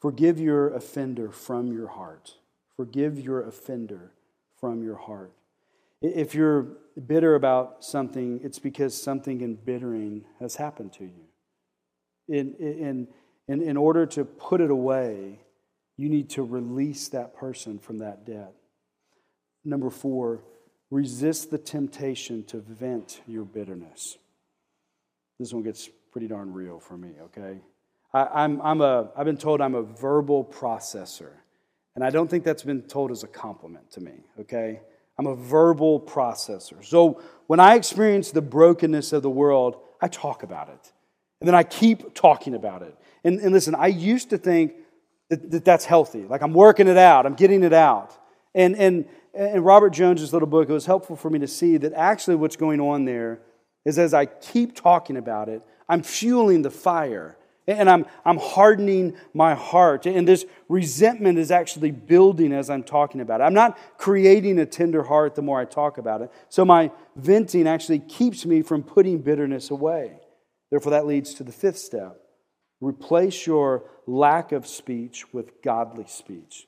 forgive 0.00 0.38
your 0.38 0.74
offender 0.74 1.30
from 1.30 1.72
your 1.72 1.88
heart. 1.88 2.34
Forgive 2.76 3.18
your 3.18 3.40
offender 3.46 4.12
from 4.60 4.82
your 4.82 4.96
heart. 4.96 5.32
If 6.02 6.34
you're 6.34 6.66
bitter 7.06 7.36
about 7.36 7.84
something, 7.84 8.40
it's 8.42 8.58
because 8.58 9.00
something 9.00 9.40
embittering 9.40 10.24
has 10.40 10.56
happened 10.56 10.92
to 10.94 11.04
you. 11.04 11.24
In, 12.28 12.54
in, 12.54 13.08
in, 13.48 13.62
in 13.62 13.76
order 13.76 14.04
to 14.06 14.24
put 14.24 14.60
it 14.60 14.70
away, 14.70 15.40
you 15.96 16.08
need 16.08 16.30
to 16.30 16.42
release 16.42 17.08
that 17.08 17.34
person 17.34 17.78
from 17.78 17.98
that 17.98 18.26
debt. 18.26 18.52
Number 19.64 19.90
four, 19.90 20.42
resist 20.90 21.50
the 21.50 21.58
temptation 21.58 22.44
to 22.44 22.58
vent 22.58 23.20
your 23.26 23.44
bitterness. 23.44 24.18
This 25.38 25.52
one 25.52 25.62
gets 25.62 25.88
pretty 26.10 26.26
darn 26.26 26.52
real 26.52 26.80
for 26.80 26.96
me, 26.96 27.10
okay? 27.22 27.60
I, 28.12 28.44
I'm, 28.44 28.60
I'm 28.60 28.80
a, 28.80 29.10
I've 29.16 29.24
been 29.24 29.36
told 29.36 29.60
I'm 29.60 29.74
a 29.74 29.82
verbal 29.82 30.44
processor, 30.44 31.30
and 31.94 32.04
I 32.04 32.10
don't 32.10 32.28
think 32.28 32.44
that's 32.44 32.62
been 32.64 32.82
told 32.82 33.10
as 33.10 33.22
a 33.22 33.28
compliment 33.28 33.90
to 33.92 34.00
me, 34.00 34.12
okay? 34.40 34.80
I'm 35.18 35.26
a 35.26 35.36
verbal 35.36 36.00
processor. 36.00 36.84
So 36.84 37.20
when 37.46 37.60
I 37.60 37.74
experience 37.74 38.30
the 38.30 38.42
brokenness 38.42 39.12
of 39.12 39.22
the 39.22 39.30
world, 39.30 39.76
I 40.00 40.08
talk 40.08 40.42
about 40.42 40.68
it. 40.68 40.92
And 41.40 41.48
then 41.48 41.54
I 41.54 41.62
keep 41.62 42.14
talking 42.14 42.54
about 42.54 42.82
it. 42.82 42.96
And, 43.24 43.40
and 43.40 43.52
listen, 43.52 43.74
I 43.74 43.88
used 43.88 44.30
to 44.30 44.38
think 44.38 44.74
that, 45.28 45.50
that, 45.50 45.64
that's 45.64 45.84
healthy. 45.84 46.22
Like 46.22 46.42
I'm 46.42 46.52
working 46.52 46.88
it 46.88 46.96
out, 46.96 47.26
I'm 47.26 47.34
getting 47.34 47.62
it 47.62 47.72
out. 47.72 48.16
And, 48.54 48.76
and, 48.76 49.06
and 49.34 49.64
Robert 49.64 49.90
Jones's 49.90 50.32
little 50.32 50.48
book, 50.48 50.68
it 50.68 50.72
was 50.72 50.86
helpful 50.86 51.16
for 51.16 51.30
me 51.30 51.38
to 51.40 51.48
see 51.48 51.78
that 51.78 51.92
actually 51.94 52.36
what's 52.36 52.56
going 52.56 52.80
on 52.80 53.04
there 53.04 53.40
is 53.84 53.98
as 53.98 54.14
I 54.14 54.26
keep 54.26 54.74
talking 54.74 55.16
about 55.16 55.48
it, 55.48 55.62
I'm 55.88 56.02
fueling 56.02 56.62
the 56.62 56.70
fire 56.70 57.36
and 57.66 57.88
I'm, 57.88 58.06
I'm 58.24 58.38
hardening 58.38 59.16
my 59.34 59.54
heart. 59.54 60.06
And 60.06 60.26
this 60.26 60.44
resentment 60.68 61.38
is 61.38 61.50
actually 61.50 61.92
building 61.92 62.52
as 62.52 62.68
I'm 62.68 62.82
talking 62.82 63.20
about 63.20 63.40
it. 63.40 63.44
I'm 63.44 63.54
not 63.54 63.78
creating 63.98 64.58
a 64.58 64.66
tender 64.66 65.04
heart 65.04 65.34
the 65.34 65.42
more 65.42 65.60
I 65.60 65.64
talk 65.64 65.98
about 65.98 66.22
it. 66.22 66.32
So 66.48 66.64
my 66.64 66.90
venting 67.14 67.68
actually 67.68 68.00
keeps 68.00 68.44
me 68.44 68.62
from 68.62 68.82
putting 68.82 69.18
bitterness 69.18 69.70
away. 69.70 70.18
Therefore, 70.70 70.90
that 70.90 71.06
leads 71.06 71.34
to 71.34 71.44
the 71.44 71.52
fifth 71.52 71.78
step 71.78 72.18
replace 72.80 73.46
your 73.46 73.84
lack 74.06 74.50
of 74.50 74.66
speech 74.66 75.32
with 75.32 75.62
godly 75.62 76.04
speech. 76.08 76.66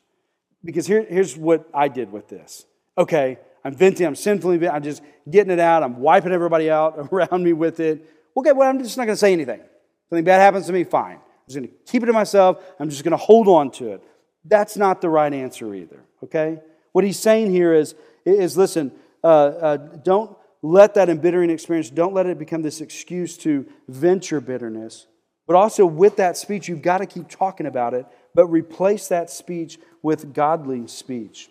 Because 0.64 0.86
here, 0.86 1.04
here's 1.08 1.36
what 1.36 1.68
I 1.74 1.88
did 1.88 2.12
with 2.12 2.28
this. 2.28 2.64
Okay, 2.96 3.38
I'm 3.64 3.74
venting, 3.74 4.06
I'm 4.06 4.14
sinfully, 4.14 4.56
venting, 4.56 4.76
I'm 4.76 4.82
just 4.82 5.02
getting 5.28 5.52
it 5.52 5.58
out, 5.58 5.82
I'm 5.82 5.98
wiping 5.98 6.32
everybody 6.32 6.70
out 6.70 6.96
around 7.12 7.42
me 7.42 7.52
with 7.52 7.80
it. 7.80 8.08
Okay, 8.36 8.52
well, 8.52 8.68
I'm 8.68 8.78
just 8.78 8.96
not 8.96 9.06
going 9.06 9.14
to 9.14 9.20
say 9.20 9.32
anything. 9.32 9.60
Something 10.08 10.24
bad 10.24 10.40
happens 10.40 10.66
to 10.66 10.72
me, 10.72 10.84
fine. 10.84 11.16
I'm 11.16 11.48
just 11.48 11.56
going 11.58 11.68
to 11.68 11.74
keep 11.90 12.02
it 12.02 12.06
to 12.06 12.12
myself. 12.12 12.62
I'm 12.78 12.90
just 12.90 13.04
going 13.04 13.12
to 13.12 13.16
hold 13.16 13.48
on 13.48 13.70
to 13.72 13.92
it. 13.92 14.02
That's 14.44 14.76
not 14.76 15.00
the 15.00 15.08
right 15.08 15.32
answer 15.32 15.74
either, 15.74 16.04
okay? 16.22 16.60
What 16.92 17.04
he's 17.04 17.18
saying 17.18 17.50
here 17.50 17.72
is, 17.74 17.94
is 18.24 18.56
listen, 18.56 18.92
uh, 19.22 19.26
uh, 19.26 19.76
don't 19.76 20.36
let 20.62 20.94
that 20.94 21.08
embittering 21.08 21.50
experience, 21.50 21.90
don't 21.90 22.14
let 22.14 22.26
it 22.26 22.38
become 22.38 22.62
this 22.62 22.80
excuse 22.80 23.36
to 23.38 23.66
vent 23.88 24.30
your 24.30 24.40
bitterness. 24.40 25.06
But 25.46 25.56
also 25.56 25.84
with 25.84 26.16
that 26.16 26.36
speech, 26.36 26.68
you've 26.68 26.82
got 26.82 26.98
to 26.98 27.06
keep 27.06 27.28
talking 27.28 27.66
about 27.66 27.94
it, 27.94 28.06
but 28.34 28.46
replace 28.46 29.08
that 29.08 29.30
speech 29.30 29.78
with 30.02 30.32
godly 30.32 30.86
speech. 30.86 31.50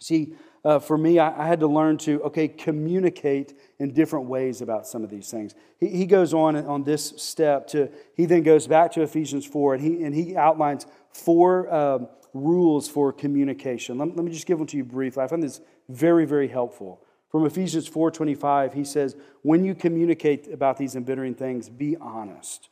See, 0.00 0.34
uh, 0.64 0.78
for 0.78 0.98
me, 0.98 1.18
I, 1.18 1.44
I, 1.44 1.46
had 1.46 1.60
to 1.60 1.66
learn 1.66 1.96
to, 1.98 2.22
okay, 2.24 2.46
communicate 2.46 3.58
in 3.78 3.92
different 3.92 4.26
ways 4.26 4.60
about 4.60 4.86
some 4.86 5.02
of 5.02 5.10
these 5.10 5.30
things. 5.30 5.54
He, 5.78 5.88
he 5.88 6.06
goes 6.06 6.34
on 6.34 6.54
on 6.56 6.84
this 6.84 7.14
step 7.16 7.66
to, 7.68 7.90
he 8.14 8.26
then 8.26 8.42
goes 8.42 8.66
back 8.66 8.92
to 8.92 9.02
Ephesians 9.02 9.46
4 9.46 9.74
and 9.74 9.82
he, 9.82 10.02
and 10.02 10.14
he 10.14 10.36
outlines 10.36 10.86
four 11.12 11.72
um, 11.72 12.08
rules 12.34 12.88
for 12.88 13.12
communication. 13.12 13.98
Let, 13.98 14.16
let 14.16 14.24
me 14.24 14.32
just 14.32 14.46
give 14.46 14.58
them 14.58 14.66
to 14.68 14.76
you 14.76 14.84
briefly. 14.84 15.22
I 15.22 15.28
find 15.28 15.42
this 15.42 15.60
very, 15.88 16.26
very 16.26 16.48
helpful. 16.48 17.02
From 17.30 17.46
Ephesians 17.46 17.88
4:25, 17.88 18.72
he 18.74 18.84
says, 18.84 19.16
"When 19.42 19.64
you 19.64 19.74
communicate 19.74 20.52
about 20.52 20.76
these 20.76 20.96
embittering 20.96 21.36
things, 21.36 21.68
be 21.68 21.96
honest. 21.96 22.68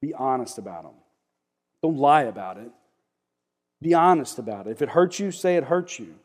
Be 0.00 0.12
honest 0.14 0.58
about 0.58 0.82
them. 0.82 0.94
Don't 1.82 1.96
lie 1.96 2.22
about 2.22 2.56
it. 2.56 2.70
Be 3.80 3.94
honest 3.94 4.38
about 4.38 4.66
it. 4.66 4.70
If 4.70 4.82
it 4.82 4.90
hurts 4.90 5.20
you, 5.20 5.30
say 5.30 5.56
it 5.56 5.64
hurts 5.64 5.98
you. 5.98 6.16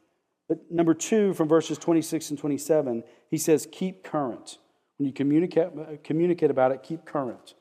But 0.48 0.72
number 0.72 0.94
two, 0.94 1.34
from 1.34 1.48
verses 1.48 1.78
26 1.78 2.32
and 2.32 2.40
27, 2.40 3.04
he 3.30 3.38
says, 3.38 3.68
keep 3.72 4.04
current. 4.04 4.58
When 4.98 5.08
you 5.08 5.14
communicate, 5.14 5.68
uh, 5.68 5.98
communicate 6.04 6.52
about 6.52 6.72
it, 6.72 6.84
keep 6.84 7.06
current. 7.06 7.56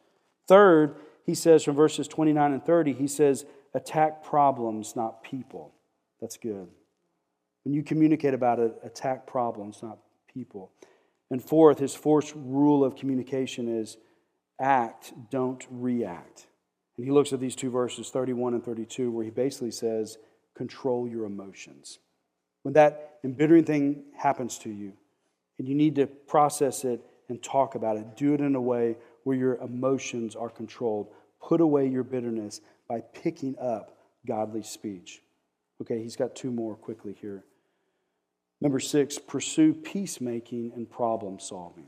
Third, 0.46 0.96
he 1.24 1.34
says 1.34 1.64
from 1.64 1.74
verses 1.74 2.06
29 2.06 2.52
and 2.52 2.64
30, 2.64 2.92
he 2.92 3.06
says, 3.06 3.46
attack 3.74 4.22
problems, 4.22 4.94
not 4.94 5.22
people. 5.22 5.74
That's 6.20 6.36
good. 6.36 6.68
When 7.64 7.72
you 7.72 7.82
communicate 7.82 8.34
about 8.34 8.58
it, 8.58 8.74
attack 8.84 9.26
problems, 9.26 9.82
not 9.82 9.98
people. 10.32 10.70
And 11.30 11.42
fourth, 11.42 11.78
his 11.78 11.94
fourth 11.94 12.32
rule 12.36 12.84
of 12.84 12.96
communication 12.96 13.68
is 13.80 13.96
act, 14.60 15.12
don't 15.30 15.66
react. 15.70 16.46
And 16.96 17.04
he 17.04 17.10
looks 17.10 17.32
at 17.32 17.40
these 17.40 17.56
two 17.56 17.70
verses, 17.70 18.10
31 18.10 18.54
and 18.54 18.64
32, 18.64 19.10
where 19.10 19.24
he 19.24 19.30
basically 19.30 19.70
says, 19.70 20.18
control 20.54 21.08
your 21.08 21.24
emotions. 21.24 21.98
When 22.64 22.74
that 22.74 23.18
embittering 23.22 23.64
thing 23.64 24.04
happens 24.16 24.58
to 24.60 24.70
you 24.70 24.94
and 25.58 25.68
you 25.68 25.74
need 25.74 25.94
to 25.96 26.06
process 26.06 26.84
it 26.84 27.00
and 27.28 27.42
talk 27.42 27.74
about 27.74 27.98
it, 27.98 28.16
do 28.16 28.34
it 28.34 28.40
in 28.40 28.54
a 28.54 28.60
way 28.60 28.96
where 29.22 29.36
your 29.36 29.56
emotions 29.56 30.34
are 30.34 30.48
controlled. 30.48 31.08
Put 31.40 31.60
away 31.60 31.86
your 31.86 32.02
bitterness 32.02 32.62
by 32.88 33.00
picking 33.00 33.54
up 33.60 33.98
godly 34.26 34.62
speech. 34.62 35.20
Okay, 35.82 36.02
he's 36.02 36.16
got 36.16 36.34
two 36.34 36.50
more 36.50 36.74
quickly 36.74 37.14
here. 37.20 37.44
Number 38.62 38.80
six, 38.80 39.18
pursue 39.18 39.74
peacemaking 39.74 40.72
and 40.74 40.90
problem 40.90 41.38
solving. 41.38 41.86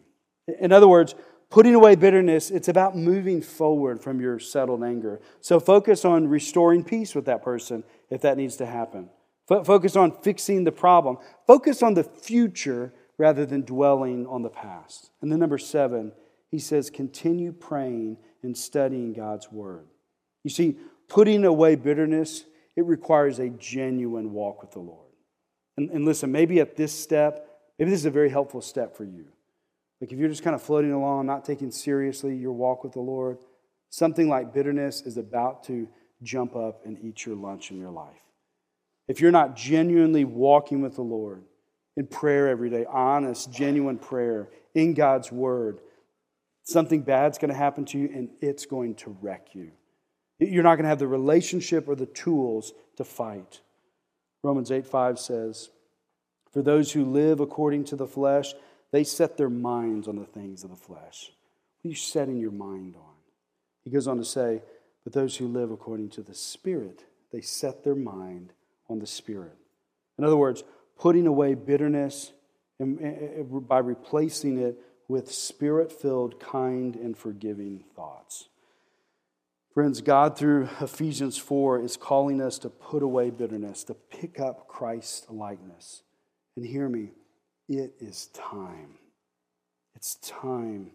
In 0.60 0.72
other 0.72 0.88
words, 0.88 1.14
putting 1.48 1.74
away 1.74 1.94
bitterness, 1.94 2.50
it's 2.50 2.68
about 2.68 2.94
moving 2.94 3.40
forward 3.40 4.02
from 4.02 4.20
your 4.20 4.38
settled 4.38 4.84
anger. 4.84 5.22
So 5.40 5.58
focus 5.58 6.04
on 6.04 6.28
restoring 6.28 6.84
peace 6.84 7.14
with 7.14 7.24
that 7.24 7.42
person 7.42 7.82
if 8.10 8.20
that 8.20 8.36
needs 8.36 8.56
to 8.56 8.66
happen. 8.66 9.08
Focus 9.46 9.94
on 9.94 10.10
fixing 10.22 10.64
the 10.64 10.72
problem. 10.72 11.18
Focus 11.46 11.82
on 11.82 11.94
the 11.94 12.04
future 12.04 12.92
rather 13.18 13.46
than 13.46 13.62
dwelling 13.62 14.26
on 14.26 14.42
the 14.42 14.48
past. 14.48 15.10
And 15.22 15.30
then, 15.30 15.38
number 15.38 15.58
seven, 15.58 16.12
he 16.50 16.58
says, 16.58 16.90
continue 16.90 17.52
praying 17.52 18.18
and 18.42 18.56
studying 18.56 19.12
God's 19.12 19.50
word. 19.50 19.86
You 20.42 20.50
see, 20.50 20.76
putting 21.08 21.44
away 21.44 21.76
bitterness, 21.76 22.44
it 22.76 22.84
requires 22.84 23.38
a 23.38 23.48
genuine 23.48 24.32
walk 24.32 24.62
with 24.62 24.72
the 24.72 24.80
Lord. 24.80 25.12
And, 25.76 25.90
and 25.90 26.04
listen, 26.04 26.32
maybe 26.32 26.60
at 26.60 26.76
this 26.76 26.92
step, 26.92 27.48
maybe 27.78 27.90
this 27.90 28.00
is 28.00 28.06
a 28.06 28.10
very 28.10 28.30
helpful 28.30 28.60
step 28.60 28.96
for 28.96 29.04
you. 29.04 29.26
Like 30.00 30.12
if 30.12 30.18
you're 30.18 30.28
just 30.28 30.42
kind 30.42 30.54
of 30.54 30.62
floating 30.62 30.92
along, 30.92 31.26
not 31.26 31.44
taking 31.44 31.70
seriously 31.70 32.36
your 32.36 32.52
walk 32.52 32.84
with 32.84 32.92
the 32.92 33.00
Lord, 33.00 33.38
something 33.90 34.28
like 34.28 34.52
bitterness 34.52 35.02
is 35.02 35.16
about 35.16 35.64
to 35.64 35.88
jump 36.22 36.54
up 36.54 36.84
and 36.84 36.98
eat 37.02 37.24
your 37.24 37.36
lunch 37.36 37.70
in 37.70 37.78
your 37.78 37.90
life. 37.90 38.25
If 39.08 39.20
you're 39.20 39.30
not 39.30 39.56
genuinely 39.56 40.24
walking 40.24 40.82
with 40.82 40.96
the 40.96 41.02
Lord 41.02 41.44
in 41.96 42.06
prayer 42.06 42.48
every 42.48 42.70
day, 42.70 42.84
honest, 42.88 43.52
genuine 43.52 43.98
prayer 43.98 44.48
in 44.74 44.94
God's 44.94 45.30
word, 45.30 45.80
something 46.64 47.02
bad's 47.02 47.38
going 47.38 47.50
to 47.50 47.56
happen 47.56 47.84
to 47.86 47.98
you 47.98 48.10
and 48.12 48.30
it's 48.40 48.66
going 48.66 48.96
to 48.96 49.16
wreck 49.20 49.48
you. 49.54 49.70
You're 50.38 50.64
not 50.64 50.74
going 50.74 50.84
to 50.84 50.90
have 50.90 50.98
the 50.98 51.06
relationship 51.06 51.88
or 51.88 51.94
the 51.94 52.06
tools 52.06 52.72
to 52.96 53.04
fight. 53.04 53.60
Romans 54.42 54.70
8 54.70 54.86
5 54.86 55.18
says, 55.18 55.70
For 56.52 56.62
those 56.62 56.92
who 56.92 57.04
live 57.04 57.40
according 57.40 57.84
to 57.84 57.96
the 57.96 58.06
flesh, 58.06 58.52
they 58.92 59.04
set 59.04 59.36
their 59.36 59.50
minds 59.50 60.08
on 60.08 60.16
the 60.16 60.26
things 60.26 60.62
of 60.62 60.70
the 60.70 60.76
flesh. 60.76 61.32
What 61.80 61.88
are 61.88 61.90
you 61.90 61.94
setting 61.94 62.38
your 62.38 62.52
mind 62.52 62.96
on? 62.96 63.14
He 63.84 63.90
goes 63.90 64.08
on 64.08 64.18
to 64.18 64.24
say, 64.24 64.62
But 65.04 65.12
those 65.12 65.36
who 65.36 65.46
live 65.46 65.70
according 65.70 66.10
to 66.10 66.22
the 66.22 66.34
Spirit, 66.34 67.04
they 67.32 67.40
set 67.40 67.82
their 67.82 67.94
mind 67.94 68.52
on 68.88 68.98
the 68.98 69.06
Spirit. 69.06 69.56
In 70.18 70.24
other 70.24 70.36
words, 70.36 70.64
putting 70.98 71.26
away 71.26 71.54
bitterness 71.54 72.32
by 72.78 73.78
replacing 73.78 74.58
it 74.58 74.78
with 75.08 75.32
spirit 75.32 75.92
filled, 75.92 76.40
kind, 76.40 76.96
and 76.96 77.16
forgiving 77.16 77.84
thoughts. 77.94 78.48
Friends, 79.72 80.00
God 80.00 80.38
through 80.38 80.68
Ephesians 80.80 81.36
4 81.36 81.82
is 81.82 81.96
calling 81.96 82.40
us 82.40 82.58
to 82.60 82.70
put 82.70 83.02
away 83.02 83.30
bitterness, 83.30 83.84
to 83.84 83.94
pick 83.94 84.40
up 84.40 84.68
Christ 84.68 85.30
likeness. 85.30 86.02
And 86.56 86.64
hear 86.64 86.88
me, 86.88 87.10
it 87.68 87.94
is 88.00 88.28
time. 88.28 88.94
It's 89.94 90.16
time. 90.16 90.92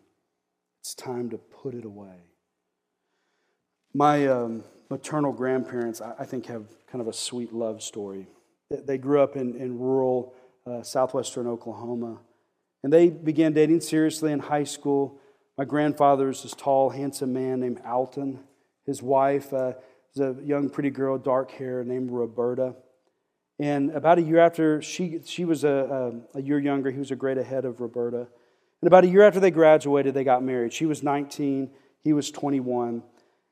It's 0.80 0.96
time 0.96 1.30
to 1.30 1.38
put 1.38 1.76
it 1.76 1.86
away. 1.86 2.32
My 3.94 4.26
um, 4.28 4.64
maternal 4.92 5.32
grandparents, 5.32 6.02
I 6.02 6.26
think, 6.26 6.48
have 6.48 6.66
kind 6.92 7.02
of 7.02 7.08
a 7.08 7.14
sweet 7.14 7.54
love 7.54 7.82
story. 7.82 8.28
They 8.70 8.98
grew 8.98 9.22
up 9.22 9.38
in, 9.38 9.56
in 9.56 9.80
rural 9.80 10.34
uh, 10.68 10.84
southwestern 10.84 11.48
Oklahoma. 11.48 12.20
And 12.84 12.92
they 12.92 13.10
began 13.10 13.54
dating 13.54 13.82
seriously 13.82 14.34
in 14.34 14.40
high 14.40 14.66
school. 14.66 15.18
My 15.58 15.64
grandfather 15.64 16.30
is 16.30 16.44
this 16.44 16.54
tall, 16.54 16.90
handsome 16.90 17.32
man 17.32 17.62
named 17.62 17.82
Alton. 17.86 18.42
His 18.86 19.02
wife 19.02 19.54
uh, 19.54 19.74
is 20.14 20.22
a 20.22 20.36
young, 20.44 20.70
pretty 20.70 20.90
girl, 20.90 21.18
dark 21.18 21.52
hair, 21.52 21.86
named 21.86 22.12
Roberta. 22.12 22.76
And 23.60 23.92
about 23.92 24.18
a 24.18 24.22
year 24.22 24.40
after, 24.40 24.82
she, 24.82 25.20
she 25.24 25.46
was 25.46 25.64
a, 25.64 26.22
a, 26.36 26.40
a 26.40 26.42
year 26.42 26.60
younger. 26.60 26.92
He 26.92 27.00
was 27.00 27.12
a 27.12 27.16
grade 27.16 27.38
ahead 27.38 27.64
of 27.64 27.80
Roberta. 27.80 28.28
And 28.82 28.88
about 28.88 29.06
a 29.06 29.08
year 29.08 29.22
after 29.22 29.40
they 29.40 29.52
graduated, 29.52 30.14
they 30.14 30.26
got 30.26 30.44
married. 30.44 30.74
She 30.74 30.86
was 30.86 31.02
19, 31.02 31.70
he 32.04 32.12
was 32.12 32.30
21. 32.30 33.04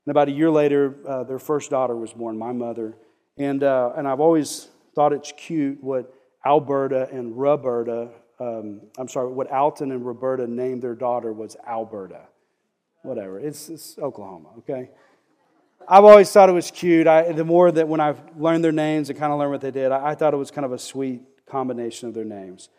And 0.10 0.12
about 0.12 0.28
a 0.28 0.32
year 0.32 0.50
later, 0.50 0.96
uh, 1.08 1.24
their 1.24 1.38
first 1.38 1.70
daughter 1.70 1.96
was 1.96 2.14
born, 2.14 2.36
my 2.36 2.52
mother. 2.52 2.96
And, 3.38 3.64
uh, 3.64 3.94
and 3.96 4.08
I've 4.08 4.20
always 4.20 4.68
thought 4.96 5.14
it's 5.14 5.32
cute 5.38 5.84
what 5.84 6.12
Alberta 6.44 7.08
and 7.12 7.38
Roberta 7.38 8.10
um, 8.40 8.82
I'm 8.98 9.08
sorry, 9.08 9.32
what 9.32 9.52
Alton 9.52 9.92
and 9.92 10.04
Roberta 10.04 10.48
named 10.48 10.82
their 10.82 10.96
daughter 10.96 11.32
was 11.32 11.58
Alberta. 11.68 12.22
Whatever. 13.04 13.40
It's, 13.40 13.70
it's 13.70 14.00
Oklahoma, 14.00 14.50
okay? 14.60 14.90
I've 15.88 16.04
always 16.04 16.32
thought 16.32 16.50
it 16.50 16.54
was 16.54 16.72
cute. 16.72 17.06
I, 17.08 17.32
the 17.32 17.46
more 17.46 17.72
that 17.72 17.88
when 17.88 18.00
I've 18.00 18.20
learned 18.36 18.64
their 18.64 18.72
names 18.72 19.12
and 19.12 19.20
kind 19.20 19.32
of 19.32 19.38
learned 19.38 19.52
what 19.52 19.62
they 19.62 19.72
did, 19.72 19.92
I, 19.92 20.08
I 20.10 20.16
thought 20.16 20.34
it 20.34 20.38
was 20.38 20.50
kind 20.52 20.66
of 20.66 20.72
a 20.72 20.80
sweet 20.80 21.22
combination 21.46 22.08
of 22.08 22.14
their 22.16 22.26
names. 22.26 22.70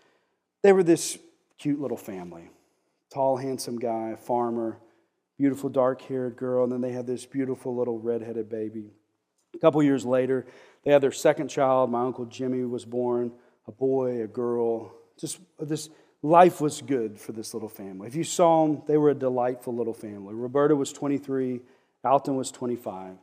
They 0.63 0.73
were 0.73 0.83
this 0.83 1.17
cute 1.59 1.81
little 1.81 1.97
family 1.97 2.51
tall, 3.13 3.37
handsome 3.37 3.79
guy, 3.79 4.17
farmer, 4.17 4.79
beautiful 5.41 5.71
dark 5.71 6.03
haired 6.03 6.37
girl, 6.37 6.65
and 6.65 6.73
then 6.73 6.83
they 6.83 6.93
had 6.93 7.07
this 7.07 7.25
beautiful 7.25 7.75
little 7.75 7.99
red-headed 7.99 8.51
baby. 8.51 8.93
A 9.55 9.59
couple 9.59 9.83
years 9.83 10.05
later, 10.05 10.45
they 10.85 10.93
had 10.93 11.01
their 11.01 11.13
second 11.13 11.49
child. 11.49 11.91
My 11.91 12.03
uncle 12.03 12.27
Jimmy 12.27 12.63
was 12.65 12.85
born 12.85 13.33
a 13.67 13.73
boy, 13.73 14.23
a 14.23 14.27
girl, 14.27 14.93
just 15.19 15.39
this 15.59 15.89
life 16.23 16.61
was 16.61 16.83
good 16.83 17.19
for 17.19 17.33
this 17.33 17.55
little 17.55 17.71
family. 17.71 18.07
If 18.07 18.15
you 18.15 18.25
saw 18.25 18.67
them, 18.67 18.83
they 18.87 18.99
were 18.99 19.11
a 19.11 19.15
delightful 19.15 19.75
little 19.75 19.95
family. 19.95 20.35
Roberta 20.35 20.77
was 20.77 20.93
23, 20.93 21.61
Alton 22.05 22.37
was 22.37 22.51
25. 22.51 23.15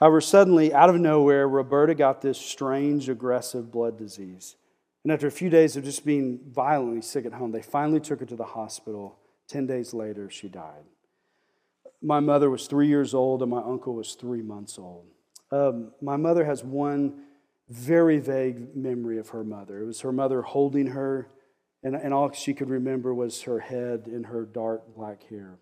However, 0.00 0.20
suddenly, 0.20 0.74
out 0.74 0.90
of 0.90 0.96
nowhere, 0.96 1.48
Roberta 1.48 1.94
got 1.94 2.20
this 2.20 2.38
strange, 2.38 3.08
aggressive 3.08 3.72
blood 3.72 3.96
disease. 3.96 4.56
And 5.02 5.12
after 5.12 5.26
a 5.26 5.30
few 5.30 5.48
days 5.48 5.76
of 5.76 5.84
just 5.84 6.04
being 6.04 6.40
violently 6.46 7.00
sick 7.00 7.24
at 7.24 7.32
home, 7.32 7.52
they 7.52 7.62
finally 7.62 8.00
took 8.00 8.20
her 8.20 8.26
to 8.26 8.36
the 8.36 8.44
hospital. 8.44 9.18
Ten 9.48 9.66
days 9.66 9.94
later, 9.94 10.28
she 10.28 10.48
died. 10.48 10.84
My 12.02 12.20
mother 12.20 12.50
was 12.50 12.66
three 12.66 12.88
years 12.88 13.14
old, 13.14 13.42
and 13.42 13.50
my 13.50 13.62
uncle 13.62 13.94
was 13.94 14.14
three 14.14 14.42
months 14.42 14.78
old. 14.78 15.06
Um, 15.50 15.92
my 16.00 16.16
mother 16.16 16.44
has 16.44 16.62
one 16.62 17.22
very 17.68 18.18
vague 18.18 18.76
memory 18.76 19.18
of 19.18 19.30
her 19.30 19.44
mother. 19.44 19.80
It 19.80 19.86
was 19.86 20.00
her 20.02 20.12
mother 20.12 20.42
holding 20.42 20.88
her, 20.88 21.28
and, 21.82 21.94
and 21.94 22.14
all 22.14 22.30
she 22.32 22.54
could 22.54 22.70
remember 22.70 23.14
was 23.14 23.42
her 23.42 23.60
head 23.60 24.06
and 24.06 24.26
her 24.26 24.44
dark 24.44 24.94
black 24.94 25.24
hair. 25.24 25.58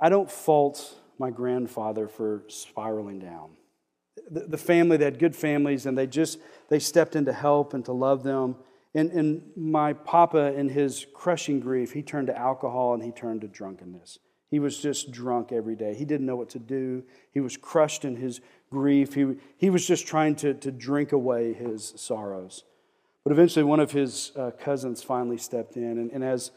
I 0.00 0.08
don't 0.08 0.30
fault 0.30 0.98
my 1.18 1.30
grandfather 1.30 2.08
for 2.08 2.44
spiraling 2.48 3.18
down. 3.18 3.50
The, 4.30 4.40
the 4.40 4.58
family, 4.58 4.96
they 4.96 5.04
had 5.04 5.18
good 5.18 5.36
families, 5.36 5.86
and 5.86 5.96
they 5.96 6.06
just 6.06 6.38
they 6.68 6.78
stepped 6.78 7.16
in 7.16 7.24
to 7.26 7.32
help 7.32 7.74
and 7.74 7.84
to 7.84 7.92
love 7.92 8.22
them. 8.22 8.56
And, 8.94 9.10
and 9.10 9.42
my 9.56 9.94
papa, 9.94 10.52
in 10.54 10.68
his 10.68 11.06
crushing 11.14 11.60
grief, 11.60 11.92
he 11.92 12.02
turned 12.02 12.26
to 12.26 12.36
alcohol 12.36 12.92
and 12.94 13.02
he 13.02 13.10
turned 13.10 13.40
to 13.40 13.48
drunkenness. 13.48 14.18
He 14.52 14.58
was 14.58 14.76
just 14.76 15.10
drunk 15.10 15.50
every 15.50 15.74
day. 15.74 15.94
He 15.94 16.04
didn't 16.04 16.26
know 16.26 16.36
what 16.36 16.50
to 16.50 16.58
do. 16.58 17.04
He 17.32 17.40
was 17.40 17.56
crushed 17.56 18.04
in 18.04 18.16
his 18.16 18.42
grief. 18.70 19.14
He, 19.14 19.36
he 19.56 19.70
was 19.70 19.86
just 19.86 20.06
trying 20.06 20.34
to, 20.36 20.52
to 20.52 20.70
drink 20.70 21.12
away 21.12 21.54
his 21.54 21.94
sorrows. 21.96 22.64
But 23.24 23.32
eventually, 23.32 23.64
one 23.64 23.80
of 23.80 23.92
his 23.92 24.30
uh, 24.36 24.50
cousins 24.50 25.02
finally 25.02 25.38
stepped 25.38 25.78
in. 25.78 25.96
And, 25.96 26.12
and 26.12 26.22
as 26.22 26.50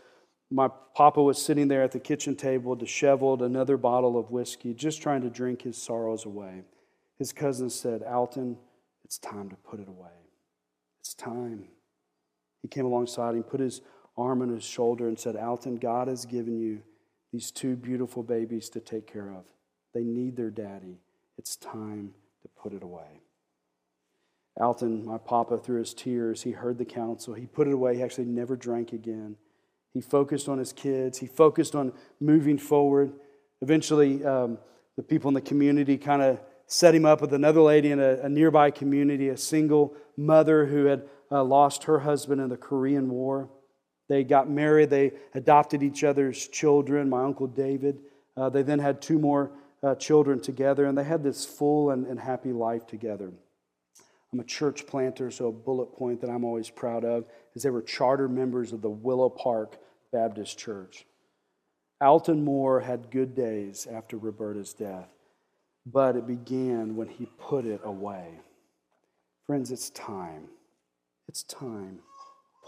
my 0.51 0.67
papa 0.93 1.23
was 1.23 1.41
sitting 1.41 1.69
there 1.69 1.83
at 1.83 1.93
the 1.93 2.01
kitchen 2.01 2.35
table, 2.35 2.75
disheveled, 2.75 3.41
another 3.41 3.77
bottle 3.77 4.19
of 4.19 4.29
whiskey, 4.29 4.73
just 4.73 5.01
trying 5.01 5.21
to 5.21 5.29
drink 5.29 5.61
his 5.61 5.81
sorrows 5.81 6.25
away, 6.25 6.63
his 7.17 7.31
cousin 7.31 7.69
said, 7.69 8.03
Alton, 8.03 8.57
it's 9.05 9.17
time 9.17 9.47
to 9.49 9.55
put 9.55 9.79
it 9.79 9.87
away. 9.87 10.09
It's 10.99 11.13
time. 11.13 11.69
He 12.61 12.67
came 12.67 12.85
alongside 12.85 13.35
him, 13.35 13.43
put 13.43 13.61
his 13.61 13.79
arm 14.17 14.41
on 14.41 14.49
his 14.49 14.65
shoulder, 14.65 15.07
and 15.07 15.17
said, 15.17 15.37
Alton, 15.37 15.77
God 15.77 16.09
has 16.09 16.25
given 16.25 16.59
you 16.59 16.81
these 17.35 17.51
two 17.51 17.75
beautiful 17.75 18.23
babies 18.23 18.69
to 18.69 18.79
take 18.79 19.11
care 19.11 19.29
of. 19.29 19.43
They 19.93 20.03
need 20.03 20.37
their 20.37 20.49
daddy. 20.49 20.99
It's 21.37 21.57
time 21.57 22.13
to 22.43 22.47
put 22.47 22.71
it 22.71 22.81
away. 22.81 23.19
Alton, 24.57 25.05
my 25.05 25.17
papa, 25.17 25.57
through 25.57 25.79
his 25.79 25.93
tears, 25.93 26.43
he 26.43 26.51
heard 26.51 26.77
the 26.77 26.85
counsel. 26.85 27.33
He 27.33 27.45
put 27.45 27.67
it 27.67 27.73
away. 27.73 27.97
He 27.97 28.03
actually 28.03 28.27
never 28.27 28.55
drank 28.55 28.93
again. 28.93 29.35
He 29.93 29.99
focused 29.99 30.47
on 30.47 30.59
his 30.59 30.71
kids. 30.71 31.17
He 31.17 31.27
focused 31.27 31.75
on 31.75 31.91
moving 32.21 32.57
forward. 32.57 33.11
Eventually, 33.61 34.23
um, 34.23 34.57
the 34.95 35.03
people 35.03 35.27
in 35.27 35.33
the 35.33 35.41
community 35.41 35.97
kind 35.97 36.21
of 36.21 36.39
set 36.67 36.95
him 36.95 37.05
up 37.05 37.19
with 37.19 37.33
another 37.33 37.59
lady 37.59 37.91
in 37.91 37.99
a, 37.99 38.19
a, 38.21 38.29
nearby 38.29 38.71
community, 38.71 39.27
a 39.27 39.35
single 39.35 39.93
mother 40.15 40.67
who 40.67 40.85
had 40.85 41.03
uh, 41.29 41.43
lost 41.43 41.83
her 41.83 41.99
husband 41.99 42.39
in 42.39 42.47
the 42.47 42.55
Korean 42.55 43.09
War. 43.09 43.49
They 44.07 44.23
got 44.23 44.49
married, 44.49 44.89
they 44.89 45.13
adopted 45.33 45.81
each 45.81 46.03
other's 46.03 46.47
children, 46.47 47.09
my 47.09 47.23
uncle 47.23 47.47
David. 47.47 47.99
Uh, 48.37 48.49
they 48.49 48.61
then 48.61 48.79
had 48.79 49.01
two 49.01 49.17
more 49.17 49.51
uh, 49.81 49.95
children 49.95 50.39
together, 50.39 50.85
and 50.85 50.97
they 50.97 51.03
had 51.03 51.23
this 51.23 51.45
full 51.45 51.91
and, 51.91 52.05
and 52.05 52.19
happy 52.19 52.51
life 52.51 52.85
together. 52.85 53.31
I'm 54.31 54.39
a 54.39 54.43
church 54.43 54.85
planter, 54.85 55.31
so 55.31 55.47
a 55.47 55.51
bullet 55.51 55.95
point 55.95 56.21
that 56.21 56.29
I'm 56.29 56.43
always 56.43 56.69
proud 56.69 57.05
of 57.05 57.25
is 57.53 57.63
they 57.63 57.69
were 57.69 57.81
charter 57.81 58.27
members 58.27 58.73
of 58.73 58.81
the 58.81 58.89
Willow 58.89 59.29
Park 59.29 59.77
Baptist 60.11 60.59
Church. 60.59 61.05
Alton 62.01 62.43
Moore 62.43 62.81
had 62.81 63.09
good 63.09 63.33
days 63.33 63.87
after 63.89 64.17
Roberta's 64.17 64.73
death, 64.73 65.07
but 65.85 66.15
it 66.15 66.27
began 66.27 66.95
when 66.95 67.07
he 67.07 67.27
put 67.39 67.65
it 67.65 67.79
away. 67.83 68.39
Friends, 69.47 69.71
it's 69.71 69.89
time. 69.91 70.49
It's 71.27 71.43
time. 71.43 71.99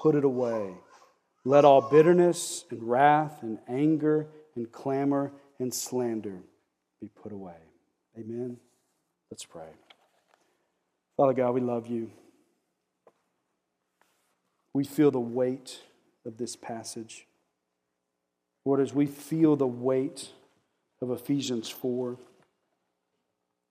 Put 0.02 0.16
it 0.16 0.24
away. 0.24 0.76
Let 1.48 1.64
all 1.64 1.80
bitterness 1.80 2.66
and 2.72 2.84
wrath 2.84 3.42
and 3.42 3.60
anger 3.70 4.28
and 4.58 4.70
clamor 4.70 5.32
and 5.60 5.74
slander 5.74 6.40
be 7.00 7.08
put 7.08 7.32
away. 7.32 7.56
Amen. 8.20 8.58
Let's 9.32 9.46
pray. 9.46 9.70
Father 11.16 11.32
God, 11.32 11.52
we 11.52 11.62
love 11.62 11.88
you. 11.88 12.12
We 14.74 14.84
feel 14.84 15.10
the 15.10 15.22
weight 15.22 15.80
of 16.26 16.36
this 16.36 16.58
passage. 16.58 17.26
Lord, 18.66 18.82
as 18.82 18.94
we 18.94 19.06
feel 19.06 19.56
the 19.56 19.66
weight 19.66 20.28
of 21.02 21.12
Ephesians 21.12 21.70
4, 21.70 22.18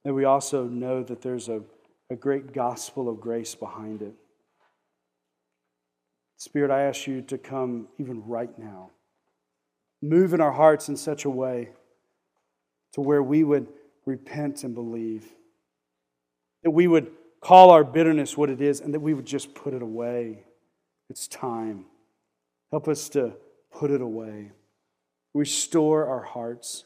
and 0.07 0.15
we 0.15 0.25
also 0.25 0.65
know 0.65 1.03
that 1.03 1.21
there's 1.21 1.51
a, 1.51 1.61
a 2.09 2.17
great 2.17 2.55
gospel 2.55 3.07
of 3.11 3.21
grace 3.21 3.55
behind 3.55 4.01
it. 4.01 4.15
Spirit, 6.37 6.71
I 6.71 6.83
ask 6.83 7.07
you 7.07 7.23
to 7.23 7.39
come 7.39 7.89
even 7.99 8.23
right 8.27 8.57
now. 8.59 8.91
Move 10.03 10.35
in 10.35 10.41
our 10.41 10.53
hearts 10.53 10.89
in 10.89 10.97
such 10.97 11.25
a 11.25 11.31
way 11.31 11.71
to 12.93 13.01
where 13.01 13.23
we 13.23 13.43
would 13.43 13.69
repent 14.05 14.63
and 14.63 14.75
believe. 14.75 15.27
That 16.63 16.71
we 16.71 16.87
would 16.87 17.11
call 17.41 17.71
our 17.71 17.85
bitterness 17.85 18.37
what 18.37 18.51
it 18.51 18.61
is 18.61 18.81
and 18.81 18.93
that 18.93 19.01
we 19.01 19.15
would 19.15 19.27
just 19.27 19.55
put 19.55 19.73
it 19.73 19.83
away. 19.83 20.45
It's 21.09 21.29
time. 21.29 21.87
Help 22.71 22.89
us 22.89 23.09
to 23.11 23.35
put 23.73 23.91
it 23.91 24.01
away. 24.01 24.53
Restore 25.35 26.07
our 26.07 26.23
hearts. 26.23 26.85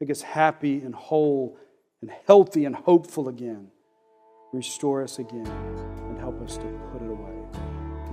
Make 0.00 0.10
us 0.10 0.22
happy 0.22 0.80
and 0.80 0.94
whole 0.94 1.58
and 2.00 2.10
healthy 2.26 2.64
and 2.64 2.74
hopeful 2.74 3.28
again. 3.28 3.68
Restore 4.52 5.02
us 5.02 5.18
again 5.18 5.46
and 5.46 6.18
help 6.18 6.40
us 6.42 6.56
to 6.56 6.66
put 6.92 7.02
it 7.02 7.10
away. 7.10 7.37